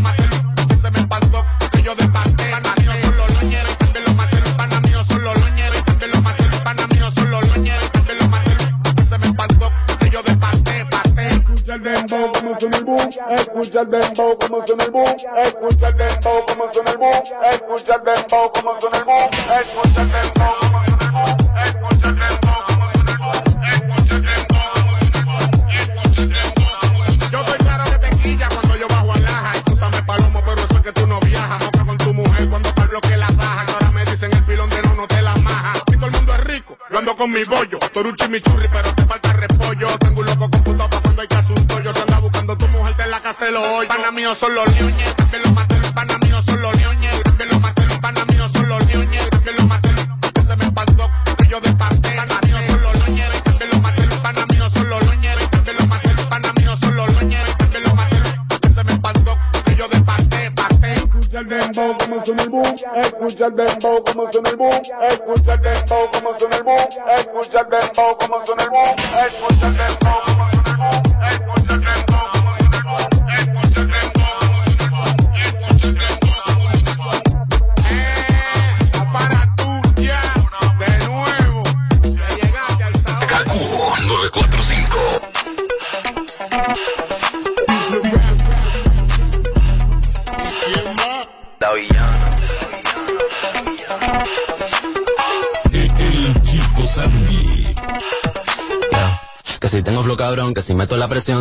maté, 0.00 0.22
se 0.80 0.90
me 0.90 0.98
que 0.98 1.44
míos 4.82 5.04
también 5.84 6.12
lo 6.12 6.22
maté, 6.22 6.44
los 6.44 6.54
míos 6.88 7.12
lo 7.32 7.42
maté, 7.42 7.42
míos 8.14 8.28
maté, 8.28 8.50
se 9.08 9.18
me 9.18 9.26
espantó, 9.26 9.72
que 9.98 10.10
yo 10.10 10.22
parté. 10.36 10.86
Escucha 11.28 11.74
el 11.74 11.82
como 12.32 12.58
el 12.76 12.84
escucha 13.30 13.80
el 13.80 13.90
dembow 13.90 14.38
como 14.38 14.66
suena 14.66 14.84
el 14.84 14.90
boom, 14.90 15.16
escucha 15.44 15.88
el 15.88 15.96
dembow 15.96 16.46
como 16.46 16.72
suena 16.72 16.90
el 16.90 16.98
boom, 16.98 17.22
escucha 17.50 17.94
el 17.94 18.04
dembow 18.04 18.52
como 18.52 18.80
suena 18.80 18.98
el 18.98 19.04
boom, 19.04 19.30
escucha 19.60 20.02
el 20.02 20.12
dembow 20.12 20.61
con 37.22 37.30
mi 37.30 37.44
bollo. 37.44 37.78
Toruchi 37.92 38.28
mi 38.28 38.40
churri, 38.40 38.68
pero 38.68 38.92
te 38.96 39.04
falta 39.04 39.32
repollo. 39.32 39.86
Tengo 39.98 40.20
un 40.20 40.26
loco 40.26 40.50
computado 40.50 40.90
pa' 40.90 41.00
cuando 41.02 41.22
hay 41.22 41.28
que 41.28 41.36
asunto. 41.36 41.80
Yo 41.80 41.92
se 41.92 42.00
anda 42.00 42.18
buscando 42.18 42.56
tu 42.56 42.66
mujer, 42.68 42.94
te 42.96 43.06
la 43.06 43.20
casa 43.20 43.48
lo 43.50 43.60
hoy. 43.74 43.86
Pana 43.86 44.10
mío 44.10 44.34
son 44.34 44.52
los 44.54 44.66
leones. 44.74 45.14
También 45.14 45.42
los 45.44 45.52
maté, 45.52 45.78
los 45.78 45.92
pana 45.92 46.18
míos 46.18 46.44
son 46.44 46.60
los 46.60 46.74
leones. 46.76 47.22
También 47.22 47.48
los 47.50 47.60
maté, 47.60 47.86
los 47.86 47.98
pana 47.98 48.24
míos 48.24 48.50
son 48.52 48.68
los 48.68 48.86
leones. 48.88 49.30
También 49.30 49.56
los 49.56 49.66
maté, 49.66 49.88
que 50.34 50.40
se 50.40 50.56
me 50.56 50.64
espantó. 50.64 51.10
Yo 51.48 51.60
desparté. 51.60 52.10
Pana 52.16 52.40
míos 52.42 52.60
son 52.66 52.82
los 52.82 52.94
leones. 52.94 53.42
También 53.44 53.70
los 53.70 53.80
maté, 53.80 54.06
los 54.06 54.18
pana 54.18 54.46
míos 54.46 54.72
son 54.72 54.88
los 54.90 55.00
leones. 55.06 55.50
También 55.50 55.76
los 55.76 55.86
maté, 55.86 56.14
los 56.14 56.26
pana 56.26 56.52
míos 56.56 56.80
son 56.80 56.96
los 56.96 57.08
leones. 57.14 57.56
También 57.56 57.82
los 57.84 57.94
maté, 57.94 58.16
que 58.62 58.68
se 58.68 58.82
me 58.82 58.92
espantó. 58.92 59.38
Yo 59.76 59.88
desparté, 59.88 60.50
parté. 60.50 60.92
Escucha 60.94 61.38
el 61.38 61.48
dembow 61.48 61.98
como 61.98 62.24
suena 62.24 62.42
el 62.42 62.50
boom, 62.50 62.74
escucha 62.94 63.46
el 63.46 63.56
dembow 63.56 64.04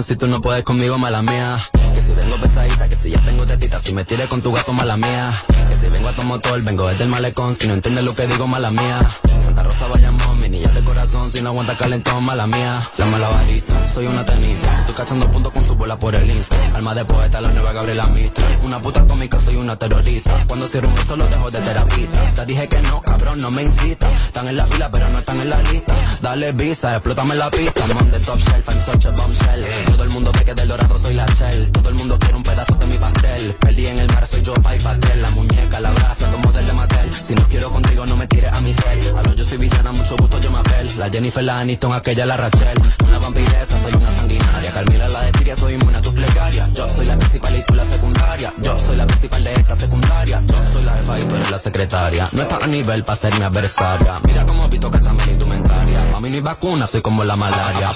si 0.03 0.15
tú 0.15 0.27
no 0.27 0.41
puedes 0.41 0.63
conmigo, 0.63 0.97
mala 0.97 1.21
mía. 1.21 1.59
Que 1.93 2.01
si 2.01 2.11
vengo 2.13 2.39
pesadita, 2.39 2.89
que 2.89 2.95
si 2.95 3.09
ya 3.11 3.19
tengo 3.21 3.45
tetita, 3.45 3.79
si 3.79 3.93
me 3.93 4.05
tires 4.05 4.27
con 4.27 4.41
tu 4.41 4.51
gato, 4.51 4.73
mala 4.73 4.97
mía. 4.97 5.33
Que 5.69 5.75
si 5.75 5.91
vengo 5.91 6.09
a 6.09 6.15
tu 6.15 6.23
motor, 6.23 6.61
vengo 6.61 6.87
desde 6.87 7.03
el 7.03 7.09
malecón, 7.09 7.57
si 7.59 7.67
no 7.67 7.73
entiendes 7.73 8.03
lo 8.03 8.15
que 8.15 8.27
digo, 8.27 8.47
mala 8.47 8.71
mía. 8.71 8.99
Santa 9.45 9.63
Rosa 9.63 9.87
Bayamón, 9.87 10.39
mi 10.39 10.49
niña 10.49 10.69
de 10.69 10.83
corazón, 10.83 11.25
si 11.31 11.41
no 11.41 11.49
aguanta 11.49 11.75
calentón, 11.77 12.23
mala 12.23 12.47
mía. 12.47 12.89
La 12.97 13.05
mala 13.05 13.29
varita, 13.29 13.73
soy 13.93 14.07
una 14.07 14.25
tenista. 14.25 14.79
Estoy 14.81 14.95
cachando 14.95 15.31
puntos 15.31 15.51
con 15.51 15.67
su 15.67 15.75
bola 15.75 15.99
por 15.99 16.15
el 16.15 16.29
Insta. 16.29 16.55
Alma 16.73 16.95
de 16.95 17.05
poeta, 17.05 17.41
la 17.41 17.49
nueva 17.49 17.73
Gabriela 17.73 18.07
Mistral. 18.07 18.59
Una 18.63 18.81
puta 18.81 19.01
atómica, 19.01 19.39
soy 19.39 19.55
una 19.57 19.75
terrorista. 19.75 20.45
Cuando 20.47 20.67
cierro 20.67 20.87
un 20.87 20.95
beso, 20.95 21.15
lo 21.15 21.27
dejo 21.27 21.51
de 21.51 21.59
terapista. 21.59 22.23
Te 22.35 22.45
dije 22.45 22.67
que 22.67 22.79
no, 22.79 23.01
cabrón, 23.01 23.41
no 23.41 23.51
me 23.51 23.63
incita. 23.63 24.09
Están 24.09 24.47
en 24.47 24.57
la 24.57 24.65
fila, 24.65 24.89
pero 24.91 25.09
no 25.09 25.19
están 25.19 25.41
en 25.41 25.49
la 25.49 25.61
lista. 25.63 25.95
Dale 26.21 26.51
visa, 26.53 26.95
explótame 26.95 27.35
la 27.35 27.51
pista. 27.51 27.85
I'm 27.85 27.97
on 27.97 28.11
the 28.11 28.19
top 28.19 28.37
shelf, 28.39 28.69
I'm 28.69 28.79
such 28.85 29.15
bombshell. 29.15 29.50
El 30.11 30.15
mundo 30.15 30.31
ve 30.33 30.43
que 30.43 30.53
del 30.53 30.67
dorado 30.67 30.99
soy 30.99 31.13
la 31.13 31.25
shell. 31.25 31.71
Todo 31.71 31.87
el 31.87 31.95
mundo 31.95 32.19
quiere 32.19 32.35
un 32.35 32.43
pedazo 32.43 32.75
de 32.75 32.85
mi 32.85 32.97
pastel. 32.97 33.55
Perdí 33.61 33.87
en 33.87 33.97
el 33.97 34.07
mar, 34.09 34.27
soy 34.27 34.41
yo, 34.41 34.53
pa' 34.55 34.75
y 34.75 34.79
pastel. 34.81 35.21
La 35.21 35.29
muñeca, 35.29 35.79
la 35.79 35.89
brasa, 35.91 36.29
como 36.29 36.51
del 36.51 36.65
de 36.65 36.73
Mattel. 36.73 37.13
Si 37.13 37.33
no 37.33 37.47
quiero 37.47 37.71
contigo, 37.71 38.05
no 38.05 38.17
me 38.17 38.27
tires 38.27 38.51
a 38.51 38.59
mi 38.59 38.73
cel. 38.73 39.17
A 39.17 39.23
lo 39.23 39.33
yo 39.33 39.47
soy 39.47 39.57
villana, 39.57 39.93
mucho 39.93 40.17
gusto, 40.17 40.37
yo 40.41 40.51
me 40.51 40.59
apel. 40.59 40.91
La 40.97 41.09
Jennifer, 41.09 41.41
la 41.41 41.61
Aniston, 41.61 41.93
aquella, 41.93 42.25
la 42.25 42.35
Rachel. 42.35 42.77
Una 43.07 43.19
vampiresa, 43.19 43.81
soy 43.81 43.93
una 43.93 44.15
sanguinaria. 44.17 44.71
Carmila, 44.73 45.07
la 45.07 45.21
de 45.21 45.55
soy 45.55 45.73
inmune 45.75 45.97
a 45.97 46.01
tus 46.01 46.13
plegarias. 46.13 46.73
Yo 46.73 46.89
soy 46.89 47.05
la 47.05 47.17
principal 47.17 47.55
y 47.55 47.63
tú 47.63 47.73
la 47.73 47.85
secundaria. 47.85 48.53
Yo 48.61 48.79
soy 48.79 48.97
la 48.97 49.07
principal 49.07 49.43
de 49.45 49.53
esta 49.53 49.75
secundaria. 49.77 50.43
Yo 50.45 50.73
soy 50.73 50.83
la 50.83 50.97
jefa 50.97 51.19
y 51.19 51.23
tú 51.23 51.35
eres 51.35 51.51
la 51.51 51.59
secretaria. 51.59 52.29
No 52.33 52.41
estás 52.41 52.63
a 52.63 52.67
nivel 52.67 53.05
para 53.05 53.17
ser 53.17 53.39
mi 53.39 53.45
adversaria. 53.45 54.19
Mira 54.25 54.45
cómo 54.45 54.67
Vito 54.67 54.91
cachame 54.91 55.25
la 55.25 55.31
indumentaria. 55.31 56.05
Mami, 56.11 56.29
no 56.29 56.35
hay 56.35 56.41
vacuna, 56.41 56.87
soy 56.87 57.01
como 57.01 57.23
la 57.23 57.37
malaria. 57.37 57.89
A 57.89 57.93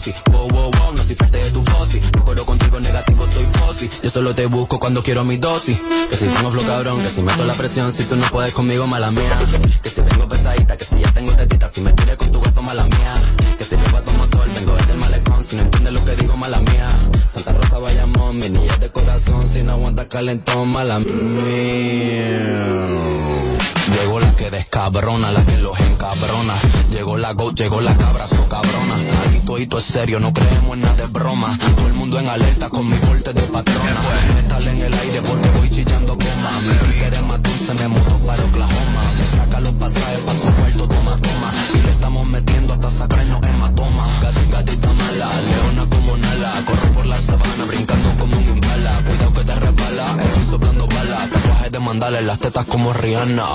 Wow, 0.00 0.48
wow, 0.48 0.70
wow, 0.70 0.92
no 0.96 1.02
soy 1.02 1.14
parte 1.14 1.36
de 1.36 1.50
tu 1.50 1.62
dosis. 1.62 2.00
No 2.16 2.24
corro 2.24 2.46
contigo 2.46 2.80
negativo, 2.80 3.26
estoy 3.26 3.44
fósil. 3.44 3.90
Yo 4.02 4.08
solo 4.10 4.34
te 4.34 4.46
busco 4.46 4.80
cuando 4.80 5.02
quiero 5.02 5.24
mi 5.24 5.36
dosis. 5.36 5.78
Que 6.08 6.16
si 6.16 6.26
tengo 6.26 6.50
flow 6.50 6.64
cabrón, 6.64 7.02
que 7.02 7.08
si 7.08 7.20
meto 7.20 7.44
la 7.44 7.52
presión, 7.52 7.92
si 7.92 8.04
tú 8.04 8.16
no 8.16 8.26
puedes 8.28 8.54
conmigo, 8.54 8.86
mala 8.86 9.10
mía. 9.10 9.38
Que 9.82 9.90
si 9.90 10.00
vengo 10.00 10.26
pesadita, 10.26 10.76
que 10.76 10.84
si 10.84 10.98
ya 11.00 11.12
tengo 11.12 11.32
tetita, 11.32 11.68
si 11.68 11.82
me 11.82 11.92
tiré 11.92 12.16
con 12.16 12.32
tu 12.32 12.40
gato, 12.40 12.62
mala 12.62 12.84
mía. 12.84 13.14
Que 13.58 13.64
si 13.64 13.76
llevo 13.76 13.98
a 13.98 14.02
tu 14.02 14.12
motor, 14.12 14.48
vengo 14.54 14.74
desde 14.74 14.92
el 14.92 14.98
malecón, 14.98 15.44
si 15.44 15.56
no 15.56 15.62
entiendes 15.62 15.92
lo 15.92 16.04
que 16.04 16.16
digo, 16.16 16.36
mala 16.36 16.60
mía. 16.60 16.88
Santa 17.34 17.52
Rosa 17.52 17.78
Bayamón, 17.78 18.38
mi 18.38 18.48
niña 18.48 18.76
de 18.78 18.88
corazón, 18.88 19.42
si 19.52 19.62
no 19.62 19.72
aguanta 19.72 20.08
calentón, 20.08 20.68
mala 20.70 20.98
mía. 20.98 22.40
Llegó 24.80 25.18
la 25.18 25.44
que 25.44 25.58
los 25.58 25.78
encabrona. 25.78 26.54
Llegó 26.90 27.18
la 27.18 27.32
go, 27.34 27.52
llegó 27.52 27.82
la 27.82 27.94
cabra, 27.98 28.26
so 28.26 28.48
cabrona. 28.48 28.94
Aquí 29.28 29.66
todo 29.66 29.78
es 29.78 29.84
serio, 29.84 30.18
no 30.20 30.32
creemos 30.32 30.74
en 30.74 30.80
nada 30.80 30.94
de 30.94 31.06
broma. 31.06 31.54
Todo 31.76 31.86
el 31.86 31.92
mundo 31.92 32.18
en 32.18 32.26
alerta 32.26 32.70
con 32.70 32.88
mi 32.88 32.96
corte 32.96 33.34
de 33.34 33.42
patrona. 33.42 34.00
Metal 34.34 34.68
en 34.68 34.80
el 34.80 34.94
aire 34.94 35.20
porque 35.20 35.50
voy 35.50 35.68
chillando 35.68 36.14
goma. 36.14 36.50
Mi 36.62 37.04
eres 37.04 37.22
más 37.24 37.42
dulce, 37.42 37.74
me 37.74 37.88
mojo 37.88 38.18
para 38.26 38.42
Oklahoma. 38.42 39.02
Me 39.18 39.36
saca 39.36 39.60
los 39.60 39.72
pasajes 39.72 40.18
pa' 40.20 40.32
su 40.32 40.88
toma, 40.88 41.16
toma. 41.18 41.52
Y 41.74 41.82
le 41.82 41.90
estamos 41.90 42.26
metiendo 42.26 42.72
hasta 42.72 42.90
sacarnos 42.90 43.42
hematoma. 43.42 44.06
Gati, 44.22 44.50
gatita 44.50 44.88
mala, 44.94 45.30
leona 45.42 45.90
como 45.90 46.16
Nala. 46.16 46.52
Corro 46.64 46.92
por 46.94 47.04
la 47.04 47.18
sabana, 47.18 47.64
brincando 47.66 48.08
como 48.18 48.34
un 48.34 48.48
impala. 48.48 48.92
Cuidado 49.06 49.34
que 49.34 49.44
te 49.44 49.60
resbala, 49.60 50.24
estoy 50.24 50.44
soplando 50.44 50.86
balas. 50.86 51.39
Tatuajes 51.70 51.72
de 51.72 51.80
mandales, 51.80 52.24
las 52.24 52.38
tetas 52.38 52.64
como 52.66 52.92
Rihanna. 52.92 53.46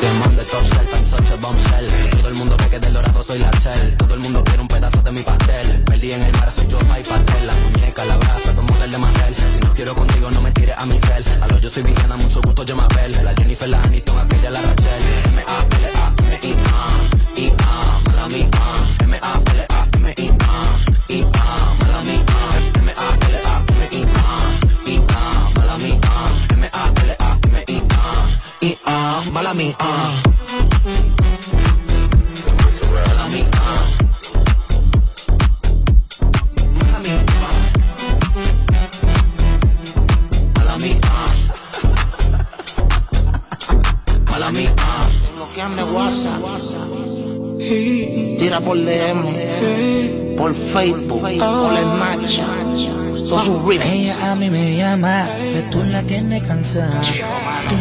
Te 0.00 0.06
de 0.06 0.44
top 0.44 0.62
shelf, 0.62 0.94
I'm 0.94 1.06
such 1.06 1.30
a 1.32 1.36
bombshell. 1.36 1.86
Todo 2.18 2.28
el 2.28 2.34
mundo 2.34 2.56
ve 2.56 2.68
que 2.70 2.78
del 2.80 2.92
dorado 2.94 3.22
soy 3.22 3.38
la 3.38 3.50
shell. 3.50 3.96
Todo 3.96 4.14
el 4.14 4.20
mundo 4.20 4.42
quiere 4.44 4.60
un 4.60 4.68
pedazo 4.68 5.02
de 5.02 5.12
mi 5.12 5.22
pastel. 5.22 5.84
Perdí 5.84 6.12
en 6.12 6.22
el 6.22 6.32
mar, 6.32 6.50
soy 6.50 6.66
yo, 6.68 6.78
y 6.80 7.02
pastel. 7.04 7.46
La 7.46 7.54
muñeca, 7.54 8.04
la 8.04 8.16
brasa, 8.16 8.54
como 8.54 8.82
el 8.82 8.90
de 8.90 8.98
Mandel. 8.98 9.34
Si 9.36 9.60
no 9.60 9.74
quiero 9.74 9.94
contigo, 9.94 10.30
no 10.30 10.40
me 10.40 10.50
tires 10.52 10.76
a 10.78 10.86
mi 10.86 10.98
cel. 10.98 11.24
A 11.42 11.46
lo 11.46 11.58
yo 11.58 11.68
soy 11.68 11.82
villana, 11.82 12.16
mucho 12.16 12.40
gusto, 12.40 12.62
yo 12.64 12.76
me. 12.76 12.84
La 13.22 13.34
Jennifer, 13.34 13.68
la 13.68 13.82
Aniston, 13.82 14.19
Bloqueame 45.36 45.84
WhatsApp. 45.92 46.40
Tira 48.38 48.60
por 48.60 48.78
DM. 48.78 50.36
Por 50.36 50.54
Facebook. 50.54 51.20
Por 51.20 51.76
el 51.76 51.86
match. 51.98 52.40
Todos 53.28 53.44
sus. 53.44 53.74
Ella 53.74 54.32
a 54.32 54.34
mí 54.34 54.48
me 54.48 54.76
llama, 54.76 55.28
pero 55.36 55.70
tú 55.70 55.82
la 55.84 56.02
tienes 56.02 56.46
cansada. 56.46 57.00
Tú 57.68 57.76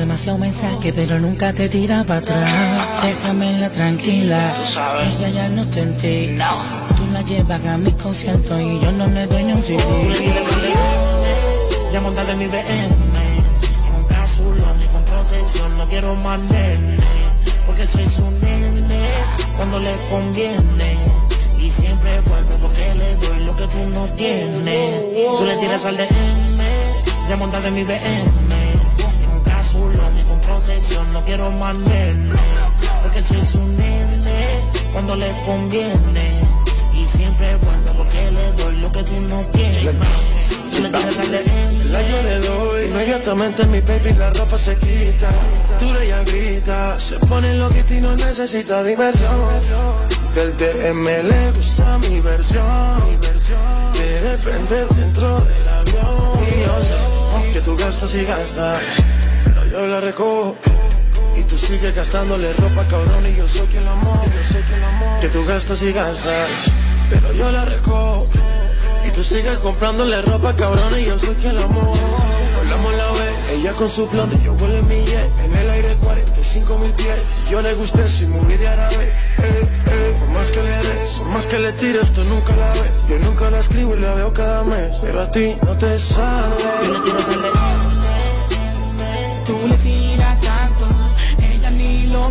demasiado 0.00 0.38
mensaje, 0.38 0.92
pero 0.94 1.18
nunca 1.20 1.52
te 1.52 1.68
tira 1.68 2.02
para 2.04 2.20
atrás. 2.20 3.02
Déjamela 3.02 3.70
tranquila, 3.70 4.56
ella 5.04 5.28
ya 5.28 5.48
no 5.48 5.68
te 5.68 5.80
entiende. 5.80 6.44
Tú 6.96 7.06
la 7.12 7.22
llevas 7.22 7.64
a 7.66 7.76
mis 7.76 7.94
conciertos 7.94 8.60
y 8.60 8.80
yo 8.80 8.92
no 8.92 9.06
le 9.08 9.26
doy 9.26 9.44
ni 9.44 9.52
un 9.52 9.62
CD. 9.62 9.82
Ya 11.92 12.00
montate 12.00 12.32
en 12.32 12.38
mi 12.38 12.46
BM. 12.46 13.16
En 13.88 13.94
un 13.94 14.04
cápsulón 14.08 14.76
y 14.82 14.86
con 14.86 15.04
protección. 15.04 15.76
No 15.76 15.84
quiero 15.86 16.14
más 16.16 16.40
nene. 16.50 16.96
Porque 17.66 17.86
soy 17.86 18.06
su 18.06 18.22
nene. 18.22 19.02
Cuando 19.56 19.80
le 19.80 19.92
conviene. 20.10 20.90
Y 21.58 21.68
siempre 21.68 22.20
vuelvo 22.20 22.56
porque 22.62 22.94
le 22.94 23.16
doy 23.16 23.44
lo 23.44 23.54
que 23.54 23.66
tú 23.66 23.78
no 23.92 24.06
tienes. 24.16 24.94
Tú 25.38 25.44
le 25.44 25.56
tiras 25.58 25.84
al 25.84 25.96
DM. 25.96 26.08
Ya 27.28 27.36
montate 27.36 27.68
en 27.68 27.74
mi 27.74 27.84
BM. 27.84 28.49
Protección. 30.80 31.12
No 31.12 31.24
quiero 31.24 31.50
más 31.52 31.78
nene. 31.78 32.32
Porque 33.02 33.22
soy 33.22 33.44
su 33.44 33.58
nene. 33.76 34.64
Cuando 34.92 35.16
le 35.16 35.30
conviene. 35.46 36.40
Y 36.94 37.06
siempre 37.06 37.56
vuelvo 37.56 37.92
porque 37.96 38.30
le 38.30 38.52
doy 38.52 38.76
lo 38.76 38.92
que 38.92 39.02
tú 39.02 39.20
no 39.28 39.40
tienes. 39.52 39.94
Tú 40.72 40.82
le 40.82 40.88
DM. 40.90 41.90
La 41.90 42.02
yo 42.02 42.22
le 42.22 42.38
doy, 42.40 42.84
inmediatamente 42.86 43.66
mi 43.66 43.80
baby 43.80 44.12
la 44.16 44.30
ropa 44.30 44.56
se 44.56 44.76
quita. 44.76 45.28
Tú 45.78 45.86
ella 46.00 46.22
grita, 46.24 46.98
se 46.98 47.18
pone 47.18 47.54
loquita 47.54 47.94
y 47.94 48.00
no 48.00 48.14
necesita 48.16 48.82
diversión. 48.84 49.30
Del 50.34 50.56
DM 50.56 51.04
le 51.04 51.52
gusta 51.52 51.98
mi 51.98 52.20
versión. 52.20 53.18
Quiere 53.92 54.36
prender 54.38 54.88
dentro 54.88 55.40
del 55.40 55.68
avión. 55.68 56.38
Y 56.46 56.64
yo 56.64 56.82
sé 56.82 57.52
que 57.52 57.60
tú 57.60 57.76
gastas 57.76 58.14
y 58.14 58.24
gastas, 58.24 58.80
pero 59.80 59.86
yo 59.86 59.94
la 59.94 60.00
recojo. 60.00 60.56
Y 61.38 61.42
tú 61.44 61.56
sigues 61.56 61.94
gastándole 61.94 62.52
ropa, 62.52 62.84
cabrón, 62.86 63.26
y 63.26 63.34
yo 63.36 63.48
soy 63.48 63.66
quien 63.68 63.84
la 63.84 63.92
amo. 63.92 64.22
Yo. 64.24 65.20
Que 65.20 65.28
tú 65.28 65.44
gastas 65.46 65.80
y 65.82 65.92
gastas, 65.92 66.70
pero 67.08 67.32
yo 67.32 67.50
la 67.50 67.64
recojo. 67.64 68.28
Y 69.06 69.10
tú 69.12 69.24
sigues 69.24 69.56
comprándole 69.58 70.20
ropa, 70.22 70.54
cabrón, 70.54 70.98
y 70.98 71.04
yo 71.06 71.18
soy 71.18 71.34
quien 71.36 71.56
la 71.56 71.64
amo. 71.64 71.94
Hablamos 72.58 72.92
la 72.94 73.10
vez, 73.12 73.50
ella 73.52 73.72
con 73.72 73.88
su 73.88 74.06
plan 74.06 74.28
de 74.28 74.38
yo 74.42 74.52
vuelo 74.54 74.76
en 74.76 74.88
mi 74.88 75.02
jet. 75.06 75.30
En 75.44 75.56
el 75.56 75.70
aire 75.70 75.96
45 76.02 76.78
mil 76.78 76.92
pies. 76.92 77.44
Yo 77.48 77.62
le 77.62 77.72
gusté, 77.74 78.06
soy 78.06 78.26
muy 78.26 78.56
de 78.56 78.68
árabe. 78.68 79.12
Eh, 79.38 79.66
eh, 79.86 80.14
por 80.18 80.28
más 80.28 80.50
que 80.50 80.62
le 80.62 80.70
des, 80.70 81.10
por 81.18 81.26
más 81.28 81.46
que 81.46 81.58
le 81.58 81.72
tires, 81.72 82.12
tú 82.12 82.22
nunca 82.24 82.54
la 82.54 82.70
ves. 82.72 82.92
Yo 83.08 83.18
nunca 83.20 83.48
la 83.48 83.60
escribo 83.60 83.96
y 83.96 84.00
la 84.00 84.12
veo 84.12 84.30
cada 84.32 84.62
mes. 84.62 84.96
Pero 85.00 85.22
a 85.22 85.30
ti 85.30 85.56
no 85.62 85.74
te 85.78 85.98
sale. 85.98 86.54
Tú 86.84 86.92
le 86.92 87.00
tiras 87.00 87.28
al 87.28 87.89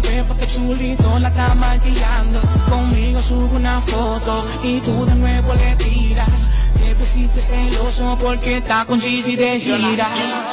lo 0.01 0.25
porque 0.25 0.47
chulito 0.47 1.19
la 1.19 1.27
está 1.29 1.55
maquillando. 1.55 2.41
Conmigo 2.69 3.21
sube 3.21 3.55
una 3.55 3.81
foto 3.81 4.45
y 4.63 4.79
tú 4.79 5.05
de 5.05 5.15
nuevo 5.15 5.53
le 5.55 5.75
tiras. 5.75 6.27
Te 6.77 6.95
pusiste 6.95 7.39
celoso 7.39 8.17
porque 8.19 8.57
está 8.57 8.85
con 8.85 8.99
Gigi 8.99 9.35
de 9.35 9.59
gira. 9.59 10.09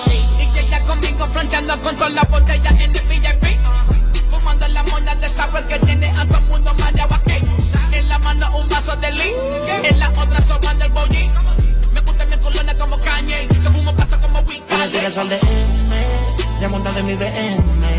Y 0.06 0.58
ella 0.58 0.80
conmigo 0.80 1.26
fronteando 1.26 1.80
con 1.80 1.96
todas 1.96 2.12
las 2.12 2.28
botellas 2.30 2.72
en 2.72 2.94
el 2.94 3.02
VIP. 3.02 3.58
Fumando 4.30 4.68
la 4.68 4.82
mona 4.84 5.14
de 5.14 5.28
saber 5.28 5.66
que 5.66 5.78
tiene 5.80 6.08
a 6.10 6.26
todo 6.26 6.38
el 6.38 6.44
mundo 6.44 6.74
mareado 6.78 7.14
aquí. 7.14 7.38
En 7.92 8.08
la 8.08 8.18
mano 8.18 8.58
un 8.58 8.68
vaso 8.68 8.96
de 8.96 9.12
lean, 9.12 9.84
en 9.84 9.98
la 9.98 10.08
otra 10.10 10.40
sopa 10.40 10.74
del 10.74 10.90
bowling. 10.90 11.30
Me 11.94 12.00
gusta 12.00 12.24
mi 12.26 12.36
colonia 12.38 12.76
como 12.78 12.98
Kanye, 12.98 13.46
que 13.48 13.70
fumo 13.70 13.94
pasta 13.94 14.20
como 14.20 14.40
le 14.40 14.46
Wicca. 14.46 14.88
tiras 14.90 15.16
al 15.18 15.28
DM. 15.28 15.40
Ya 16.60 16.68
montate 16.68 17.00
en 17.00 17.06
mi 17.06 17.14
BM. 17.14 17.95